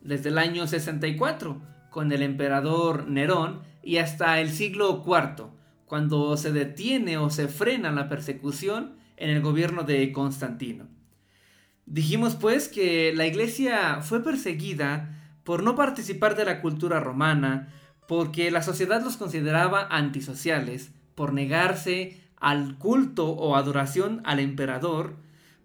Desde 0.00 0.30
el 0.30 0.38
año 0.38 0.66
64, 0.66 1.60
con 1.92 2.10
el 2.10 2.22
emperador 2.22 3.06
Nerón, 3.06 3.60
y 3.84 3.98
hasta 3.98 4.40
el 4.40 4.50
siglo 4.50 5.04
IV, 5.06 5.46
cuando 5.86 6.36
se 6.36 6.52
detiene 6.52 7.18
o 7.18 7.30
se 7.30 7.48
frena 7.48 7.92
la 7.92 8.08
persecución 8.08 8.94
en 9.16 9.30
el 9.30 9.42
gobierno 9.42 9.84
de 9.84 10.10
Constantino. 10.10 10.88
Dijimos 11.86 12.34
pues 12.36 12.68
que 12.68 13.12
la 13.14 13.26
iglesia 13.26 14.00
fue 14.00 14.24
perseguida 14.24 15.18
por 15.44 15.62
no 15.62 15.76
participar 15.76 16.34
de 16.34 16.46
la 16.46 16.62
cultura 16.62 16.98
romana, 16.98 17.68
porque 18.08 18.50
la 18.50 18.62
sociedad 18.62 19.04
los 19.04 19.16
consideraba 19.16 19.86
antisociales, 19.90 20.92
por 21.14 21.34
negarse 21.34 22.20
al 22.36 22.78
culto 22.78 23.28
o 23.28 23.54
adoración 23.54 24.22
al 24.24 24.40
emperador, 24.40 25.16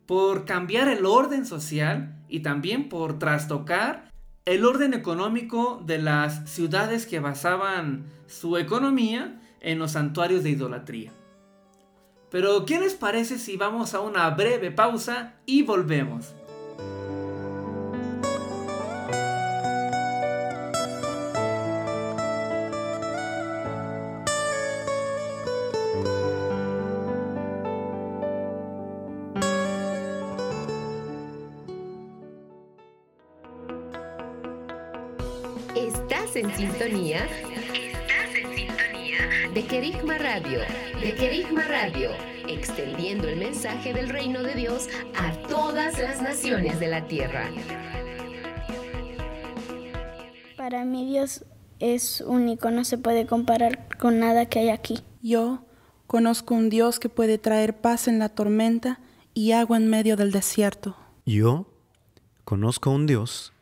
por 0.05 0.45
cambiar 0.45 0.89
el 0.89 1.05
orden 1.05 1.45
social 1.45 2.17
y 2.27 2.41
también 2.41 2.89
por 2.89 3.17
trastocar 3.17 4.06
el 4.47 4.63
orden 4.63 4.93
económico 4.93 5.83
de 5.85 5.97
las 5.97 6.49
ciudades 6.49 7.05
que 7.05 7.19
basaban 7.19 8.05
su 8.27 8.55
economía 8.55 9.41
en 9.59 9.77
los 9.77 9.91
santuarios 9.91 10.41
de 10.41 10.51
idolatría. 10.51 11.11
Pero, 12.31 12.65
¿qué 12.65 12.79
les 12.79 12.95
parece 12.95 13.39
si 13.39 13.57
vamos 13.57 13.93
a 13.93 13.99
una 13.99 14.29
breve 14.29 14.71
pausa 14.71 15.33
y 15.45 15.63
volvemos? 15.63 16.33
Sintonía. 36.57 37.23
Estás 37.53 38.33
en 38.33 38.55
sintonía 38.55 39.51
de 39.53 39.63
Kerigma 39.63 40.17
Radio. 40.17 40.61
De 40.99 41.13
Kerigma 41.13 41.61
Radio. 41.61 42.09
Extendiendo 42.47 43.29
el 43.29 43.37
mensaje 43.37 43.93
del 43.93 44.09
reino 44.09 44.41
de 44.41 44.55
Dios 44.55 44.89
a 45.15 45.33
todas 45.47 45.99
las 45.99 46.19
naciones 46.19 46.79
de 46.79 46.87
la 46.87 47.05
tierra. 47.05 47.51
Para 50.57 50.83
mí 50.83 51.05
Dios 51.05 51.45
es 51.77 52.21
único, 52.21 52.71
no 52.71 52.83
se 52.85 52.97
puede 52.97 53.27
comparar 53.27 53.87
con 53.99 54.17
nada 54.17 54.47
que 54.47 54.57
hay 54.57 54.69
aquí. 54.69 55.01
Yo 55.21 55.63
conozco 56.07 56.55
un 56.55 56.71
Dios 56.71 56.99
que 56.99 57.09
puede 57.09 57.37
traer 57.37 57.79
paz 57.79 58.07
en 58.07 58.17
la 58.17 58.29
tormenta 58.29 58.99
y 59.35 59.51
agua 59.51 59.77
en 59.77 59.87
medio 59.87 60.15
del 60.15 60.31
desierto. 60.31 60.97
Yo 61.23 61.67
conozco 62.45 62.89
un 62.89 63.05
Dios 63.05 63.53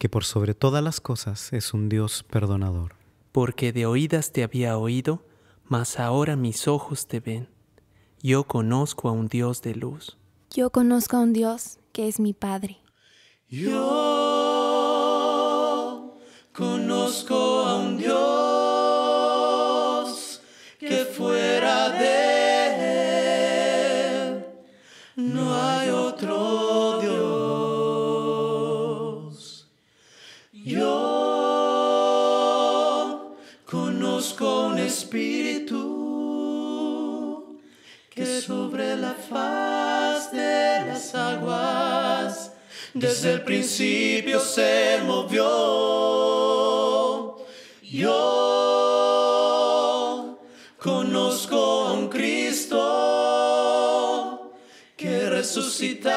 que 0.00 0.08
por 0.08 0.24
sobre 0.24 0.54
todas 0.54 0.82
las 0.82 0.98
cosas 0.98 1.52
es 1.52 1.74
un 1.74 1.90
Dios 1.90 2.22
perdonador. 2.22 2.94
Porque 3.32 3.70
de 3.70 3.84
oídas 3.84 4.32
te 4.32 4.42
había 4.42 4.78
oído, 4.78 5.22
mas 5.66 6.00
ahora 6.00 6.36
mis 6.36 6.66
ojos 6.68 7.06
te 7.06 7.20
ven. 7.20 7.50
Yo 8.22 8.44
conozco 8.44 9.10
a 9.10 9.12
un 9.12 9.28
Dios 9.28 9.60
de 9.60 9.74
luz. 9.74 10.16
Yo 10.52 10.70
conozco 10.70 11.18
a 11.18 11.20
un 11.20 11.34
Dios 11.34 11.80
que 11.92 12.08
es 12.08 12.18
mi 12.18 12.32
Padre. 12.32 12.78
Yo 13.46 13.76
conozco 16.54 17.49
desde 43.20 43.34
el 43.34 43.42
principio 43.42 44.40
se 44.40 44.98
movió. 45.04 45.44
Yo 47.82 48.16
conozco 50.78 51.56
a 51.56 51.92
un 51.92 52.08
Cristo 52.08 52.78
que 54.96 55.28
resucitando 55.28 56.10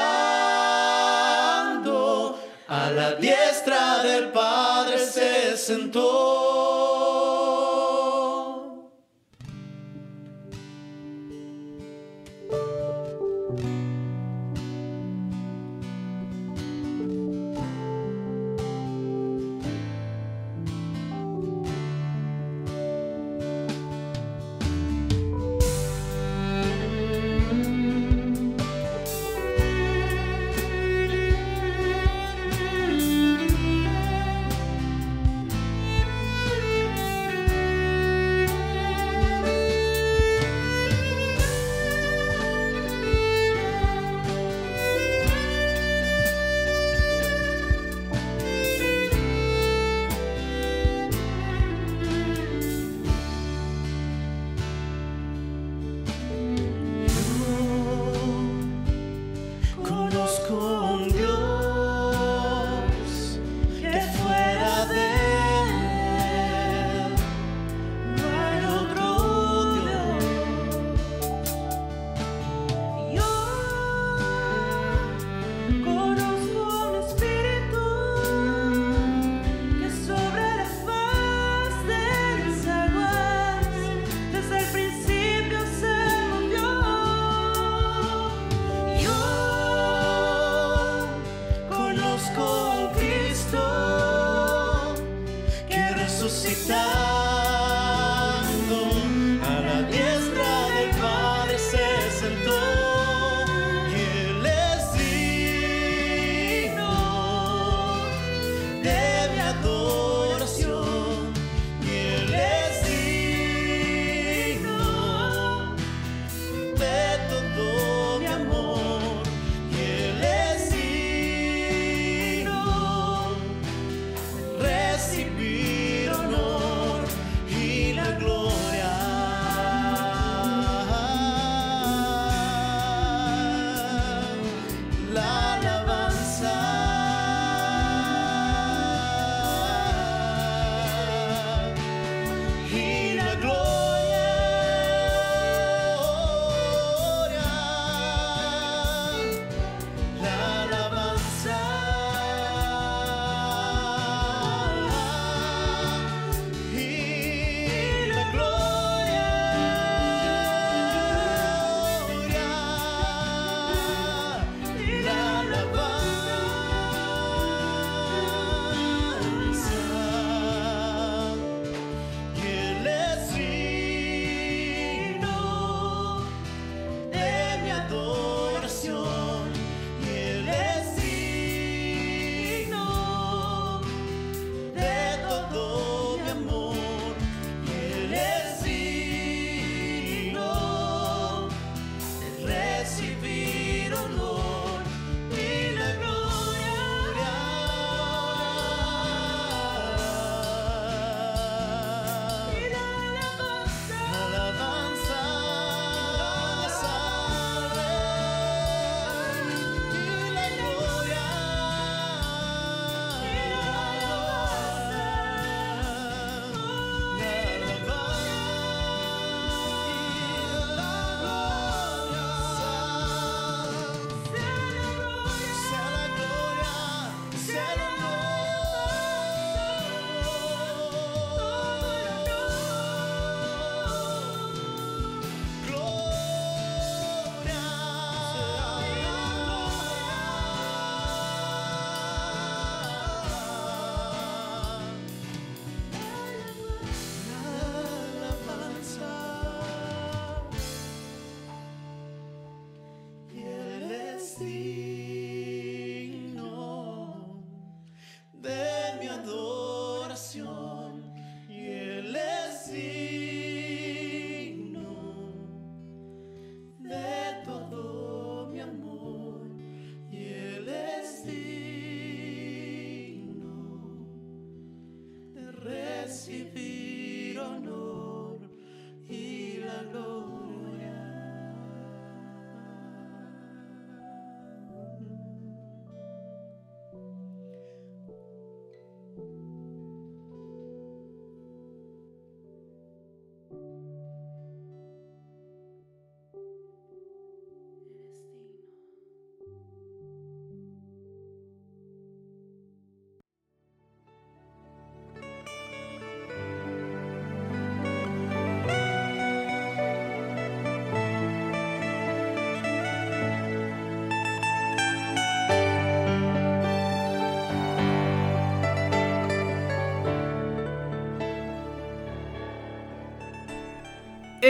a 2.70 2.90
la 2.92 3.16
diestra 3.16 4.02
del 4.04 4.30
Padre 4.30 4.98
se 5.00 5.58
sentó. 5.58 6.33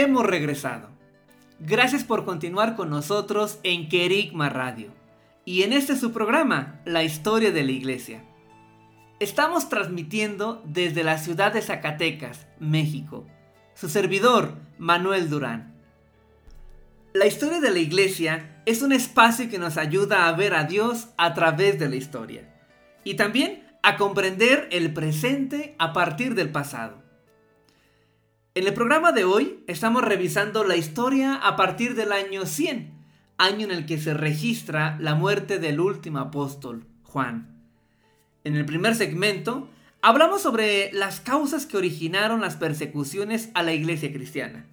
Hemos 0.04 0.26
regresado. 0.26 0.90
Gracias 1.58 2.04
por 2.04 2.26
continuar 2.26 2.76
con 2.76 2.90
nosotros 2.90 3.58
en 3.62 3.88
Querigma 3.88 4.50
Radio. 4.50 4.92
Y 5.46 5.62
en 5.62 5.72
este 5.72 5.96
su 5.96 6.12
programa, 6.12 6.82
La 6.84 7.04
historia 7.04 7.52
de 7.52 7.64
la 7.64 7.72
iglesia. 7.72 8.22
Estamos 9.18 9.70
transmitiendo 9.70 10.62
desde 10.66 11.04
la 11.04 11.16
ciudad 11.16 11.54
de 11.54 11.62
Zacatecas, 11.62 12.46
México. 12.60 13.26
Su 13.72 13.88
servidor, 13.88 14.56
Manuel 14.76 15.30
Durán. 15.30 15.74
La 17.14 17.24
historia 17.24 17.60
de 17.60 17.70
la 17.70 17.78
iglesia 17.78 18.60
es 18.66 18.82
un 18.82 18.92
espacio 18.92 19.48
que 19.48 19.58
nos 19.58 19.78
ayuda 19.78 20.28
a 20.28 20.32
ver 20.32 20.52
a 20.52 20.64
Dios 20.64 21.08
a 21.16 21.32
través 21.32 21.78
de 21.78 21.88
la 21.88 21.96
historia. 21.96 22.54
Y 23.04 23.14
también 23.14 23.66
a 23.82 23.96
comprender 23.96 24.68
el 24.70 24.92
presente 24.92 25.74
a 25.78 25.94
partir 25.94 26.34
del 26.34 26.50
pasado. 26.50 27.03
En 28.56 28.68
el 28.68 28.72
programa 28.72 29.10
de 29.10 29.24
hoy 29.24 29.64
estamos 29.66 30.04
revisando 30.04 30.62
la 30.62 30.76
historia 30.76 31.34
a 31.34 31.56
partir 31.56 31.96
del 31.96 32.12
año 32.12 32.46
100, 32.46 32.88
año 33.36 33.64
en 33.64 33.72
el 33.72 33.84
que 33.84 33.98
se 33.98 34.14
registra 34.14 34.96
la 35.00 35.16
muerte 35.16 35.58
del 35.58 35.80
último 35.80 36.20
apóstol, 36.20 36.86
Juan. 37.02 37.48
En 38.44 38.54
el 38.54 38.64
primer 38.64 38.94
segmento 38.94 39.68
hablamos 40.02 40.42
sobre 40.42 40.92
las 40.92 41.18
causas 41.18 41.66
que 41.66 41.76
originaron 41.76 42.42
las 42.42 42.54
persecuciones 42.54 43.50
a 43.54 43.64
la 43.64 43.72
iglesia 43.72 44.12
cristiana. 44.12 44.66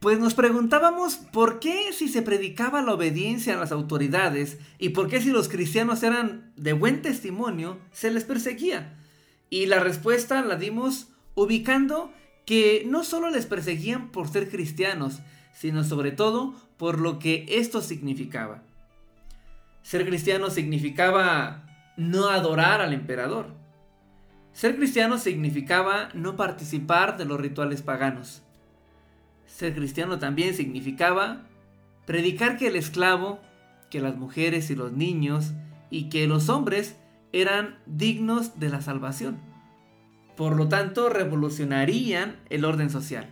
Pues 0.00 0.18
nos 0.18 0.34
preguntábamos 0.34 1.14
por 1.14 1.60
qué 1.60 1.92
si 1.92 2.08
se 2.08 2.22
predicaba 2.22 2.82
la 2.82 2.94
obediencia 2.94 3.54
a 3.54 3.58
las 3.58 3.70
autoridades 3.70 4.58
y 4.80 4.88
por 4.88 5.06
qué 5.06 5.20
si 5.20 5.30
los 5.30 5.48
cristianos 5.48 6.02
eran 6.02 6.52
de 6.56 6.72
buen 6.72 7.00
testimonio 7.00 7.78
se 7.92 8.10
les 8.10 8.24
perseguía. 8.24 8.98
Y 9.50 9.66
la 9.66 9.78
respuesta 9.78 10.42
la 10.42 10.56
dimos 10.56 11.10
ubicando 11.36 12.12
que 12.44 12.84
no 12.86 13.04
solo 13.04 13.30
les 13.30 13.46
perseguían 13.46 14.10
por 14.10 14.28
ser 14.28 14.50
cristianos, 14.50 15.20
sino 15.52 15.84
sobre 15.84 16.10
todo 16.10 16.54
por 16.76 17.00
lo 17.00 17.18
que 17.18 17.46
esto 17.48 17.80
significaba. 17.80 18.62
Ser 19.82 20.06
cristiano 20.06 20.50
significaba 20.50 21.64
no 21.96 22.28
adorar 22.28 22.80
al 22.80 22.92
emperador. 22.92 23.54
Ser 24.52 24.76
cristiano 24.76 25.18
significaba 25.18 26.08
no 26.14 26.36
participar 26.36 27.16
de 27.16 27.24
los 27.24 27.40
rituales 27.40 27.82
paganos. 27.82 28.42
Ser 29.46 29.74
cristiano 29.74 30.18
también 30.18 30.54
significaba 30.54 31.42
predicar 32.06 32.56
que 32.56 32.68
el 32.68 32.76
esclavo, 32.76 33.40
que 33.90 34.00
las 34.00 34.16
mujeres 34.16 34.70
y 34.70 34.74
los 34.74 34.92
niños 34.92 35.52
y 35.90 36.08
que 36.08 36.26
los 36.26 36.48
hombres 36.48 36.96
eran 37.32 37.78
dignos 37.86 38.58
de 38.58 38.68
la 38.68 38.80
salvación. 38.82 39.51
Por 40.36 40.56
lo 40.56 40.68
tanto, 40.68 41.08
revolucionarían 41.08 42.36
el 42.48 42.64
orden 42.64 42.90
social. 42.90 43.28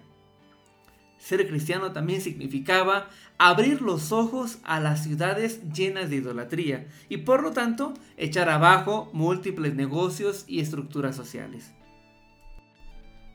Ser 1.21 1.47
cristiano 1.47 1.93
también 1.93 2.23
significaba 2.23 3.09
abrir 3.37 3.83
los 3.83 4.11
ojos 4.11 4.59
a 4.65 4.81
las 4.81 5.05
ciudades 5.05 5.61
llenas 5.71 6.09
de 6.09 6.17
idolatría 6.17 6.89
y 7.11 7.19
por 7.19 7.43
lo 7.43 7.53
tanto 7.53 7.93
echar 8.17 8.49
abajo 8.49 9.11
múltiples 9.13 9.75
negocios 9.75 10.45
y 10.49 10.61
estructuras 10.61 11.15
sociales. 11.15 11.73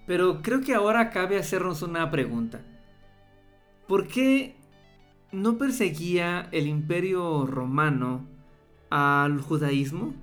Pero 0.08 0.42
creo 0.42 0.62
que 0.62 0.74
ahora 0.74 1.12
cabe 1.12 1.38
hacernos 1.38 1.84
una 1.84 2.10
pregunta. 2.10 2.62
¿Por 3.88 4.08
qué 4.08 4.56
no 5.32 5.58
perseguía 5.60 6.50
el 6.52 6.68
imperio 6.68 7.46
romano 7.46 8.26
al 8.90 9.42
judaísmo? 9.42 10.16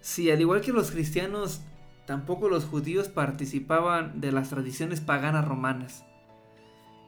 Si 0.00 0.30
al 0.30 0.40
igual 0.40 0.60
que 0.60 0.72
los 0.72 0.90
cristianos 0.90 1.62
Tampoco 2.06 2.48
los 2.48 2.64
judíos 2.64 3.08
participaban 3.08 4.20
de 4.20 4.32
las 4.32 4.50
tradiciones 4.50 5.00
paganas 5.00 5.46
romanas. 5.46 6.04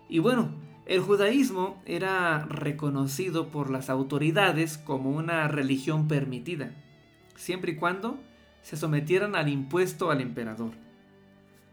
Y 0.09 0.18
bueno, 0.18 0.51
el 0.86 1.01
judaísmo 1.01 1.80
era 1.86 2.46
reconocido 2.46 3.49
por 3.49 3.70
las 3.70 3.90
autoridades 3.90 4.78
como 4.78 5.11
una 5.11 5.46
religión 5.46 6.09
permitida, 6.09 6.72
siempre 7.36 7.72
y 7.72 7.76
cuando 7.76 8.18
se 8.62 8.76
sometieran 8.76 9.36
al 9.36 9.49
impuesto 9.49 10.11
al 10.11 10.20
emperador. 10.20 10.72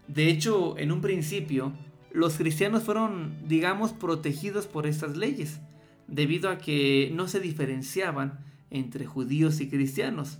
De 0.07 0.30
hecho, 0.30 0.78
en 0.78 0.91
un 0.91 1.01
principio, 1.01 1.73
los 2.11 2.38
cristianos 2.38 2.84
fueron, 2.84 3.38
digamos, 3.47 3.91
protegidos 3.91 4.67
por 4.67 4.86
estas 4.86 5.17
leyes, 5.17 5.61
debido 6.07 6.49
a 6.49 6.57
que 6.57 7.11
no 7.13 7.28
se 7.28 7.39
diferenciaban 7.39 8.39
entre 8.69 9.05
judíos 9.05 9.61
y 9.61 9.69
cristianos, 9.69 10.39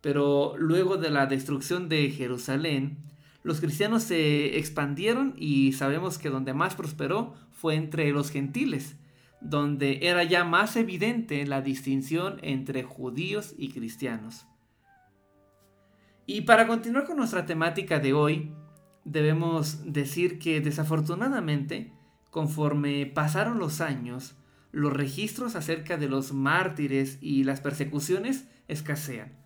pero 0.00 0.54
luego 0.56 0.96
de 0.96 1.10
la 1.10 1.26
destrucción 1.26 1.88
de 1.88 2.10
Jerusalén, 2.10 2.98
los 3.42 3.60
cristianos 3.60 4.02
se 4.02 4.58
expandieron 4.58 5.34
y 5.36 5.72
sabemos 5.72 6.18
que 6.18 6.30
donde 6.30 6.54
más 6.54 6.74
prosperó 6.74 7.34
fue 7.50 7.74
entre 7.74 8.10
los 8.10 8.30
gentiles, 8.30 8.96
donde 9.40 10.00
era 10.02 10.22
ya 10.24 10.44
más 10.44 10.76
evidente 10.76 11.46
la 11.46 11.62
distinción 11.62 12.38
entre 12.42 12.82
judíos 12.82 13.54
y 13.56 13.70
cristianos. 13.70 14.46
Y 16.26 16.42
para 16.42 16.66
continuar 16.66 17.04
con 17.04 17.16
nuestra 17.16 17.46
temática 17.46 17.98
de 18.00 18.12
hoy, 18.12 18.52
debemos 19.04 19.92
decir 19.92 20.38
que 20.38 20.60
desafortunadamente, 20.60 21.92
conforme 22.30 23.06
pasaron 23.06 23.58
los 23.58 23.80
años, 23.80 24.36
los 24.70 24.92
registros 24.92 25.56
acerca 25.56 25.96
de 25.96 26.08
los 26.08 26.34
mártires 26.34 27.18
y 27.22 27.44
las 27.44 27.62
persecuciones 27.62 28.46
escasean 28.68 29.37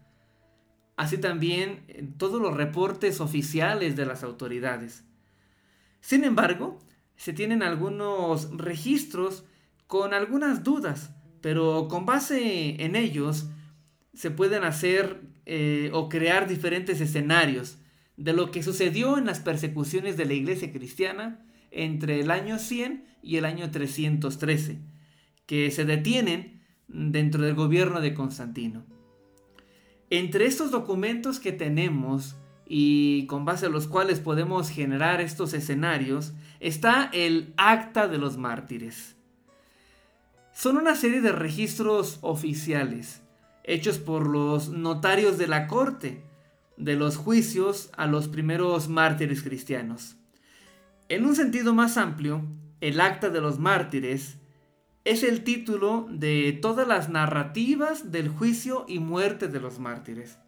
así 0.97 1.19
también 1.19 1.85
eh, 1.89 2.09
todos 2.19 2.41
los 2.41 2.57
reportes 2.57 3.21
oficiales 3.21 3.97
de 3.97 4.07
las 4.07 4.23
autoridades. 4.23 5.05
Sin 6.01 6.25
embargo, 6.25 6.79
se 7.17 7.33
tienen 7.33 7.63
algunos 7.63 8.51
registros 8.57 9.45
con 9.87 10.15
algunas 10.15 10.65
dudas, 10.65 11.15
pero 11.41 11.89
con 11.89 12.07
base 12.07 12.83
en 12.85 12.97
ellos 12.97 13.47
se 14.15 14.31
pueden 14.31 14.65
hacer 14.65 15.21
eh, 15.47 15.91
o 15.93 16.09
crear 16.09 16.49
diferentes 16.49 17.01
escenarios 17.01 17.79
de 18.17 18.33
lo 18.33 18.51
que 18.51 18.63
sucedió 18.63 19.19
en 19.19 19.27
las 19.27 19.41
persecuciones 19.41 20.17
de 20.17 20.27
la 20.27 20.35
iglesia 20.35 20.73
cristiana 20.73 21.45
entre 21.71 22.21
el 22.21 22.31
año 22.31 22.59
100 22.59 23.05
y 23.23 23.37
el 23.37 23.45
año 23.45 23.71
313, 23.71 24.79
que 25.47 25.71
se 25.71 25.85
detienen 25.85 26.63
dentro 26.89 27.43
del 27.43 27.55
gobierno 27.55 28.01
de 28.01 28.15
Constantino. 28.15 28.85
Entre 30.15 30.45
estos 30.45 30.71
documentos 30.71 31.41
que 31.41 31.53
tenemos 31.53 32.37
y 32.67 33.25
con 33.29 33.47
base 33.47 33.65
a 33.65 33.71
los 33.71 33.89
cuales 33.89 34.21
podemos 34.21 34.69
generar 34.69 35.23
estos 35.23 35.55
escenarios 35.55 36.35
está 36.61 37.09
el 37.15 37.55
Acta 37.57 38.09
de 38.09 38.19
los 38.19 38.37
Mártires. 38.37 39.17
Son 40.53 40.77
una 40.77 40.97
serie 40.97 41.23
de 41.23 41.33
registros 41.33 42.19
oficiales 42.21 43.23
hechos 43.65 43.97
por 43.97 44.27
los 44.29 44.69
notarios 44.69 45.39
de 45.39 45.47
la 45.47 45.67
corte 45.67 46.23
de 46.77 46.95
los 46.95 47.17
juicios 47.17 47.89
a 47.97 48.07
los 48.07 48.29
primeros 48.29 48.91
mártires 48.91 49.43
cristianos. 49.43 50.17
En 51.09 51.25
un 51.25 51.35
sentido 51.35 51.73
más 51.73 51.97
amplio, 51.97 52.45
el 52.83 53.01
Acta 53.01 53.31
de 53.31 53.41
los 53.41 53.59
Mártires 53.59 54.37
es 55.05 55.25
el 55.25 55.43
título 55.43 56.07
de 56.11 56.59
todas 56.63 56.87
las 56.87 57.09
narrativas 57.09 58.13
del 58.13 58.29
juicio 58.29 58.85
y 58.87 59.01
muerte 59.01 59.49
de 59.49 59.61
los 59.61 59.79
mártires. 59.79 60.39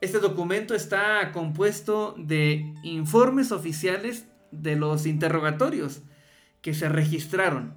Este 0.00 0.18
documento 0.18 0.74
está 0.74 1.32
compuesto 1.32 2.14
de 2.18 2.74
informes 2.82 3.52
oficiales 3.52 4.26
de 4.50 4.76
los 4.76 5.06
interrogatorios 5.06 6.02
que 6.62 6.74
se 6.74 6.88
registraron. 6.88 7.74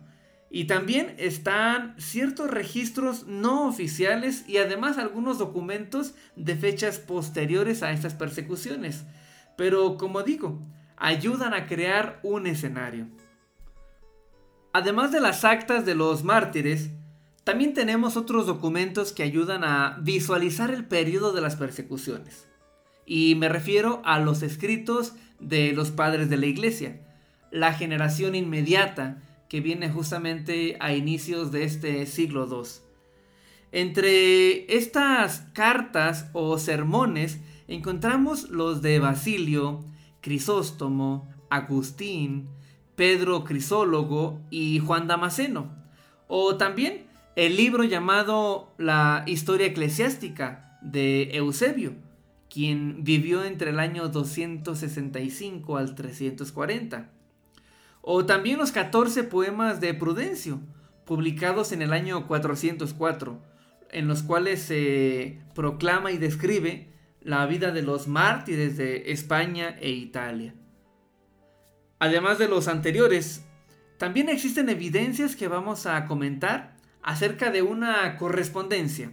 Y 0.49 0.66
también 0.66 1.16
están 1.18 1.95
ciertos 1.97 2.51
registros 2.51 3.26
no 3.26 3.68
oficiales 3.68 4.47
y 4.49 4.57
además 4.57 4.97
algunos 4.97 5.38
documentos 5.38 6.14
de 6.36 6.55
fechas 6.55 6.99
posteriores 6.99 7.84
a 7.84 7.91
estas 7.91 8.16
persecuciones. 8.16 9.05
Pero 9.55 9.97
como 9.97 10.24
digo, 10.24 10.62
ayudan 10.97 11.53
a 11.53 11.68
crear 11.68 12.20
un 12.24 12.47
escenario. 12.47 13.07
Además 14.74 15.11
de 15.11 15.19
las 15.19 15.43
actas 15.43 15.86
de 15.86 15.95
los 15.95 16.24
mártires, 16.24 16.91
también 17.43 17.74
tenemos 17.74 18.17
otros 18.17 18.45
documentos 18.45 19.11
que 19.11 19.24
ayudan 19.24 19.63
a 19.63 19.97
visualizar 20.01 20.72
el 20.72 20.86
periodo 20.86 21.34
de 21.34 21.41
las 21.41 21.55
persecuciones. 21.55 22.47
Y 23.05 23.36
me 23.36 23.49
refiero 23.49 24.01
a 24.05 24.19
los 24.19 24.43
escritos 24.43 25.13
de 25.39 25.74
los 25.74 25.91
padres 25.91 26.30
de 26.30 26.38
la 26.38 26.45
iglesia, 26.45 27.01
la 27.51 27.74
generación 27.74 28.36
inmediata 28.36 29.22
que 29.49 29.59
viene 29.59 29.89
justamente 29.89 30.78
a 30.80 30.93
inicios 30.93 31.51
de 31.51 31.65
este 31.65 32.05
siglo 32.05 32.47
II. 32.49 32.69
Entre 33.74 34.74
estas 34.74 35.41
cartas 35.53 36.30
o 36.32 36.57
sermones 36.57 37.39
encontramos 37.67 38.49
los 38.49 38.82
de 38.82 38.99
Basilio, 38.99 39.84
Crisóstomo, 40.22 41.30
Agustín, 41.49 42.47
Pedro 42.96 43.44
Crisólogo 43.44 44.42
y 44.50 44.80
Juan 44.80 45.08
Damasceno. 45.08 45.72
O 46.28 46.58
también 46.58 47.08
el 47.36 47.56
libro 47.56 47.84
llamado 47.84 48.74
La 48.78 49.24
Historia 49.26 49.68
Eclesiástica 49.68 50.78
de 50.82 51.36
Eusebio, 51.36 51.94
quien 52.50 53.04
vivió 53.04 53.44
entre 53.44 53.70
el 53.70 53.80
año 53.80 54.10
265 54.10 55.78
al 55.78 55.96
340. 55.96 57.10
O 58.02 58.26
también 58.26 58.58
los 58.58 58.72
14 58.72 59.24
poemas 59.24 59.80
de 59.80 59.94
Prudencio, 59.94 60.60
publicados 61.06 61.72
en 61.72 61.82
el 61.82 61.94
año 61.94 62.28
404, 62.28 63.42
en 63.92 64.08
los 64.08 64.24
cuales 64.24 64.62
se 64.62 65.39
proclama 65.54 66.12
y 66.12 66.18
describe 66.18 66.89
la 67.22 67.46
vida 67.46 67.72
de 67.72 67.84
los 67.84 68.08
mártires 68.08 68.78
de 68.78 69.12
España 69.12 69.78
e 69.80 69.92
Italia. 69.92 70.56
Además 72.02 72.39
de 72.39 72.47
los 72.47 72.68
anteriores, 72.68 73.45
también 73.99 74.28
existen 74.28 74.70
evidencias 74.70 75.36
que 75.36 75.47
vamos 75.47 75.86
a 75.86 76.08
comentar 76.08 76.76
acerca 77.04 77.52
de 77.52 77.62
una 77.62 78.18
correspondencia. 78.18 79.12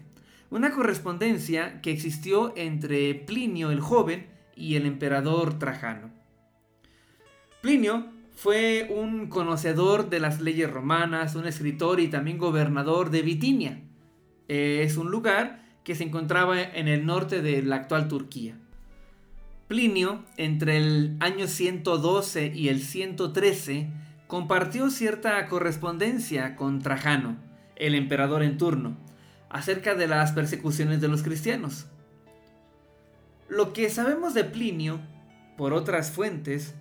Una 0.49 0.71
correspondencia 0.71 1.83
que 1.83 1.91
existió 1.91 2.55
entre 2.57 3.15
Plinio 3.15 3.71
el 3.71 3.81
joven 3.81 4.29
y 4.57 4.77
el 4.77 4.87
emperador 4.87 5.59
Trajano. 5.59 6.09
Plinio 7.61 8.07
fue 8.35 8.89
un 8.89 9.29
conocedor 9.29 10.09
de 10.09 10.21
las 10.21 10.41
leyes 10.41 10.71
romanas, 10.71 11.35
un 11.35 11.47
escritor 11.47 12.01
y 12.01 12.09
también 12.09 12.39
gobernador 12.39 13.11
de 13.11 13.21
Bitinia. 13.21 13.83
Es 14.49 14.97
un 14.97 15.11
lugar 15.11 15.63
que 15.85 15.95
se 15.95 16.05
encontraba 16.05 16.59
en 16.63 16.89
el 16.89 17.05
norte 17.05 17.43
de 17.43 17.63
la 17.63 17.77
actual 17.77 18.09
Turquía. 18.09 18.57
Plinio, 19.69 20.25
entre 20.39 20.79
el 20.79 21.17
año 21.21 21.47
112 21.47 22.53
y 22.55 22.71
el 22.71 22.81
113, 22.81 23.91
compartió 24.27 24.89
cierta 24.89 25.47
correspondencia 25.47 26.57
con 26.57 26.81
Trajano, 26.81 27.37
el 27.77 27.95
emperador 27.95 28.43
en 28.43 28.57
turno, 28.57 28.97
acerca 29.51 29.95
de 29.95 30.07
las 30.07 30.33
persecuciones 30.33 31.03
de 31.03 31.09
los 31.09 31.23
cristianos. 31.23 31.87
Lo 33.51 33.75
que 33.75 33.91
sabemos 33.91 34.33
de 34.33 34.45
Plinio, 34.45 35.01
por 35.59 35.75
otras 35.75 36.11
fuentes, 36.11 36.75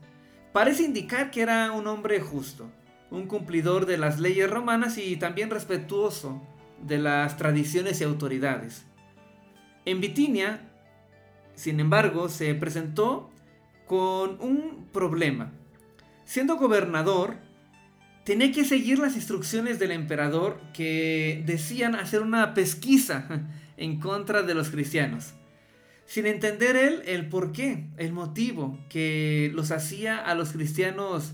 parece 0.53 0.83
indicar 0.83 1.29
que 1.29 1.41
era 1.41 1.73
un 1.73 1.87
hombre 1.87 2.21
justo, 2.21 2.71
un 3.11 3.27
cumplidor 3.27 3.85
de 3.85 3.97
las 3.97 4.21
leyes 4.21 4.49
romanas 4.49 4.97
y 4.97 5.17
también 5.17 5.49
respetuoso 5.49 6.41
de 6.81 6.99
las 6.99 7.35
tradiciones 7.35 7.99
y 7.99 8.05
autoridades. 8.05 8.85
En 9.83 9.99
Bitinia, 9.99 10.66
sin 11.57 11.79
embargo, 11.79 12.29
se 12.29 12.53
presentó 12.53 13.31
con 13.87 14.39
un 14.39 14.85
problema. 14.93 15.51
Siendo 16.23 16.57
gobernador, 16.57 17.37
tenía 18.23 18.51
que 18.51 18.63
seguir 18.63 18.99
las 18.99 19.15
instrucciones 19.15 19.79
del 19.79 19.89
emperador 19.89 20.61
que 20.71 21.41
decían 21.47 21.95
hacer 21.95 22.21
una 22.21 22.53
pesquisa 22.53 23.27
en 23.77 23.99
contra 23.99 24.43
de 24.43 24.53
los 24.53 24.69
cristianos. 24.69 25.33
Sin 26.05 26.27
entender 26.27 26.75
él 26.75 27.01
el 27.07 27.27
por 27.27 27.53
qué, 27.53 27.87
el 27.97 28.13
motivo 28.13 28.77
que 28.87 29.51
los 29.55 29.71
hacía 29.71 30.19
a 30.19 30.35
los 30.35 30.51
cristianos 30.51 31.33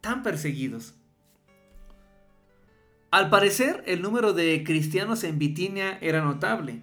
tan 0.00 0.24
perseguidos. 0.24 0.94
Al 3.12 3.30
parecer, 3.30 3.84
el 3.86 4.02
número 4.02 4.32
de 4.32 4.64
cristianos 4.64 5.22
en 5.22 5.38
Bitinia 5.38 5.96
era 6.00 6.22
notable, 6.22 6.82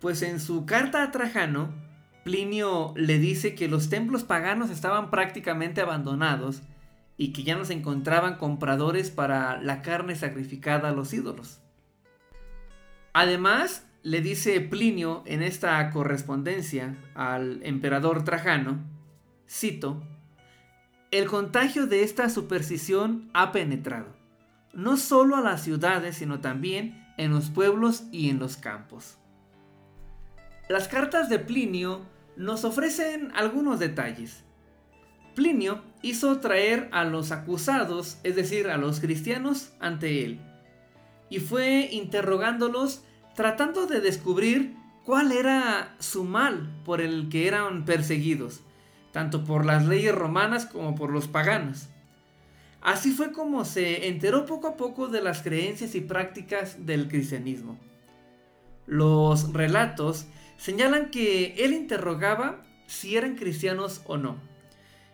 pues 0.00 0.22
en 0.22 0.40
su 0.40 0.66
carta 0.66 1.04
a 1.04 1.12
Trajano 1.12 1.83
Plinio 2.24 2.94
le 2.96 3.18
dice 3.18 3.54
que 3.54 3.68
los 3.68 3.90
templos 3.90 4.24
paganos 4.24 4.70
estaban 4.70 5.10
prácticamente 5.10 5.82
abandonados 5.82 6.62
y 7.18 7.32
que 7.32 7.44
ya 7.44 7.54
no 7.54 7.66
se 7.66 7.74
encontraban 7.74 8.38
compradores 8.38 9.10
para 9.10 9.60
la 9.60 9.82
carne 9.82 10.16
sacrificada 10.16 10.88
a 10.88 10.92
los 10.92 11.12
ídolos. 11.12 11.60
Además, 13.12 13.86
le 14.02 14.22
dice 14.22 14.60
Plinio 14.60 15.22
en 15.26 15.42
esta 15.42 15.88
correspondencia 15.90 16.96
al 17.14 17.60
emperador 17.62 18.24
Trajano, 18.24 18.78
cito, 19.48 20.02
el 21.10 21.26
contagio 21.26 21.86
de 21.86 22.02
esta 22.02 22.28
superstición 22.30 23.30
ha 23.34 23.52
penetrado, 23.52 24.08
no 24.72 24.96
solo 24.96 25.36
a 25.36 25.42
las 25.42 25.62
ciudades, 25.62 26.16
sino 26.16 26.40
también 26.40 27.06
en 27.18 27.32
los 27.32 27.50
pueblos 27.50 28.04
y 28.10 28.30
en 28.30 28.38
los 28.38 28.56
campos. 28.56 29.18
Las 30.68 30.88
cartas 30.88 31.28
de 31.28 31.38
Plinio 31.38 32.13
nos 32.36 32.64
ofrecen 32.64 33.30
algunos 33.34 33.78
detalles. 33.78 34.44
Plinio 35.34 35.82
hizo 36.02 36.38
traer 36.38 36.88
a 36.92 37.04
los 37.04 37.32
acusados, 37.32 38.18
es 38.22 38.36
decir, 38.36 38.68
a 38.68 38.76
los 38.76 39.00
cristianos, 39.00 39.72
ante 39.80 40.24
él, 40.24 40.40
y 41.28 41.40
fue 41.40 41.88
interrogándolos 41.90 43.02
tratando 43.34 43.86
de 43.86 44.00
descubrir 44.00 44.76
cuál 45.04 45.32
era 45.32 45.96
su 45.98 46.24
mal 46.24 46.70
por 46.84 47.00
el 47.00 47.28
que 47.28 47.48
eran 47.48 47.84
perseguidos, 47.84 48.62
tanto 49.12 49.44
por 49.44 49.64
las 49.64 49.86
leyes 49.86 50.14
romanas 50.14 50.66
como 50.66 50.94
por 50.94 51.10
los 51.10 51.28
paganos. 51.28 51.88
Así 52.80 53.12
fue 53.12 53.32
como 53.32 53.64
se 53.64 54.08
enteró 54.08 54.44
poco 54.46 54.68
a 54.68 54.76
poco 54.76 55.08
de 55.08 55.22
las 55.22 55.42
creencias 55.42 55.94
y 55.94 56.00
prácticas 56.00 56.86
del 56.86 57.08
cristianismo. 57.08 57.78
Los 58.86 59.52
relatos 59.52 60.26
señalan 60.56 61.10
que 61.10 61.54
él 61.58 61.72
interrogaba 61.72 62.62
si 62.86 63.16
eran 63.16 63.36
cristianos 63.36 64.02
o 64.06 64.16
no. 64.16 64.38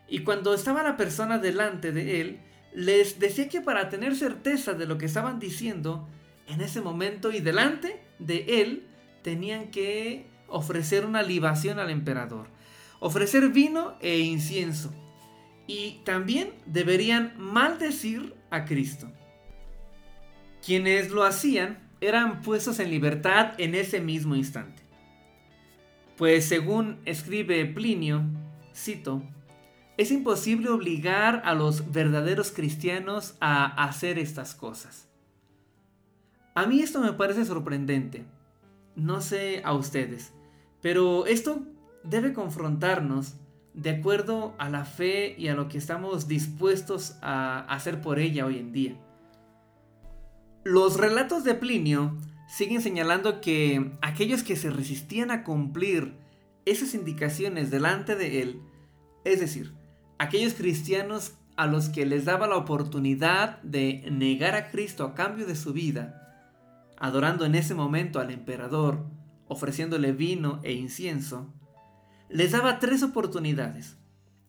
Y 0.09 0.21
cuando 0.21 0.55
estaba 0.55 0.83
la 0.83 0.97
persona 0.97 1.39
delante 1.39 1.93
de 1.93 2.21
él, 2.21 2.41
les 2.75 3.19
decía 3.19 3.49
que 3.49 3.61
para 3.61 3.89
tener 3.89 4.17
certeza 4.17 4.75
de 4.75 4.87
lo 4.87 4.99
que 4.99 5.07
estaban 5.07 5.39
diciendo, 5.39 6.09
en 6.47 6.61
ese 6.61 6.81
momento 6.81 7.31
y 7.33 7.41
delante 7.41 8.01
de 8.19 8.61
él, 8.61 8.87
tenían 9.23 9.71
que 9.71 10.27
ofrecer 10.49 11.07
una 11.07 11.23
libación 11.23 11.79
al 11.79 11.91
emperador, 11.91 12.49
ofrecer 12.99 13.49
vino 13.51 13.97
e 14.01 14.19
incienso. 14.19 14.93
Y 15.67 16.01
también 16.05 16.53
deberían 16.67 17.35
maldecir 17.39 18.35
a 18.51 18.65
Cristo. 18.65 19.11
Quienes 20.65 21.11
lo 21.11 21.23
hacían 21.23 21.79
eran 22.01 22.43
puestos 22.43 22.81
en 22.81 22.91
libertad 22.91 23.53
en 23.59 23.75
ese 23.75 24.01
mismo 24.01 24.35
instante. 24.35 24.80
Pues 26.21 26.45
según 26.45 26.99
escribe 27.07 27.65
Plinio, 27.65 28.21
cito, 28.75 29.23
es 29.97 30.11
imposible 30.11 30.69
obligar 30.69 31.41
a 31.47 31.55
los 31.55 31.93
verdaderos 31.93 32.53
cristianos 32.53 33.39
a 33.41 33.65
hacer 33.65 34.19
estas 34.19 34.55
cosas. 34.55 35.09
A 36.55 36.67
mí 36.67 36.83
esto 36.83 37.01
me 37.01 37.15
parece 37.15 37.47
sorprendente. 37.47 38.27
No 38.97 39.23
sé 39.23 39.63
a 39.65 39.73
ustedes, 39.73 40.35
pero 40.83 41.25
esto 41.25 41.63
debe 42.05 42.35
confrontarnos 42.35 43.37
de 43.73 43.89
acuerdo 43.89 44.55
a 44.59 44.69
la 44.69 44.85
fe 44.85 45.35
y 45.39 45.49
a 45.49 45.55
lo 45.55 45.69
que 45.69 45.79
estamos 45.79 46.29
dispuestos 46.29 47.17
a 47.23 47.61
hacer 47.61 48.03
por 48.03 48.19
ella 48.19 48.45
hoy 48.45 48.59
en 48.59 48.73
día. 48.73 49.01
Los 50.65 50.99
relatos 50.99 51.45
de 51.45 51.55
Plinio 51.55 52.15
siguen 52.51 52.83
señalando 52.83 53.41
que 53.41 53.93
aquellos 54.03 54.43
que 54.43 54.57
se 54.57 54.71
resistían 54.71 55.31
a 55.31 55.45
cumplir 55.45 56.17
esas 56.65 56.95
indicaciones 56.95 57.71
delante 57.71 58.17
de 58.17 58.43
él, 58.43 58.63
es 59.25 59.39
decir, 59.39 59.73
aquellos 60.19 60.55
cristianos 60.55 61.35
a 61.57 61.67
los 61.67 61.89
que 61.89 62.05
les 62.07 62.25
daba 62.25 62.49
la 62.49 62.57
oportunidad 62.57 63.63
de 63.63 64.05
negar 64.11 64.57
a 64.57 64.71
Cristo 64.71 65.05
a 65.05 65.15
cambio 65.15 65.47
de 65.47 65.55
su 65.55 65.73
vida, 65.73 66.53
adorando 66.99 67.45
en 67.45 67.55
ese 67.55 67.75
momento 67.75 68.19
al 68.19 68.31
emperador, 68.31 69.07
ofreciéndole 69.47 70.13
vino 70.13 70.61
e 70.65 70.73
incienso, 70.73 71.55
les 72.29 72.53
daba 72.53 72.81
tres 72.81 73.03
oportunidades 73.03 73.97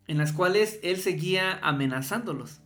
en 0.07 0.17
las 0.17 0.33
cuales 0.33 0.79
él 0.81 0.97
seguía 0.97 1.59
amenazándolos. 1.61 2.61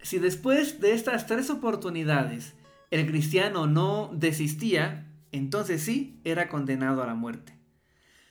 Si 0.00 0.18
después 0.18 0.80
de 0.80 0.92
estas 0.92 1.26
tres 1.26 1.50
oportunidades 1.50 2.54
el 2.94 3.08
cristiano 3.08 3.66
no 3.66 4.08
desistía, 4.14 5.10
entonces 5.32 5.82
sí 5.82 6.20
era 6.22 6.48
condenado 6.48 7.02
a 7.02 7.06
la 7.06 7.16
muerte. 7.16 7.58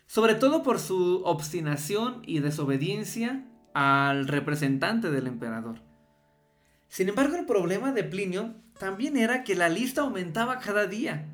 Sobre 0.08 0.36
todo 0.36 0.64
por 0.64 0.80
su 0.80 1.22
obstinación 1.26 2.22
y 2.26 2.40
desobediencia 2.40 3.46
al 3.74 4.26
representante 4.26 5.12
del 5.12 5.28
emperador. 5.28 5.82
Sin 6.88 7.10
embargo, 7.10 7.36
el 7.36 7.46
problema 7.46 7.92
de 7.92 8.06
Plinio 8.06 8.56
también 8.80 9.18
era 9.18 9.44
que 9.44 9.56
la 9.56 9.68
lista 9.68 10.00
aumentaba 10.00 10.60
cada 10.60 10.88
día, 10.88 11.28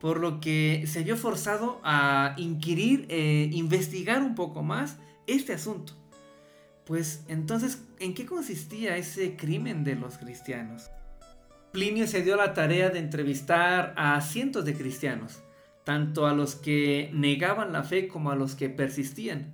por 0.00 0.18
lo 0.18 0.40
que 0.40 0.84
se 0.86 1.02
vio 1.02 1.18
forzado 1.18 1.82
a 1.84 2.34
inquirir 2.38 3.04
e 3.10 3.50
investigar 3.52 4.22
un 4.22 4.34
poco 4.34 4.62
más 4.62 4.96
este 5.26 5.52
asunto. 5.52 5.92
Pues 6.86 7.24
entonces, 7.28 7.84
¿en 7.98 8.14
qué 8.14 8.24
consistía 8.24 8.96
ese 8.96 9.36
crimen 9.36 9.84
de 9.84 9.96
los 9.96 10.16
cristianos? 10.16 10.90
Plinio 11.72 12.08
se 12.08 12.22
dio 12.22 12.36
la 12.36 12.52
tarea 12.52 12.90
de 12.90 12.98
entrevistar 12.98 13.94
a 13.96 14.20
cientos 14.22 14.64
de 14.64 14.74
cristianos, 14.74 15.40
tanto 15.84 16.26
a 16.26 16.34
los 16.34 16.56
que 16.56 17.10
negaban 17.14 17.72
la 17.72 17.84
fe 17.84 18.08
como 18.08 18.32
a 18.32 18.36
los 18.36 18.56
que 18.56 18.68
persistían, 18.68 19.52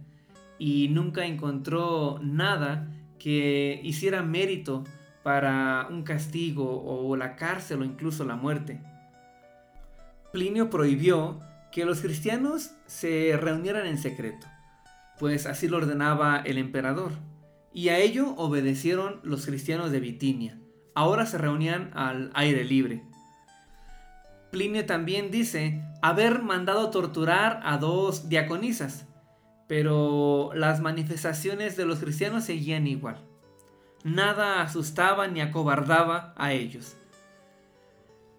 y 0.58 0.88
nunca 0.88 1.26
encontró 1.26 2.18
nada 2.22 2.90
que 3.18 3.80
hiciera 3.82 4.22
mérito 4.22 4.84
para 5.22 5.88
un 5.90 6.04
castigo 6.04 6.82
o 6.84 7.14
la 7.16 7.36
cárcel 7.36 7.82
o 7.82 7.84
incluso 7.84 8.24
la 8.24 8.36
muerte. 8.36 8.80
Plinio 10.32 10.70
prohibió 10.70 11.40
que 11.70 11.84
los 11.84 12.00
cristianos 12.00 12.70
se 12.86 13.36
reunieran 13.38 13.86
en 13.86 13.98
secreto, 13.98 14.46
pues 15.18 15.44
así 15.44 15.68
lo 15.68 15.76
ordenaba 15.76 16.38
el 16.38 16.56
emperador, 16.56 17.12
y 17.74 17.90
a 17.90 17.98
ello 17.98 18.34
obedecieron 18.36 19.20
los 19.22 19.44
cristianos 19.44 19.90
de 19.90 20.00
Bitinia, 20.00 20.58
ahora 20.96 21.26
se 21.26 21.36
reunían 21.38 21.90
al 21.94 22.30
aire 22.34 22.64
libre. 22.64 23.02
Plinio 24.50 24.86
también 24.86 25.30
dice 25.30 25.84
haber 26.00 26.42
mandado 26.42 26.90
torturar 26.90 27.60
a 27.64 27.76
dos 27.76 28.30
diaconisas, 28.30 29.06
pero 29.68 30.50
las 30.54 30.80
manifestaciones 30.80 31.76
de 31.76 31.84
los 31.84 31.98
cristianos 31.98 32.44
seguían 32.44 32.86
igual. 32.86 33.22
Nada 34.04 34.62
asustaba 34.62 35.28
ni 35.28 35.42
acobardaba 35.42 36.32
a 36.36 36.52
ellos. 36.52 36.96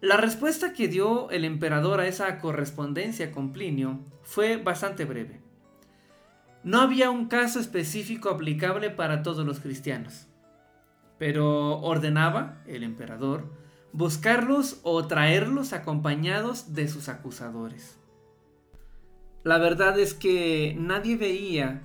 La 0.00 0.16
respuesta 0.16 0.72
que 0.72 0.88
dio 0.88 1.30
el 1.30 1.44
emperador 1.44 2.00
a 2.00 2.08
esa 2.08 2.38
correspondencia 2.38 3.30
con 3.30 3.52
Plinio 3.52 4.00
fue 4.22 4.56
bastante 4.56 5.04
breve. 5.04 5.40
No 6.64 6.80
había 6.80 7.10
un 7.10 7.28
caso 7.28 7.60
específico 7.60 8.30
aplicable 8.30 8.90
para 8.90 9.22
todos 9.22 9.46
los 9.46 9.60
cristianos 9.60 10.27
pero 11.18 11.80
ordenaba, 11.80 12.62
el 12.66 12.84
emperador, 12.84 13.52
buscarlos 13.92 14.80
o 14.82 15.06
traerlos 15.06 15.72
acompañados 15.72 16.74
de 16.74 16.88
sus 16.88 17.08
acusadores. 17.08 17.98
La 19.42 19.58
verdad 19.58 19.98
es 19.98 20.14
que 20.14 20.76
nadie 20.78 21.16
veía 21.16 21.82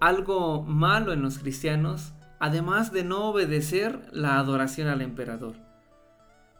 algo 0.00 0.62
malo 0.62 1.12
en 1.12 1.22
los 1.22 1.38
cristianos, 1.38 2.12
además 2.40 2.92
de 2.92 3.04
no 3.04 3.30
obedecer 3.30 4.08
la 4.12 4.38
adoración 4.38 4.88
al 4.88 5.00
emperador. 5.00 5.56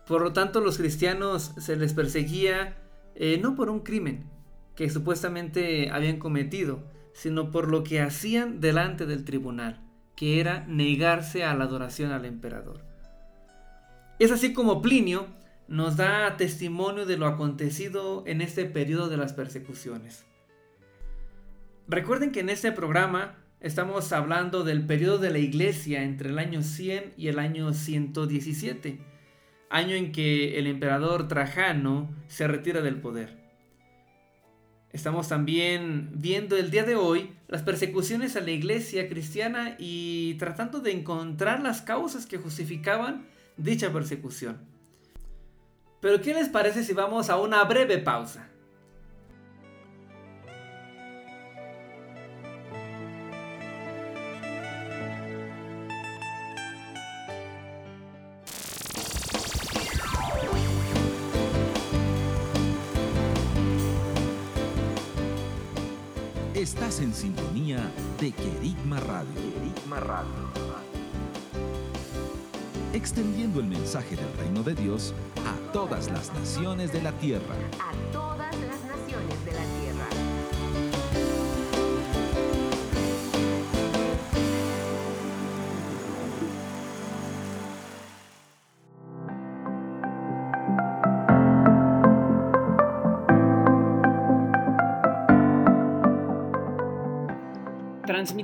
Por 0.06 0.22
lo 0.22 0.32
tanto, 0.32 0.60
los 0.60 0.78
cristianos 0.78 1.52
se 1.58 1.76
les 1.76 1.92
perseguía 1.92 2.76
eh, 3.14 3.38
no 3.42 3.56
por 3.56 3.70
un 3.70 3.80
crimen 3.80 4.30
que 4.76 4.88
supuestamente 4.90 5.90
habían 5.90 6.18
cometido, 6.18 6.84
sino 7.12 7.50
por 7.50 7.68
lo 7.68 7.82
que 7.82 8.00
hacían 8.00 8.60
delante 8.60 9.06
del 9.06 9.24
tribunal 9.24 9.85
que 10.16 10.40
era 10.40 10.64
negarse 10.66 11.44
a 11.44 11.54
la 11.54 11.64
adoración 11.64 12.10
al 12.10 12.24
emperador. 12.24 12.82
Es 14.18 14.32
así 14.32 14.52
como 14.52 14.80
Plinio 14.80 15.26
nos 15.68 15.96
da 15.96 16.36
testimonio 16.36 17.06
de 17.06 17.18
lo 17.18 17.26
acontecido 17.26 18.24
en 18.26 18.40
este 18.40 18.64
periodo 18.64 19.08
de 19.08 19.16
las 19.16 19.32
persecuciones. 19.32 20.24
Recuerden 21.88 22.32
que 22.32 22.40
en 22.40 22.48
este 22.48 22.72
programa 22.72 23.36
estamos 23.60 24.12
hablando 24.12 24.64
del 24.64 24.86
periodo 24.86 25.18
de 25.18 25.30
la 25.30 25.38
iglesia 25.38 26.02
entre 26.02 26.30
el 26.30 26.38
año 26.38 26.62
100 26.62 27.14
y 27.16 27.28
el 27.28 27.38
año 27.38 27.72
117, 27.74 28.98
año 29.70 29.94
en 29.94 30.12
que 30.12 30.58
el 30.58 30.66
emperador 30.66 31.28
Trajano 31.28 32.10
se 32.28 32.46
retira 32.46 32.80
del 32.80 33.00
poder. 33.00 33.45
Estamos 34.96 35.28
también 35.28 36.08
viendo 36.14 36.56
el 36.56 36.70
día 36.70 36.82
de 36.82 36.96
hoy 36.96 37.30
las 37.48 37.60
persecuciones 37.60 38.34
a 38.34 38.40
la 38.40 38.50
iglesia 38.50 39.10
cristiana 39.10 39.76
y 39.78 40.36
tratando 40.38 40.80
de 40.80 40.90
encontrar 40.92 41.62
las 41.62 41.82
causas 41.82 42.24
que 42.24 42.38
justificaban 42.38 43.26
dicha 43.58 43.92
persecución. 43.92 44.56
Pero 46.00 46.22
¿qué 46.22 46.32
les 46.32 46.48
parece 46.48 46.82
si 46.82 46.94
vamos 46.94 47.28
a 47.28 47.36
una 47.36 47.62
breve 47.64 47.98
pausa? 47.98 48.48
De 68.26 68.32
Querigma 68.32 68.98
Radio. 68.98 69.40
Radio. 69.88 70.50
Extendiendo 72.92 73.60
el 73.60 73.66
mensaje 73.66 74.16
del 74.16 74.32
reino 74.36 74.64
de 74.64 74.74
Dios 74.74 75.14
a 75.44 75.72
todas 75.72 76.10
las 76.10 76.34
naciones 76.34 76.92
de 76.92 77.02
la 77.02 77.12
tierra. 77.12 77.54
A 77.78 78.35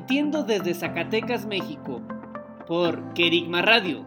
transmitiendo 0.02 0.42
desde 0.42 0.74
Zacatecas, 0.74 1.46
México, 1.46 2.02
por 2.66 3.14
Querigma 3.14 3.62
Radio, 3.62 4.04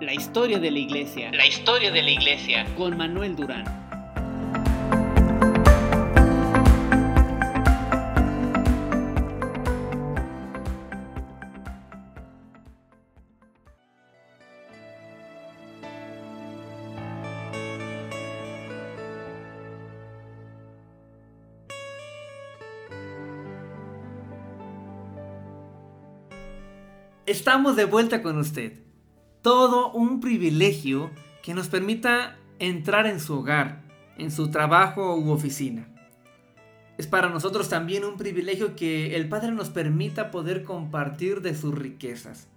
la 0.00 0.14
historia 0.14 0.60
de 0.60 0.70
la 0.70 0.78
iglesia. 0.78 1.32
La 1.32 1.46
historia 1.46 1.90
de 1.90 2.02
la 2.02 2.10
iglesia. 2.10 2.64
Con 2.76 2.96
Manuel 2.96 3.34
Durán. 3.34 3.64
Estamos 27.44 27.76
de 27.76 27.84
vuelta 27.84 28.22
con 28.22 28.38
usted. 28.38 28.72
Todo 29.42 29.92
un 29.92 30.20
privilegio 30.20 31.10
que 31.42 31.52
nos 31.52 31.68
permita 31.68 32.38
entrar 32.58 33.06
en 33.06 33.20
su 33.20 33.34
hogar, 33.34 33.82
en 34.16 34.30
su 34.30 34.50
trabajo 34.50 35.14
u 35.16 35.30
oficina. 35.30 35.86
Es 36.96 37.06
para 37.06 37.28
nosotros 37.28 37.68
también 37.68 38.06
un 38.06 38.16
privilegio 38.16 38.74
que 38.74 39.14
el 39.14 39.28
Padre 39.28 39.52
nos 39.52 39.68
permita 39.68 40.30
poder 40.30 40.64
compartir 40.64 41.42
de 41.42 41.54
sus 41.54 41.74
riquezas. 41.74 42.48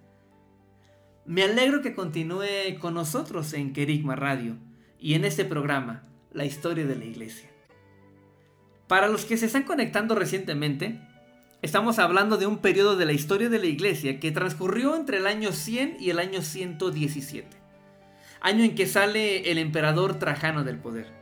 Me 1.26 1.42
alegro 1.42 1.82
que 1.82 1.94
continúe 1.94 2.78
con 2.80 2.94
nosotros 2.94 3.52
en 3.52 3.74
Kerigma 3.74 4.16
Radio 4.16 4.56
y 4.98 5.12
en 5.12 5.26
este 5.26 5.44
programa, 5.44 6.04
La 6.32 6.46
historia 6.46 6.86
de 6.86 6.96
la 6.96 7.04
Iglesia. 7.04 7.50
Para 8.86 9.08
los 9.08 9.26
que 9.26 9.36
se 9.36 9.44
están 9.44 9.64
conectando 9.64 10.14
recientemente, 10.14 10.98
Estamos 11.60 11.98
hablando 11.98 12.36
de 12.36 12.46
un 12.46 12.58
periodo 12.58 12.94
de 12.94 13.04
la 13.04 13.12
historia 13.12 13.48
de 13.48 13.58
la 13.58 13.66
iglesia 13.66 14.20
que 14.20 14.30
transcurrió 14.30 14.94
entre 14.94 15.16
el 15.16 15.26
año 15.26 15.50
100 15.50 15.96
y 15.98 16.10
el 16.10 16.20
año 16.20 16.40
117, 16.40 17.48
año 18.40 18.62
en 18.62 18.76
que 18.76 18.86
sale 18.86 19.50
el 19.50 19.58
emperador 19.58 20.20
Trajano 20.20 20.62
del 20.62 20.78
poder. 20.78 21.12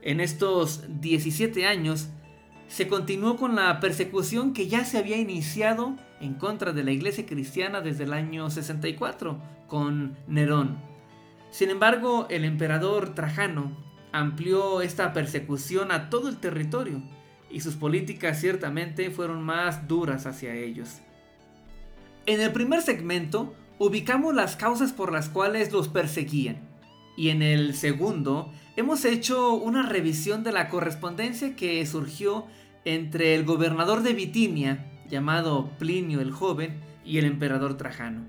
En 0.00 0.20
estos 0.20 0.84
17 1.00 1.66
años, 1.66 2.08
se 2.68 2.86
continuó 2.86 3.36
con 3.36 3.56
la 3.56 3.80
persecución 3.80 4.52
que 4.52 4.68
ya 4.68 4.84
se 4.84 4.96
había 4.96 5.16
iniciado 5.16 5.96
en 6.20 6.34
contra 6.34 6.72
de 6.72 6.84
la 6.84 6.92
iglesia 6.92 7.26
cristiana 7.26 7.80
desde 7.80 8.04
el 8.04 8.12
año 8.12 8.48
64 8.48 9.42
con 9.66 10.16
Nerón. 10.28 10.78
Sin 11.50 11.70
embargo, 11.70 12.28
el 12.30 12.44
emperador 12.44 13.12
Trajano 13.16 13.76
amplió 14.12 14.82
esta 14.82 15.12
persecución 15.12 15.90
a 15.90 16.10
todo 16.10 16.28
el 16.28 16.36
territorio 16.36 17.02
y 17.56 17.60
sus 17.60 17.74
políticas 17.74 18.38
ciertamente 18.38 19.10
fueron 19.10 19.42
más 19.42 19.88
duras 19.88 20.26
hacia 20.26 20.54
ellos. 20.54 21.00
En 22.26 22.42
el 22.42 22.52
primer 22.52 22.82
segmento 22.82 23.54
ubicamos 23.78 24.34
las 24.34 24.56
causas 24.56 24.92
por 24.92 25.10
las 25.10 25.30
cuales 25.30 25.72
los 25.72 25.88
perseguían 25.88 26.58
y 27.16 27.30
en 27.30 27.40
el 27.40 27.74
segundo 27.74 28.52
hemos 28.76 29.06
hecho 29.06 29.54
una 29.54 29.88
revisión 29.88 30.44
de 30.44 30.52
la 30.52 30.68
correspondencia 30.68 31.56
que 31.56 31.86
surgió 31.86 32.46
entre 32.84 33.34
el 33.34 33.44
gobernador 33.46 34.02
de 34.02 34.12
Bitinia, 34.12 34.92
llamado 35.08 35.70
Plinio 35.78 36.20
el 36.20 36.32
Joven, 36.32 36.78
y 37.06 37.16
el 37.16 37.24
emperador 37.24 37.78
Trajano. 37.78 38.26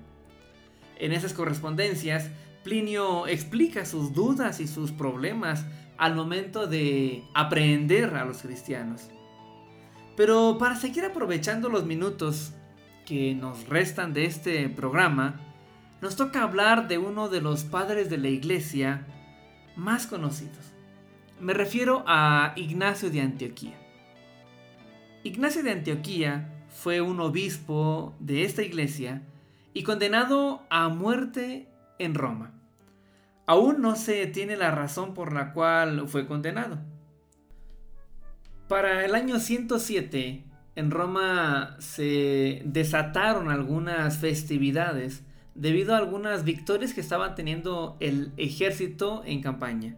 En 0.96 1.12
esas 1.12 1.34
correspondencias, 1.34 2.30
Plinio 2.64 3.26
explica 3.26 3.84
sus 3.84 4.14
dudas 4.14 4.58
y 4.60 4.68
sus 4.68 4.90
problemas 4.90 5.66
al 5.98 6.14
momento 6.14 6.66
de 6.66 7.24
aprehender 7.34 8.14
a 8.14 8.24
los 8.24 8.38
cristianos. 8.38 9.10
Pero 10.18 10.58
para 10.58 10.74
seguir 10.74 11.04
aprovechando 11.04 11.68
los 11.68 11.86
minutos 11.86 12.52
que 13.06 13.36
nos 13.36 13.68
restan 13.68 14.12
de 14.12 14.24
este 14.24 14.68
programa, 14.68 15.40
nos 16.00 16.16
toca 16.16 16.42
hablar 16.42 16.88
de 16.88 16.98
uno 16.98 17.28
de 17.28 17.40
los 17.40 17.62
padres 17.62 18.10
de 18.10 18.18
la 18.18 18.26
iglesia 18.26 19.06
más 19.76 20.08
conocidos. 20.08 20.74
Me 21.38 21.54
refiero 21.54 22.02
a 22.08 22.52
Ignacio 22.56 23.10
de 23.10 23.20
Antioquía. 23.20 23.78
Ignacio 25.22 25.62
de 25.62 25.70
Antioquía 25.70 26.52
fue 26.68 27.00
un 27.00 27.20
obispo 27.20 28.16
de 28.18 28.42
esta 28.42 28.62
iglesia 28.62 29.22
y 29.72 29.84
condenado 29.84 30.66
a 30.68 30.88
muerte 30.88 31.68
en 32.00 32.16
Roma. 32.16 32.54
Aún 33.46 33.80
no 33.80 33.94
se 33.94 34.26
tiene 34.26 34.56
la 34.56 34.72
razón 34.72 35.14
por 35.14 35.32
la 35.32 35.52
cual 35.52 36.08
fue 36.08 36.26
condenado. 36.26 36.80
Para 38.68 39.06
el 39.06 39.14
año 39.14 39.38
107, 39.40 40.44
en 40.76 40.90
Roma 40.90 41.76
se 41.78 42.60
desataron 42.66 43.50
algunas 43.50 44.18
festividades 44.18 45.22
debido 45.54 45.94
a 45.94 45.98
algunas 45.98 46.44
victorias 46.44 46.92
que 46.92 47.00
estaban 47.00 47.34
teniendo 47.34 47.96
el 47.98 48.30
ejército 48.36 49.22
en 49.24 49.40
campaña. 49.40 49.96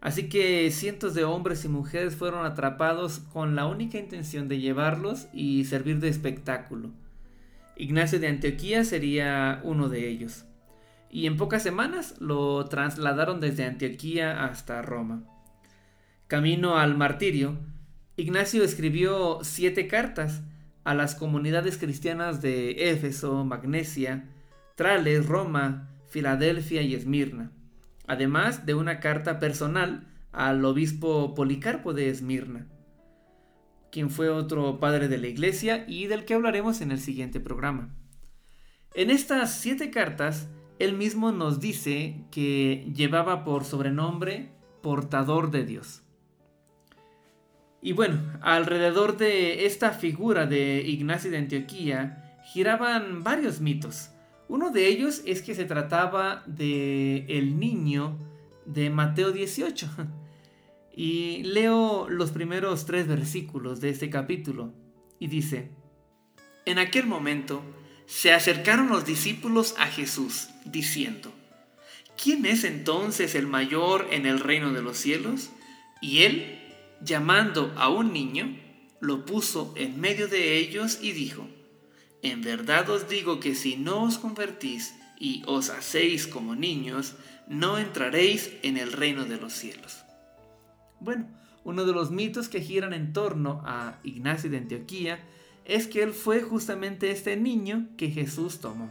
Así 0.00 0.28
que 0.28 0.68
cientos 0.72 1.14
de 1.14 1.22
hombres 1.22 1.64
y 1.64 1.68
mujeres 1.68 2.16
fueron 2.16 2.44
atrapados 2.44 3.20
con 3.20 3.54
la 3.54 3.66
única 3.66 3.98
intención 3.98 4.48
de 4.48 4.58
llevarlos 4.58 5.28
y 5.32 5.64
servir 5.66 6.00
de 6.00 6.08
espectáculo. 6.08 6.90
Ignacio 7.76 8.18
de 8.18 8.26
Antioquía 8.26 8.82
sería 8.82 9.60
uno 9.62 9.88
de 9.88 10.08
ellos. 10.08 10.44
Y 11.08 11.26
en 11.26 11.36
pocas 11.36 11.62
semanas 11.62 12.16
lo 12.18 12.64
trasladaron 12.64 13.38
desde 13.38 13.64
Antioquía 13.64 14.44
hasta 14.44 14.82
Roma. 14.82 15.22
Camino 16.26 16.78
al 16.78 16.96
martirio, 16.96 17.58
Ignacio 18.22 18.62
escribió 18.64 19.40
siete 19.42 19.88
cartas 19.88 20.42
a 20.84 20.94
las 20.94 21.14
comunidades 21.14 21.78
cristianas 21.78 22.40
de 22.42 22.90
Éfeso, 22.90 23.44
Magnesia, 23.44 24.28
Trales, 24.74 25.26
Roma, 25.26 25.88
Filadelfia 26.08 26.82
y 26.82 26.94
Esmirna 26.94 27.52
además 28.06 28.66
de 28.66 28.74
una 28.74 29.00
carta 29.00 29.38
personal 29.38 30.06
al 30.32 30.64
obispo 30.64 31.34
Policarpo 31.34 31.92
de 31.92 32.08
Esmirna, 32.08 32.66
quien 33.90 34.10
fue 34.10 34.28
otro 34.28 34.80
padre 34.80 35.08
de 35.08 35.18
la 35.18 35.28
iglesia 35.28 35.84
y 35.86 36.06
del 36.06 36.24
que 36.24 36.34
hablaremos 36.34 36.80
en 36.80 36.90
el 36.90 37.00
siguiente 37.00 37.40
programa. 37.40 37.94
En 38.94 39.10
estas 39.10 39.54
siete 39.58 39.90
cartas, 39.90 40.48
él 40.78 40.94
mismo 40.94 41.32
nos 41.32 41.60
dice 41.60 42.24
que 42.30 42.90
llevaba 42.94 43.44
por 43.44 43.64
sobrenombre 43.64 44.52
portador 44.82 45.50
de 45.50 45.64
Dios. 45.64 46.02
Y 47.82 47.92
bueno, 47.92 48.22
alrededor 48.40 49.16
de 49.16 49.66
esta 49.66 49.90
figura 49.90 50.46
de 50.46 50.82
Ignacio 50.86 51.30
de 51.30 51.38
Antioquía 51.38 52.38
giraban 52.44 53.24
varios 53.24 53.60
mitos. 53.60 54.10
Uno 54.48 54.70
de 54.70 54.86
ellos 54.86 55.22
es 55.26 55.42
que 55.42 55.54
se 55.54 55.64
trataba 55.64 56.44
de 56.46 57.26
el 57.28 57.58
niño 57.58 58.18
de 58.64 58.88
Mateo 58.88 59.32
18. 59.32 59.88
Y 60.94 61.42
leo 61.44 62.06
los 62.10 62.32
primeros 62.32 62.84
tres 62.84 63.08
versículos 63.08 63.80
de 63.80 63.88
este 63.88 64.10
capítulo. 64.10 64.74
Y 65.18 65.28
dice, 65.28 65.70
En 66.66 66.78
aquel 66.78 67.06
momento 67.06 67.62
se 68.06 68.32
acercaron 68.32 68.90
los 68.90 69.06
discípulos 69.06 69.74
a 69.78 69.86
Jesús, 69.86 70.50
diciendo, 70.66 71.32
¿quién 72.22 72.44
es 72.44 72.64
entonces 72.64 73.34
el 73.34 73.46
mayor 73.46 74.06
en 74.10 74.26
el 74.26 74.38
reino 74.38 74.72
de 74.72 74.82
los 74.82 74.98
cielos? 74.98 75.50
Y 76.02 76.24
él, 76.24 76.61
llamando 77.04 77.72
a 77.76 77.88
un 77.88 78.12
niño, 78.12 78.56
lo 79.00 79.24
puso 79.24 79.74
en 79.76 80.00
medio 80.00 80.28
de 80.28 80.58
ellos 80.58 80.98
y 81.02 81.12
dijo, 81.12 81.46
en 82.22 82.42
verdad 82.42 82.88
os 82.90 83.08
digo 83.08 83.40
que 83.40 83.54
si 83.54 83.76
no 83.76 84.04
os 84.04 84.18
convertís 84.18 84.94
y 85.18 85.42
os 85.46 85.70
hacéis 85.70 86.26
como 86.26 86.54
niños, 86.54 87.16
no 87.48 87.78
entraréis 87.78 88.52
en 88.62 88.76
el 88.76 88.92
reino 88.92 89.24
de 89.24 89.38
los 89.38 89.52
cielos. 89.52 90.04
Bueno, 91.00 91.26
uno 91.64 91.84
de 91.84 91.92
los 91.92 92.10
mitos 92.10 92.48
que 92.48 92.60
giran 92.60 92.92
en 92.92 93.12
torno 93.12 93.60
a 93.64 93.98
Ignacio 94.04 94.50
de 94.50 94.58
Antioquía 94.58 95.20
es 95.64 95.86
que 95.86 96.02
él 96.02 96.12
fue 96.12 96.42
justamente 96.42 97.10
este 97.10 97.36
niño 97.36 97.88
que 97.96 98.10
Jesús 98.10 98.60
tomó. 98.60 98.90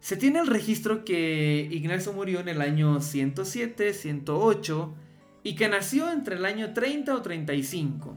Se 0.00 0.16
tiene 0.16 0.40
el 0.40 0.46
registro 0.46 1.04
que 1.04 1.68
Ignacio 1.70 2.12
murió 2.12 2.40
en 2.40 2.48
el 2.48 2.62
año 2.62 3.00
107, 3.00 3.94
108 3.94 4.94
y 5.42 5.54
que 5.54 5.68
nació 5.68 6.10
entre 6.10 6.36
el 6.36 6.44
año 6.44 6.72
30 6.72 7.14
o 7.14 7.22
35, 7.22 8.16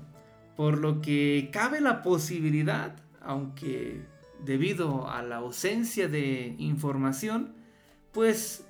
por 0.56 0.78
lo 0.78 1.02
que 1.02 1.50
cabe 1.52 1.82
la 1.82 2.02
posibilidad 2.02 2.96
aunque 3.22 4.02
debido 4.44 5.10
a 5.10 5.22
la 5.22 5.38
ausencia 5.38 6.08
de 6.08 6.56
información, 6.58 7.54
pues 8.12 8.66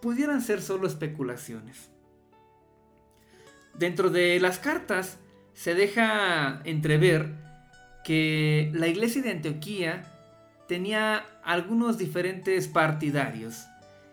pudieran 0.00 0.40
ser 0.40 0.62
solo 0.62 0.86
especulaciones. 0.86 1.90
Dentro 3.74 4.10
de 4.10 4.40
las 4.40 4.58
cartas 4.58 5.18
se 5.52 5.74
deja 5.74 6.62
entrever 6.64 7.34
que 8.04 8.70
la 8.74 8.86
iglesia 8.86 9.22
de 9.22 9.32
Antioquía 9.32 10.04
tenía 10.66 11.24
algunos 11.42 11.98
diferentes 11.98 12.68
partidarios 12.68 13.66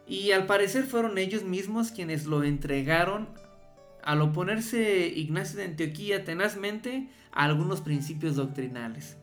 y 0.08 0.32
al 0.32 0.46
parecer 0.46 0.86
fueron 0.86 1.18
ellos 1.18 1.44
mismos 1.44 1.92
quienes 1.92 2.26
lo 2.26 2.44
entregaron 2.44 3.28
al 4.06 4.22
oponerse 4.22 5.08
Ignacio 5.08 5.58
de 5.58 5.66
Antioquía 5.66 6.24
tenazmente 6.24 7.10
a 7.32 7.43
algunos 7.43 7.82
principios 7.82 8.36
doctrinales. 8.36 9.18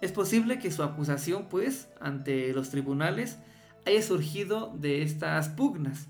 Es 0.00 0.12
posible 0.12 0.58
que 0.58 0.70
su 0.70 0.82
acusación, 0.82 1.46
pues, 1.48 1.88
ante 2.00 2.52
los 2.52 2.70
tribunales 2.70 3.38
haya 3.86 4.02
surgido 4.02 4.74
de 4.76 5.02
estas 5.02 5.48
pugnas. 5.48 6.08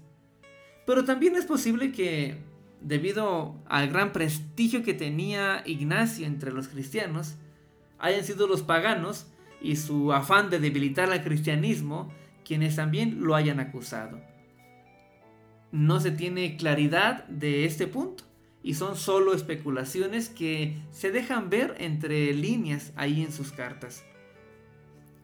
Pero 0.86 1.04
también 1.04 1.36
es 1.36 1.44
posible 1.44 1.92
que, 1.92 2.38
debido 2.80 3.56
al 3.66 3.88
gran 3.88 4.12
prestigio 4.12 4.82
que 4.82 4.94
tenía 4.94 5.62
Ignacio 5.66 6.26
entre 6.26 6.52
los 6.52 6.68
cristianos, 6.68 7.36
hayan 7.98 8.24
sido 8.24 8.46
los 8.46 8.62
paganos 8.62 9.26
y 9.60 9.76
su 9.76 10.12
afán 10.12 10.50
de 10.50 10.58
debilitar 10.58 11.10
al 11.10 11.22
cristianismo 11.22 12.12
quienes 12.44 12.76
también 12.76 13.22
lo 13.22 13.34
hayan 13.34 13.60
acusado. 13.60 14.20
No 15.70 16.00
se 16.00 16.10
tiene 16.10 16.56
claridad 16.56 17.24
de 17.28 17.64
este 17.64 17.86
punto 17.86 18.24
y 18.62 18.74
son 18.74 18.96
solo 18.96 19.34
especulaciones 19.34 20.28
que 20.28 20.76
se 20.90 21.10
dejan 21.10 21.50
ver 21.50 21.74
entre 21.78 22.32
líneas 22.32 22.92
ahí 22.96 23.22
en 23.22 23.32
sus 23.32 23.52
cartas. 23.52 24.04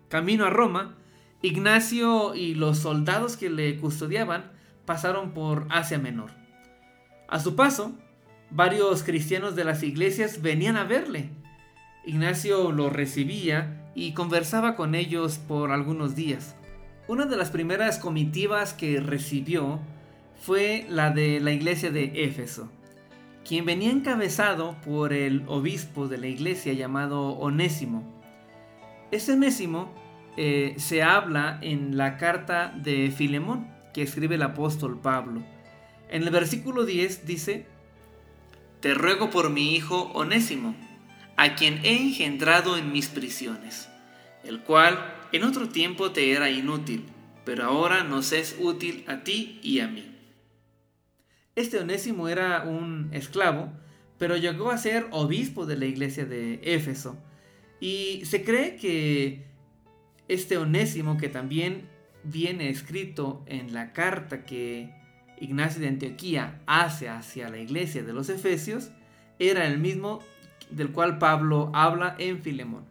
Camino 0.08 0.44
a 0.44 0.50
Roma, 0.50 0.96
Ignacio 1.42 2.34
y 2.34 2.54
los 2.54 2.78
soldados 2.78 3.36
que 3.36 3.50
le 3.50 3.76
custodiaban 3.76 4.52
pasaron 4.86 5.32
por 5.32 5.66
Asia 5.70 5.98
Menor. 5.98 6.30
A 7.28 7.40
su 7.40 7.56
paso, 7.56 7.92
varios 8.50 9.02
cristianos 9.02 9.56
de 9.56 9.64
las 9.64 9.82
iglesias 9.82 10.40
venían 10.40 10.76
a 10.76 10.84
verle. 10.84 11.30
Ignacio 12.06 12.70
los 12.70 12.92
recibía 12.92 13.90
y 13.94 14.12
conversaba 14.12 14.76
con 14.76 14.94
ellos 14.94 15.38
por 15.38 15.70
algunos 15.70 16.14
días. 16.14 16.54
Una 17.08 17.26
de 17.26 17.36
las 17.36 17.50
primeras 17.50 17.98
comitivas 17.98 18.72
que 18.72 19.00
recibió 19.00 19.80
fue 20.44 20.86
la 20.88 21.10
de 21.10 21.40
la 21.40 21.52
iglesia 21.52 21.90
de 21.90 22.24
Éfeso 22.24 22.70
quien 23.44 23.66
venía 23.66 23.90
encabezado 23.90 24.76
por 24.84 25.12
el 25.12 25.44
obispo 25.46 26.08
de 26.08 26.18
la 26.18 26.26
iglesia 26.26 26.72
llamado 26.72 27.32
Onésimo. 27.32 28.02
Este 29.10 29.32
Onésimo 29.32 29.92
eh, 30.36 30.74
se 30.78 31.02
habla 31.02 31.58
en 31.62 31.96
la 31.96 32.16
carta 32.16 32.72
de 32.74 33.12
Filemón 33.14 33.68
que 33.92 34.02
escribe 34.02 34.36
el 34.36 34.42
apóstol 34.42 34.98
Pablo. 35.00 35.42
En 36.08 36.22
el 36.22 36.30
versículo 36.30 36.84
10 36.84 37.26
dice, 37.26 37.66
te 38.80 38.94
ruego 38.94 39.30
por 39.30 39.50
mi 39.50 39.74
hijo 39.74 40.10
Onésimo, 40.14 40.74
a 41.36 41.54
quien 41.54 41.84
he 41.84 41.96
engendrado 41.96 42.78
en 42.78 42.92
mis 42.92 43.08
prisiones, 43.08 43.88
el 44.42 44.60
cual 44.60 44.98
en 45.32 45.44
otro 45.44 45.68
tiempo 45.68 46.12
te 46.12 46.32
era 46.32 46.50
inútil, 46.50 47.04
pero 47.44 47.64
ahora 47.64 48.04
nos 48.04 48.32
es 48.32 48.56
útil 48.58 49.04
a 49.06 49.22
ti 49.22 49.60
y 49.62 49.80
a 49.80 49.88
mí. 49.88 50.13
Este 51.56 51.78
Onésimo 51.78 52.28
era 52.28 52.62
un 52.62 53.10
esclavo, 53.12 53.72
pero 54.18 54.36
llegó 54.36 54.70
a 54.70 54.78
ser 54.78 55.06
obispo 55.12 55.66
de 55.66 55.76
la 55.76 55.86
iglesia 55.86 56.24
de 56.24 56.60
Éfeso. 56.62 57.16
Y 57.80 58.22
se 58.24 58.42
cree 58.42 58.76
que 58.76 59.44
este 60.26 60.56
Onésimo, 60.56 61.16
que 61.16 61.28
también 61.28 61.88
viene 62.24 62.70
escrito 62.70 63.44
en 63.46 63.72
la 63.72 63.92
carta 63.92 64.44
que 64.44 64.94
Ignacio 65.38 65.80
de 65.80 65.88
Antioquía 65.88 66.60
hace 66.66 67.08
hacia 67.08 67.48
la 67.48 67.58
iglesia 67.58 68.02
de 68.02 68.12
los 68.12 68.30
Efesios, 68.30 68.90
era 69.38 69.66
el 69.66 69.78
mismo 69.78 70.20
del 70.70 70.90
cual 70.90 71.18
Pablo 71.18 71.70
habla 71.74 72.16
en 72.18 72.42
Filemón. 72.42 72.84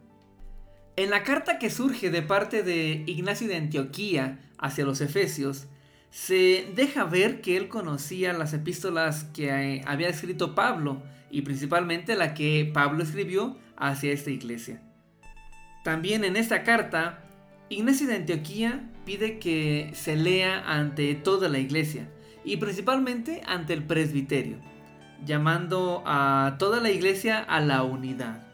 En 0.96 1.10
la 1.10 1.22
carta 1.24 1.58
que 1.58 1.70
surge 1.70 2.10
de 2.10 2.22
parte 2.22 2.62
de 2.62 3.02
Ignacio 3.06 3.48
de 3.48 3.56
Antioquía 3.56 4.38
hacia 4.58 4.84
los 4.84 5.00
Efesios, 5.00 5.66
se 6.14 6.70
deja 6.76 7.02
ver 7.02 7.40
que 7.40 7.56
él 7.56 7.66
conocía 7.66 8.32
las 8.32 8.54
epístolas 8.54 9.24
que 9.34 9.48
eh, 9.48 9.82
había 9.84 10.06
escrito 10.08 10.54
Pablo 10.54 11.02
y 11.28 11.42
principalmente 11.42 12.14
la 12.14 12.34
que 12.34 12.70
Pablo 12.72 13.02
escribió 13.02 13.58
hacia 13.76 14.12
esta 14.12 14.30
iglesia. 14.30 14.80
También 15.82 16.22
en 16.22 16.36
esta 16.36 16.62
carta, 16.62 17.24
Ignacio 17.68 18.06
de 18.06 18.14
Antioquía 18.14 18.88
pide 19.04 19.40
que 19.40 19.90
se 19.94 20.14
lea 20.14 20.62
ante 20.64 21.16
toda 21.16 21.48
la 21.48 21.58
iglesia 21.58 22.08
y 22.44 22.58
principalmente 22.58 23.42
ante 23.44 23.72
el 23.72 23.82
presbiterio, 23.82 24.58
llamando 25.26 26.04
a 26.06 26.54
toda 26.60 26.80
la 26.80 26.92
iglesia 26.92 27.40
a 27.40 27.58
la 27.58 27.82
unidad. 27.82 28.46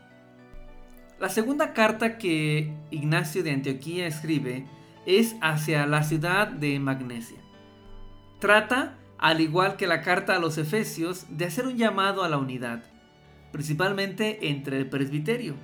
La 1.20 1.28
segunda 1.28 1.74
carta 1.74 2.16
que 2.16 2.72
Ignacio 2.90 3.42
de 3.42 3.50
Antioquía 3.50 4.06
escribe 4.06 4.64
es 5.04 5.36
hacia 5.42 5.86
la 5.86 6.02
ciudad 6.04 6.48
de 6.48 6.80
Magnesia. 6.80 7.39
Trata, 8.40 8.96
al 9.18 9.42
igual 9.42 9.76
que 9.76 9.86
la 9.86 10.00
carta 10.00 10.34
a 10.34 10.38
los 10.38 10.56
Efesios, 10.56 11.26
de 11.28 11.44
hacer 11.44 11.66
un 11.66 11.76
llamado 11.76 12.24
a 12.24 12.28
la 12.30 12.38
unidad, 12.38 12.82
principalmente 13.52 14.48
entre 14.48 14.78
el 14.78 14.88
presbiterio. 14.88 15.56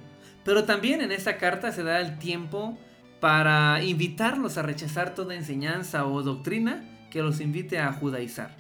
Pero 0.45 0.65
también 0.65 1.01
en 1.01 1.11
esta 1.11 1.39
carta 1.39 1.73
se 1.73 1.83
da 1.83 2.01
el 2.01 2.19
tiempo 2.19 2.79
para 3.19 3.83
invitarlos 3.83 4.59
a 4.59 4.63
rechazar 4.63 5.15
toda 5.15 5.35
enseñanza 5.35 6.07
o 6.07 6.23
doctrina 6.23 6.85
que 7.11 7.23
los 7.23 7.41
invite 7.41 7.79
a 7.79 7.95
judaizar. 7.95 8.55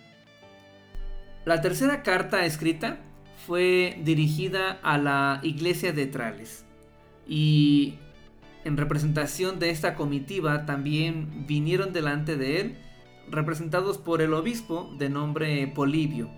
La 1.44 1.60
tercera 1.60 2.02
carta 2.02 2.46
escrita 2.46 2.96
fue 3.46 4.00
dirigida 4.02 4.78
a 4.82 4.96
la 4.96 5.40
iglesia 5.42 5.92
de 5.92 6.06
Trales 6.06 6.64
y 7.28 7.98
en 8.64 8.78
representación 8.78 9.58
de 9.58 9.70
esta 9.70 9.94
comitiva 9.94 10.64
también 10.64 11.46
vinieron 11.46 11.92
delante 11.92 12.36
de 12.36 12.60
él 12.60 12.76
representados 13.30 13.98
por 13.98 14.22
el 14.22 14.34
obispo 14.34 14.90
de 14.98 15.08
nombre 15.08 15.66
Polibio. 15.68 16.30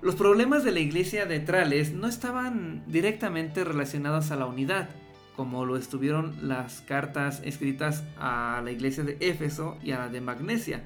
Los 0.00 0.14
problemas 0.14 0.62
de 0.62 0.72
la 0.72 0.80
iglesia 0.80 1.26
de 1.26 1.40
Trales 1.40 1.92
no 1.92 2.06
estaban 2.06 2.84
directamente 2.86 3.64
relacionados 3.64 4.30
a 4.30 4.36
la 4.36 4.46
unidad, 4.46 4.90
como 5.34 5.64
lo 5.64 5.76
estuvieron 5.76 6.36
las 6.48 6.80
cartas 6.82 7.40
escritas 7.44 8.04
a 8.16 8.60
la 8.64 8.70
iglesia 8.70 9.02
de 9.02 9.16
Éfeso 9.20 9.76
y 9.82 9.92
a 9.92 9.98
la 9.98 10.08
de 10.08 10.20
Magnesia. 10.20 10.84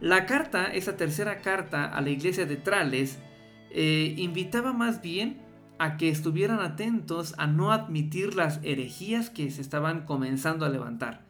La 0.00 0.26
carta, 0.26 0.66
esa 0.66 0.96
tercera 0.96 1.40
carta 1.40 1.84
a 1.84 2.00
la 2.00 2.10
iglesia 2.10 2.46
de 2.46 2.56
Trales, 2.56 3.18
eh, 3.70 4.14
invitaba 4.16 4.72
más 4.72 5.02
bien 5.02 5.42
a 5.78 5.96
que 5.96 6.08
estuvieran 6.08 6.60
atentos 6.60 7.34
a 7.36 7.46
no 7.46 7.72
admitir 7.72 8.34
las 8.34 8.60
herejías 8.62 9.28
que 9.28 9.50
se 9.50 9.60
estaban 9.60 10.06
comenzando 10.06 10.64
a 10.64 10.70
levantar, 10.70 11.24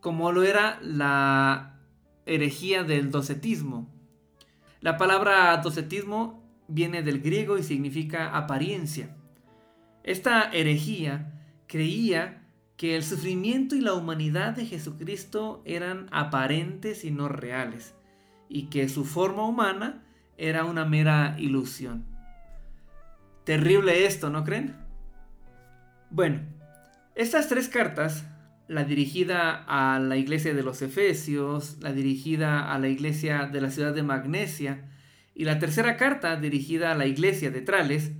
como 0.00 0.32
lo 0.32 0.42
era 0.42 0.78
la 0.82 1.75
herejía 2.26 2.84
del 2.84 3.10
docetismo. 3.10 3.88
La 4.80 4.98
palabra 4.98 5.56
docetismo 5.58 6.44
viene 6.68 7.02
del 7.02 7.20
griego 7.20 7.56
y 7.58 7.62
significa 7.62 8.36
apariencia. 8.36 9.16
Esta 10.02 10.50
herejía 10.52 11.32
creía 11.66 12.42
que 12.76 12.94
el 12.94 13.02
sufrimiento 13.02 13.74
y 13.74 13.80
la 13.80 13.94
humanidad 13.94 14.54
de 14.54 14.66
Jesucristo 14.66 15.62
eran 15.64 16.08
aparentes 16.10 17.04
y 17.04 17.10
no 17.10 17.28
reales, 17.28 17.94
y 18.48 18.66
que 18.66 18.88
su 18.88 19.04
forma 19.04 19.46
humana 19.46 20.04
era 20.36 20.64
una 20.64 20.84
mera 20.84 21.36
ilusión. 21.38 22.04
Terrible 23.44 24.06
esto, 24.06 24.28
¿no 24.28 24.44
creen? 24.44 24.76
Bueno, 26.10 26.40
estas 27.14 27.48
tres 27.48 27.68
cartas 27.68 28.26
la 28.68 28.84
dirigida 28.84 29.64
a 29.68 29.98
la 29.98 30.16
iglesia 30.16 30.52
de 30.54 30.62
los 30.62 30.82
Efesios, 30.82 31.76
la 31.80 31.92
dirigida 31.92 32.72
a 32.72 32.78
la 32.78 32.88
iglesia 32.88 33.46
de 33.46 33.60
la 33.60 33.70
ciudad 33.70 33.94
de 33.94 34.02
Magnesia 34.02 34.90
y 35.34 35.44
la 35.44 35.58
tercera 35.58 35.96
carta 35.96 36.36
dirigida 36.36 36.92
a 36.92 36.96
la 36.96 37.06
iglesia 37.06 37.50
de 37.50 37.60
Trales, 37.60 38.12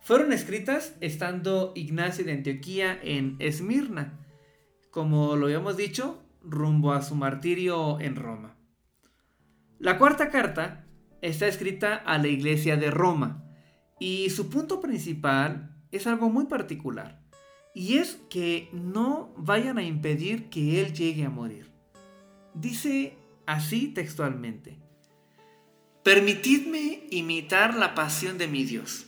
fueron 0.00 0.32
escritas 0.32 0.96
estando 1.00 1.72
Ignacio 1.74 2.24
de 2.24 2.32
Antioquía 2.32 2.98
en 3.02 3.36
Esmirna, 3.38 4.18
como 4.90 5.36
lo 5.36 5.46
habíamos 5.46 5.76
dicho, 5.76 6.22
rumbo 6.42 6.92
a 6.92 7.02
su 7.02 7.14
martirio 7.14 8.00
en 8.00 8.16
Roma. 8.16 8.56
La 9.78 9.98
cuarta 9.98 10.30
carta 10.30 10.86
está 11.20 11.46
escrita 11.46 11.96
a 11.96 12.18
la 12.18 12.28
iglesia 12.28 12.76
de 12.76 12.90
Roma 12.90 13.44
y 13.98 14.30
su 14.30 14.48
punto 14.48 14.80
principal 14.80 15.74
es 15.90 16.06
algo 16.06 16.30
muy 16.30 16.46
particular 16.46 17.19
y 17.74 17.98
es 17.98 18.18
que 18.28 18.68
no 18.72 19.32
vayan 19.36 19.78
a 19.78 19.82
impedir 19.82 20.50
que 20.50 20.80
Él 20.80 20.92
llegue 20.92 21.24
a 21.24 21.30
morir. 21.30 21.70
Dice 22.54 23.16
así 23.46 23.88
textualmente, 23.88 24.78
Permitidme 26.02 27.06
imitar 27.10 27.74
la 27.74 27.94
pasión 27.94 28.38
de 28.38 28.48
mi 28.48 28.64
Dios. 28.64 29.04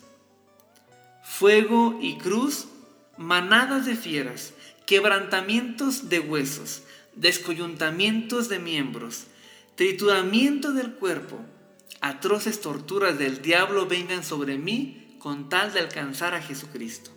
Fuego 1.23 1.99
y 2.03 2.19
cruz, 2.19 2.69
manadas 3.17 3.87
de 3.87 3.97
fieras, 3.97 4.53
quebrantamientos 4.85 6.11
de 6.11 6.21
huesos, 6.21 6.83
descoyuntamientos 7.15 8.51
de 8.51 8.59
miembros, 8.59 9.25
trituramiento 9.75 10.73
del 10.75 10.93
cuerpo, 10.93 11.41
atroces 12.03 12.61
torturas 12.61 13.19
del 13.19 13.41
diablo 13.41 13.87
vengan 13.87 14.23
sobre 14.23 14.59
mí 14.59 15.17
con 15.19 15.49
tal 15.49 15.73
de 15.73 15.81
alcanzar 15.81 16.35
a 16.35 16.43
Jesucristo. 16.43 17.11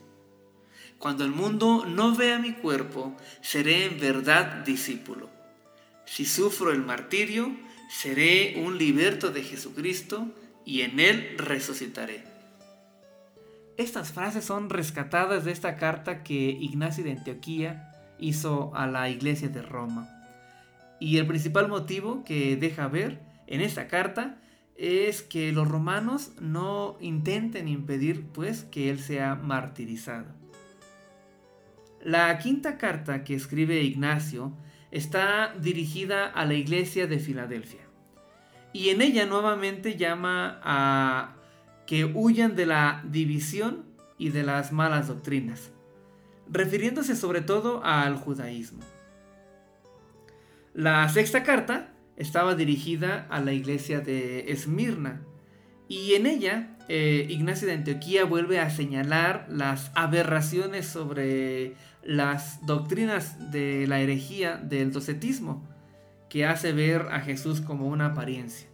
Cuando 0.99 1.23
el 1.23 1.31
mundo 1.31 1.85
no 1.85 2.15
vea 2.15 2.39
mi 2.39 2.53
cuerpo, 2.53 3.15
seré 3.41 3.85
en 3.85 3.99
verdad 3.99 4.63
discípulo. 4.65 5.29
Si 6.05 6.25
sufro 6.25 6.71
el 6.71 6.81
martirio, 6.81 7.51
seré 7.89 8.55
un 8.63 8.77
liberto 8.77 9.31
de 9.31 9.43
Jesucristo 9.43 10.27
y 10.65 10.81
en 10.81 10.99
él 10.99 11.35
resucitaré. 11.37 12.23
Estas 13.77 14.13
frases 14.13 14.45
son 14.45 14.69
rescatadas 14.69 15.43
de 15.43 15.51
esta 15.51 15.75
carta 15.75 16.23
que 16.23 16.33
Ignacio 16.33 17.03
de 17.03 17.11
Antioquía 17.11 17.91
hizo 18.19 18.73
a 18.73 18.87
la 18.87 19.09
iglesia 19.09 19.49
de 19.49 19.61
Roma. 19.61 20.09
Y 20.99 21.17
el 21.17 21.27
principal 21.27 21.67
motivo 21.67 22.23
que 22.23 22.55
deja 22.55 22.87
ver 22.87 23.21
en 23.47 23.61
esta 23.61 23.87
carta 23.87 24.37
es 24.77 25.21
que 25.21 25.51
los 25.51 25.67
romanos 25.67 26.31
no 26.39 26.97
intenten 27.01 27.67
impedir 27.67 28.25
pues 28.27 28.63
que 28.63 28.89
él 28.89 28.99
sea 28.99 29.35
martirizado. 29.35 30.44
La 32.05 32.37
quinta 32.37 32.77
carta 32.77 33.23
que 33.23 33.33
escribe 33.33 33.81
Ignacio 33.81 34.53
está 34.91 35.55
dirigida 35.59 36.27
a 36.27 36.45
la 36.45 36.53
iglesia 36.53 37.07
de 37.07 37.17
Filadelfia. 37.17 37.81
Y 38.73 38.89
en 38.89 39.01
ella 39.01 39.25
nuevamente 39.25 39.97
llama 39.97 40.61
a 40.63 41.35
que 41.87 42.05
huyan 42.05 42.55
de 42.55 42.67
la 42.67 43.03
división 43.05 43.85
y 44.19 44.29
de 44.29 44.43
las 44.43 44.71
malas 44.71 45.07
doctrinas, 45.07 45.71
refiriéndose 46.47 47.15
sobre 47.15 47.41
todo 47.41 47.83
al 47.83 48.17
judaísmo. 48.17 48.83
La 50.75 51.09
sexta 51.09 51.41
carta 51.41 51.91
estaba 52.17 52.53
dirigida 52.53 53.25
a 53.31 53.39
la 53.39 53.51
iglesia 53.51 53.99
de 53.99 54.51
Esmirna 54.51 55.23
y 55.87 56.13
en 56.13 56.27
ella 56.27 56.74
eh, 56.87 57.25
Ignacio 57.29 57.67
de 57.67 57.73
Antioquía 57.73 58.25
vuelve 58.25 58.59
a 58.59 58.69
señalar 58.69 59.47
las 59.49 59.91
aberraciones 59.95 60.85
sobre 60.85 61.73
las 62.03 62.63
doctrinas 62.65 63.51
de 63.51 63.87
la 63.87 63.99
herejía 63.99 64.57
del 64.57 64.91
docetismo, 64.91 65.67
que 66.29 66.45
hace 66.45 66.73
ver 66.73 67.07
a 67.11 67.21
Jesús 67.21 67.61
como 67.61 67.87
una 67.87 68.07
apariencia. 68.07 68.67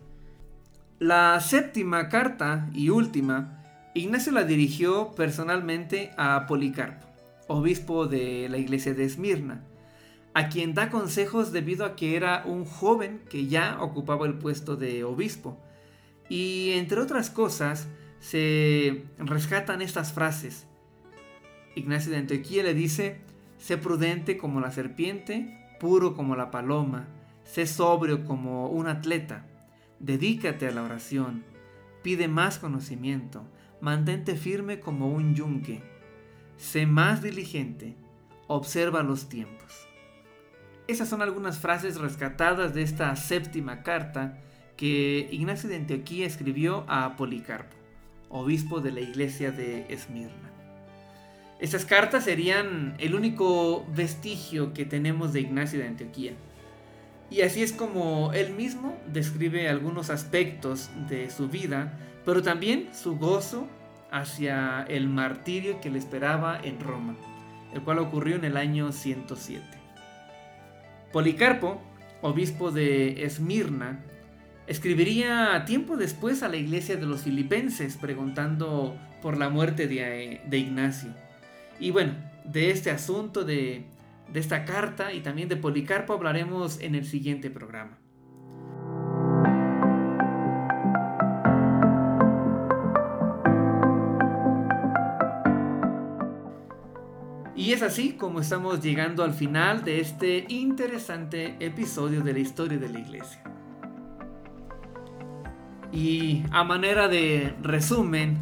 La 1.00 1.40
séptima 1.40 2.10
carta 2.10 2.70
y 2.74 2.90
última, 2.90 3.64
Ignacio 3.94 4.32
la 4.32 4.44
dirigió 4.44 5.14
personalmente 5.16 6.12
a 6.18 6.46
Policarpo, 6.48 7.08
obispo 7.48 8.08
de 8.08 8.48
la 8.50 8.58
iglesia 8.58 8.94
de 8.94 9.06
Esmirna, 9.06 9.64
a 10.34 10.50
quien 10.50 10.74
da 10.74 10.90
consejos 10.90 11.52
debido 11.52 11.86
a 11.86 11.96
que 11.96 12.16
era 12.16 12.44
un 12.46 12.66
joven 12.66 13.22
que 13.30 13.48
ya 13.48 13.78
ocupaba 13.82 14.26
el 14.28 14.36
puesto 14.36 14.76
de 14.76 15.04
obispo. 15.04 15.58
Y 16.30 16.72
entre 16.74 17.02
otras 17.02 17.30
cosas, 17.30 17.88
se 18.22 19.04
rescatan 19.18 19.82
estas 19.82 20.14
frases. 20.14 20.68
Ignacio 21.76 22.12
de 22.12 22.20
Antioquía 22.20 22.64
le 22.64 22.74
dice, 22.74 23.20
sé 23.58 23.78
prudente 23.78 24.38
como 24.38 24.62
la 24.62 24.72
serpiente, 24.72 25.76
puro 25.80 26.16
como 26.16 26.36
la 26.36 26.52
paloma, 26.52 27.08
sé 27.44 27.66
sobrio 27.66 28.24
como 28.24 28.68
un 28.68 28.88
atleta, 28.88 29.48
dedícate 30.00 30.68
a 30.68 30.72
la 30.72 30.84
oración, 30.84 31.44
pide 32.04 32.28
más 32.28 32.60
conocimiento, 32.60 33.44
mantente 33.82 34.36
firme 34.36 34.80
como 34.80 35.12
un 35.12 35.34
yunque, 35.34 35.82
sé 36.58 36.86
más 36.86 37.24
diligente, 37.24 37.96
observa 38.48 39.02
los 39.02 39.30
tiempos. 39.30 39.88
Esas 40.88 41.10
son 41.10 41.24
algunas 41.24 41.58
frases 41.58 42.00
rescatadas 42.00 42.76
de 42.76 42.84
esta 42.84 43.16
séptima 43.16 43.82
carta 43.82 44.38
que 44.78 45.28
Ignacio 45.32 45.70
de 45.70 45.78
Antioquía 45.78 46.28
escribió 46.28 46.86
a 46.88 47.16
Policarpo, 47.16 47.81
obispo 48.32 48.82
de 48.82 48.92
la 48.92 49.02
iglesia 49.02 49.52
de 49.52 49.86
Esmirna. 49.90 50.52
Estas 51.60 51.86
cartas 51.86 52.24
serían 52.24 52.96
el 52.98 53.14
único 53.14 53.86
vestigio 53.94 54.74
que 54.74 54.86
tenemos 54.86 55.32
de 55.32 55.42
Ignacio 55.42 55.80
de 55.80 55.88
Antioquía. 55.88 56.34
Y 57.30 57.42
así 57.42 57.62
es 57.62 57.72
como 57.72 58.34
él 58.34 58.54
mismo 58.54 58.98
describe 59.08 59.70
algunos 59.70 60.10
aspectos 60.10 60.90
de 61.08 61.30
su 61.30 61.50
vida, 61.50 61.98
pero 62.26 62.42
también 62.42 62.90
su 62.94 63.18
gozo 63.18 63.68
hacia 64.12 64.84
el 64.90 65.08
martirio 65.08 65.80
que 65.80 65.90
le 65.90 66.00
esperaba 66.00 66.60
en 66.62 66.80
Roma, 66.80 67.16
el 67.74 67.82
cual 67.82 68.00
ocurrió 68.00 68.36
en 68.36 68.44
el 68.44 68.58
año 68.58 68.92
107. 68.92 69.64
Policarpo, 71.14 71.80
obispo 72.22 72.72
de 72.72 73.24
Esmirna, 73.24 74.04
escribiría 74.68 75.64
tiempo 75.66 75.98
después 75.98 76.44
a 76.44 76.48
la 76.48 76.58
iglesia 76.58 76.96
de 76.96 77.06
los 77.06 77.22
filipenses 77.22 77.98
preguntando 77.98 78.98
por 79.22 79.38
la 79.38 79.50
muerte 79.50 79.88
de, 79.88 80.58
Ignacio. 80.58 81.14
Y 81.80 81.92
bueno, 81.92 82.14
de 82.46 82.72
este 82.72 82.92
asunto, 82.92 83.44
de, 83.44 83.86
de 84.32 84.40
esta 84.40 84.66
carta 84.66 85.14
y 85.14 85.22
también 85.22 85.50
de 85.50 85.58
Policarpo 85.58 86.14
hablaremos 86.14 86.80
en 86.80 86.96
el 86.96 87.06
siguiente 87.06 87.50
programa. 87.50 87.98
Y 97.56 97.74
es 97.74 97.84
así 97.84 98.14
como 98.14 98.40
estamos 98.40 98.82
llegando 98.82 99.24
al 99.24 99.34
final 99.34 99.84
de 99.84 100.00
este 100.00 100.46
interesante 100.50 101.58
episodio 101.60 102.22
de 102.22 102.34
la 102.34 102.40
historia 102.40 102.80
de 102.80 102.90
la 102.90 103.00
iglesia. 103.00 103.44
Y 105.92 106.44
a 106.52 106.64
manera 106.64 107.10
de 107.10 107.54
resumen, 107.62 108.38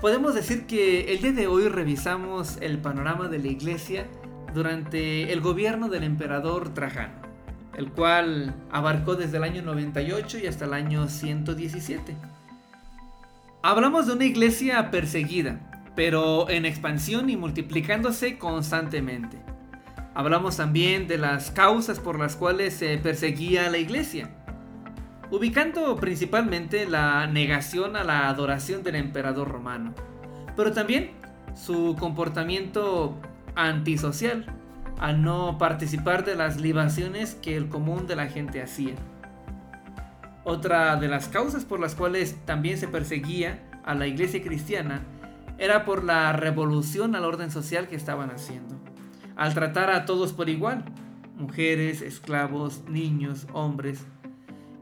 podemos 0.00 0.34
decir 0.34 0.66
que 0.66 1.12
el 1.12 1.22
día 1.22 1.32
de 1.32 1.46
hoy 1.48 1.68
revisamos 1.68 2.56
el 2.60 2.78
panorama 2.78 3.26
de 3.26 3.40
la 3.40 3.48
iglesia 3.48 4.06
durante 4.54 5.32
el 5.32 5.40
gobierno 5.40 5.88
del 5.88 6.04
emperador 6.04 6.72
Trajano, 6.72 7.14
el 7.76 7.90
cual 7.90 8.54
abarcó 8.70 9.16
desde 9.16 9.38
el 9.38 9.42
año 9.42 9.62
98 9.62 10.38
y 10.38 10.46
hasta 10.46 10.66
el 10.66 10.74
año 10.74 11.08
117. 11.08 12.14
Hablamos 13.62 14.06
de 14.06 14.12
una 14.12 14.24
iglesia 14.24 14.92
perseguida, 14.92 15.82
pero 15.96 16.48
en 16.48 16.64
expansión 16.64 17.28
y 17.28 17.36
multiplicándose 17.36 18.38
constantemente. 18.38 19.36
Hablamos 20.14 20.58
también 20.58 21.08
de 21.08 21.18
las 21.18 21.50
causas 21.50 21.98
por 21.98 22.20
las 22.20 22.36
cuales 22.36 22.74
se 22.74 22.96
perseguía 22.98 23.66
a 23.66 23.70
la 23.70 23.78
iglesia 23.78 24.30
ubicando 25.34 25.96
principalmente 25.96 26.86
la 26.86 27.26
negación 27.26 27.96
a 27.96 28.04
la 28.04 28.28
adoración 28.28 28.84
del 28.84 28.94
emperador 28.94 29.48
romano, 29.48 29.92
pero 30.54 30.70
también 30.70 31.10
su 31.56 31.96
comportamiento 31.98 33.18
antisocial 33.56 34.46
al 35.00 35.22
no 35.22 35.58
participar 35.58 36.24
de 36.24 36.36
las 36.36 36.60
libaciones 36.60 37.34
que 37.34 37.56
el 37.56 37.68
común 37.68 38.06
de 38.06 38.14
la 38.14 38.28
gente 38.28 38.62
hacía. 38.62 38.94
Otra 40.44 40.94
de 40.96 41.08
las 41.08 41.26
causas 41.26 41.64
por 41.64 41.80
las 41.80 41.96
cuales 41.96 42.36
también 42.44 42.78
se 42.78 42.86
perseguía 42.86 43.60
a 43.84 43.96
la 43.96 44.06
iglesia 44.06 44.40
cristiana 44.40 45.02
era 45.58 45.84
por 45.84 46.04
la 46.04 46.32
revolución 46.32 47.16
al 47.16 47.24
orden 47.24 47.50
social 47.50 47.88
que 47.88 47.96
estaban 47.96 48.30
haciendo, 48.30 48.76
al 49.34 49.52
tratar 49.52 49.90
a 49.90 50.04
todos 50.04 50.32
por 50.32 50.48
igual, 50.48 50.84
mujeres, 51.36 52.02
esclavos, 52.02 52.84
niños, 52.88 53.48
hombres, 53.52 54.06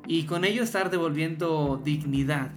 y 0.06 0.24
con 0.24 0.44
ello 0.44 0.62
estar 0.62 0.90
devolviendo 0.90 1.80
dignidad. 1.82 2.50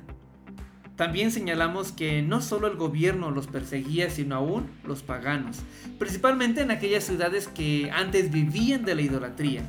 También 0.96 1.32
señalamos 1.32 1.92
que 1.92 2.22
no 2.22 2.42
solo 2.42 2.68
el 2.68 2.78
gobierno 2.78 3.30
los 3.30 3.48
perseguía, 3.48 4.10
sino 4.10 4.36
aún 4.36 4.70
los 4.86 5.04
paganos, 5.04 5.60
principalmente 6.00 6.62
en 6.62 6.72
aquellas 6.72 7.04
ciudades 7.04 7.50
que 7.50 7.92
antes 7.92 8.32
vivían 8.32 8.86
de 8.86 8.96
la 8.96 9.02
idolatría, 9.02 9.64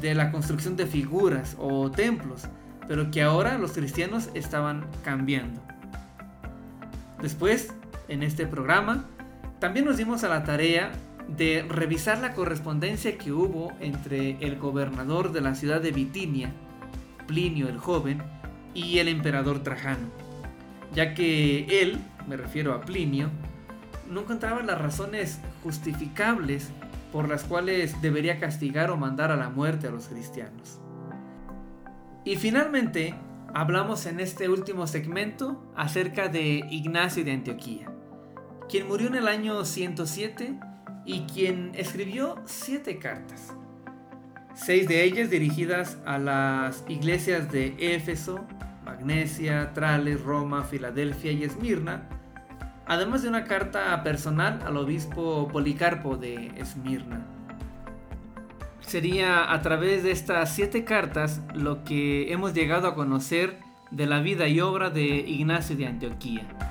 de 0.00 0.14
la 0.14 0.30
construcción 0.30 0.76
de 0.76 0.86
figuras 0.86 1.56
o 1.58 1.90
templos, 1.90 2.42
pero 2.86 3.10
que 3.10 3.22
ahora 3.22 3.58
los 3.58 3.72
cristianos 3.72 4.30
estaban 4.34 4.86
cambiando. 5.04 5.60
Después, 7.20 7.74
en 8.08 8.22
este 8.22 8.46
programa, 8.46 9.06
también 9.58 9.84
nos 9.84 9.96
dimos 9.96 10.22
a 10.22 10.28
la 10.28 10.44
tarea 10.44 10.92
de 11.28 11.64
revisar 11.68 12.18
la 12.18 12.34
correspondencia 12.34 13.18
que 13.18 13.32
hubo 13.32 13.72
entre 13.80 14.36
el 14.40 14.58
gobernador 14.58 15.32
de 15.32 15.40
la 15.40 15.54
ciudad 15.54 15.80
de 15.80 15.92
Bitinia, 15.92 16.52
Plinio 17.30 17.68
el 17.68 17.78
joven 17.78 18.20
y 18.74 18.98
el 18.98 19.06
emperador 19.06 19.62
Trajano, 19.62 20.08
ya 20.92 21.14
que 21.14 21.80
él, 21.80 22.00
me 22.26 22.36
refiero 22.36 22.74
a 22.74 22.80
Plinio, 22.80 23.30
no 24.10 24.22
encontraba 24.22 24.62
las 24.62 24.80
razones 24.80 25.38
justificables 25.62 26.70
por 27.12 27.28
las 27.28 27.44
cuales 27.44 28.02
debería 28.02 28.40
castigar 28.40 28.90
o 28.90 28.96
mandar 28.96 29.30
a 29.30 29.36
la 29.36 29.48
muerte 29.48 29.86
a 29.86 29.92
los 29.92 30.08
cristianos. 30.08 30.80
Y 32.24 32.34
finalmente, 32.34 33.14
hablamos 33.54 34.06
en 34.06 34.18
este 34.18 34.48
último 34.48 34.88
segmento 34.88 35.72
acerca 35.76 36.26
de 36.26 36.64
Ignacio 36.68 37.24
de 37.24 37.30
Antioquía, 37.30 37.92
quien 38.68 38.88
murió 38.88 39.06
en 39.06 39.14
el 39.14 39.28
año 39.28 39.64
107 39.64 40.58
y 41.04 41.20
quien 41.32 41.70
escribió 41.76 42.42
siete 42.44 42.98
cartas 42.98 43.54
seis 44.64 44.86
de 44.86 45.04
ellas 45.04 45.30
dirigidas 45.30 45.98
a 46.04 46.18
las 46.18 46.84
iglesias 46.88 47.50
de 47.50 47.74
Éfeso, 47.78 48.46
Magnesia, 48.84 49.72
Trales, 49.72 50.20
Roma, 50.20 50.64
Filadelfia 50.64 51.32
y 51.32 51.44
Esmirna, 51.44 52.08
además 52.86 53.22
de 53.22 53.28
una 53.28 53.44
carta 53.44 54.02
personal 54.02 54.60
al 54.66 54.76
obispo 54.76 55.48
Policarpo 55.48 56.16
de 56.16 56.52
Esmirna. 56.56 57.26
Sería 58.80 59.52
a 59.52 59.62
través 59.62 60.02
de 60.02 60.10
estas 60.10 60.54
siete 60.54 60.84
cartas 60.84 61.40
lo 61.54 61.84
que 61.84 62.32
hemos 62.32 62.52
llegado 62.52 62.88
a 62.88 62.94
conocer 62.94 63.58
de 63.90 64.06
la 64.06 64.20
vida 64.20 64.48
y 64.48 64.60
obra 64.60 64.90
de 64.90 65.04
Ignacio 65.04 65.76
de 65.76 65.86
Antioquía. 65.86 66.69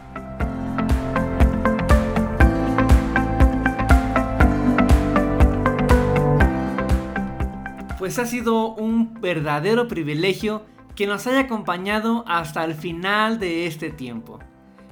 Pues 8.09 8.17
ha 8.17 8.25
sido 8.25 8.73
un 8.73 9.21
verdadero 9.21 9.87
privilegio 9.87 10.63
que 10.95 11.05
nos 11.05 11.27
haya 11.27 11.41
acompañado 11.41 12.25
hasta 12.27 12.65
el 12.65 12.73
final 12.73 13.37
de 13.37 13.67
este 13.67 13.91
tiempo. 13.91 14.39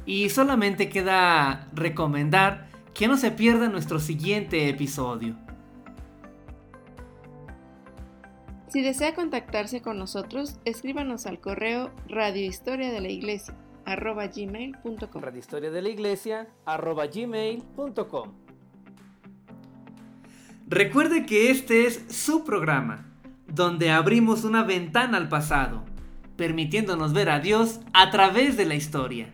Y 0.05 0.29
solamente 0.29 0.87
queda 0.87 1.67
recomendar 1.73 2.67
que 2.93 3.07
no 3.07 3.17
se 3.17 3.31
pierda 3.31 3.69
nuestro 3.69 3.99
siguiente 3.99 4.69
episodio. 4.69 5.35
Si 8.67 8.83
desea 8.83 9.15
contactarse 9.15 9.81
con 9.81 9.97
nosotros, 9.97 10.59
escríbanos 10.63 11.25
al 11.25 11.39
correo 11.39 11.89
radiohistoria 12.07 12.91
de 12.91 13.01
la 13.01 13.09
iglesia 13.09 13.55
gmail.com 13.87 15.21
radiohistoria 15.23 15.71
de 15.71 15.81
la 15.81 15.89
iglesia 15.89 16.47
gmail.com 16.67 18.47
Recuerde 20.69 21.25
que 21.25 21.49
este 21.49 21.87
es 21.87 22.03
su 22.09 22.43
programa, 22.43 23.06
donde 23.47 23.91
abrimos 23.91 24.43
una 24.43 24.63
ventana 24.63 25.17
al 25.17 25.29
pasado, 25.29 25.83
permitiéndonos 26.35 27.13
ver 27.13 27.29
a 27.29 27.39
Dios 27.39 27.79
a 27.93 28.11
través 28.11 28.57
de 28.57 28.65
la 28.65 28.75
historia. 28.75 29.33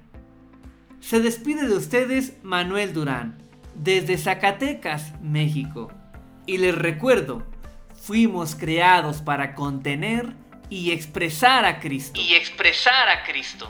Se 0.99 1.19
despide 1.19 1.67
de 1.67 1.75
ustedes 1.75 2.37
Manuel 2.43 2.93
Durán, 2.93 3.37
desde 3.75 4.17
Zacatecas, 4.17 5.13
México. 5.21 5.91
Y 6.45 6.57
les 6.57 6.75
recuerdo, 6.75 7.45
fuimos 7.93 8.55
creados 8.55 9.21
para 9.21 9.55
contener 9.55 10.33
y 10.69 10.91
expresar 10.91 11.65
a 11.65 11.79
Cristo. 11.79 12.19
Y 12.19 12.35
expresar 12.35 13.09
a 13.09 13.23
Cristo. 13.23 13.69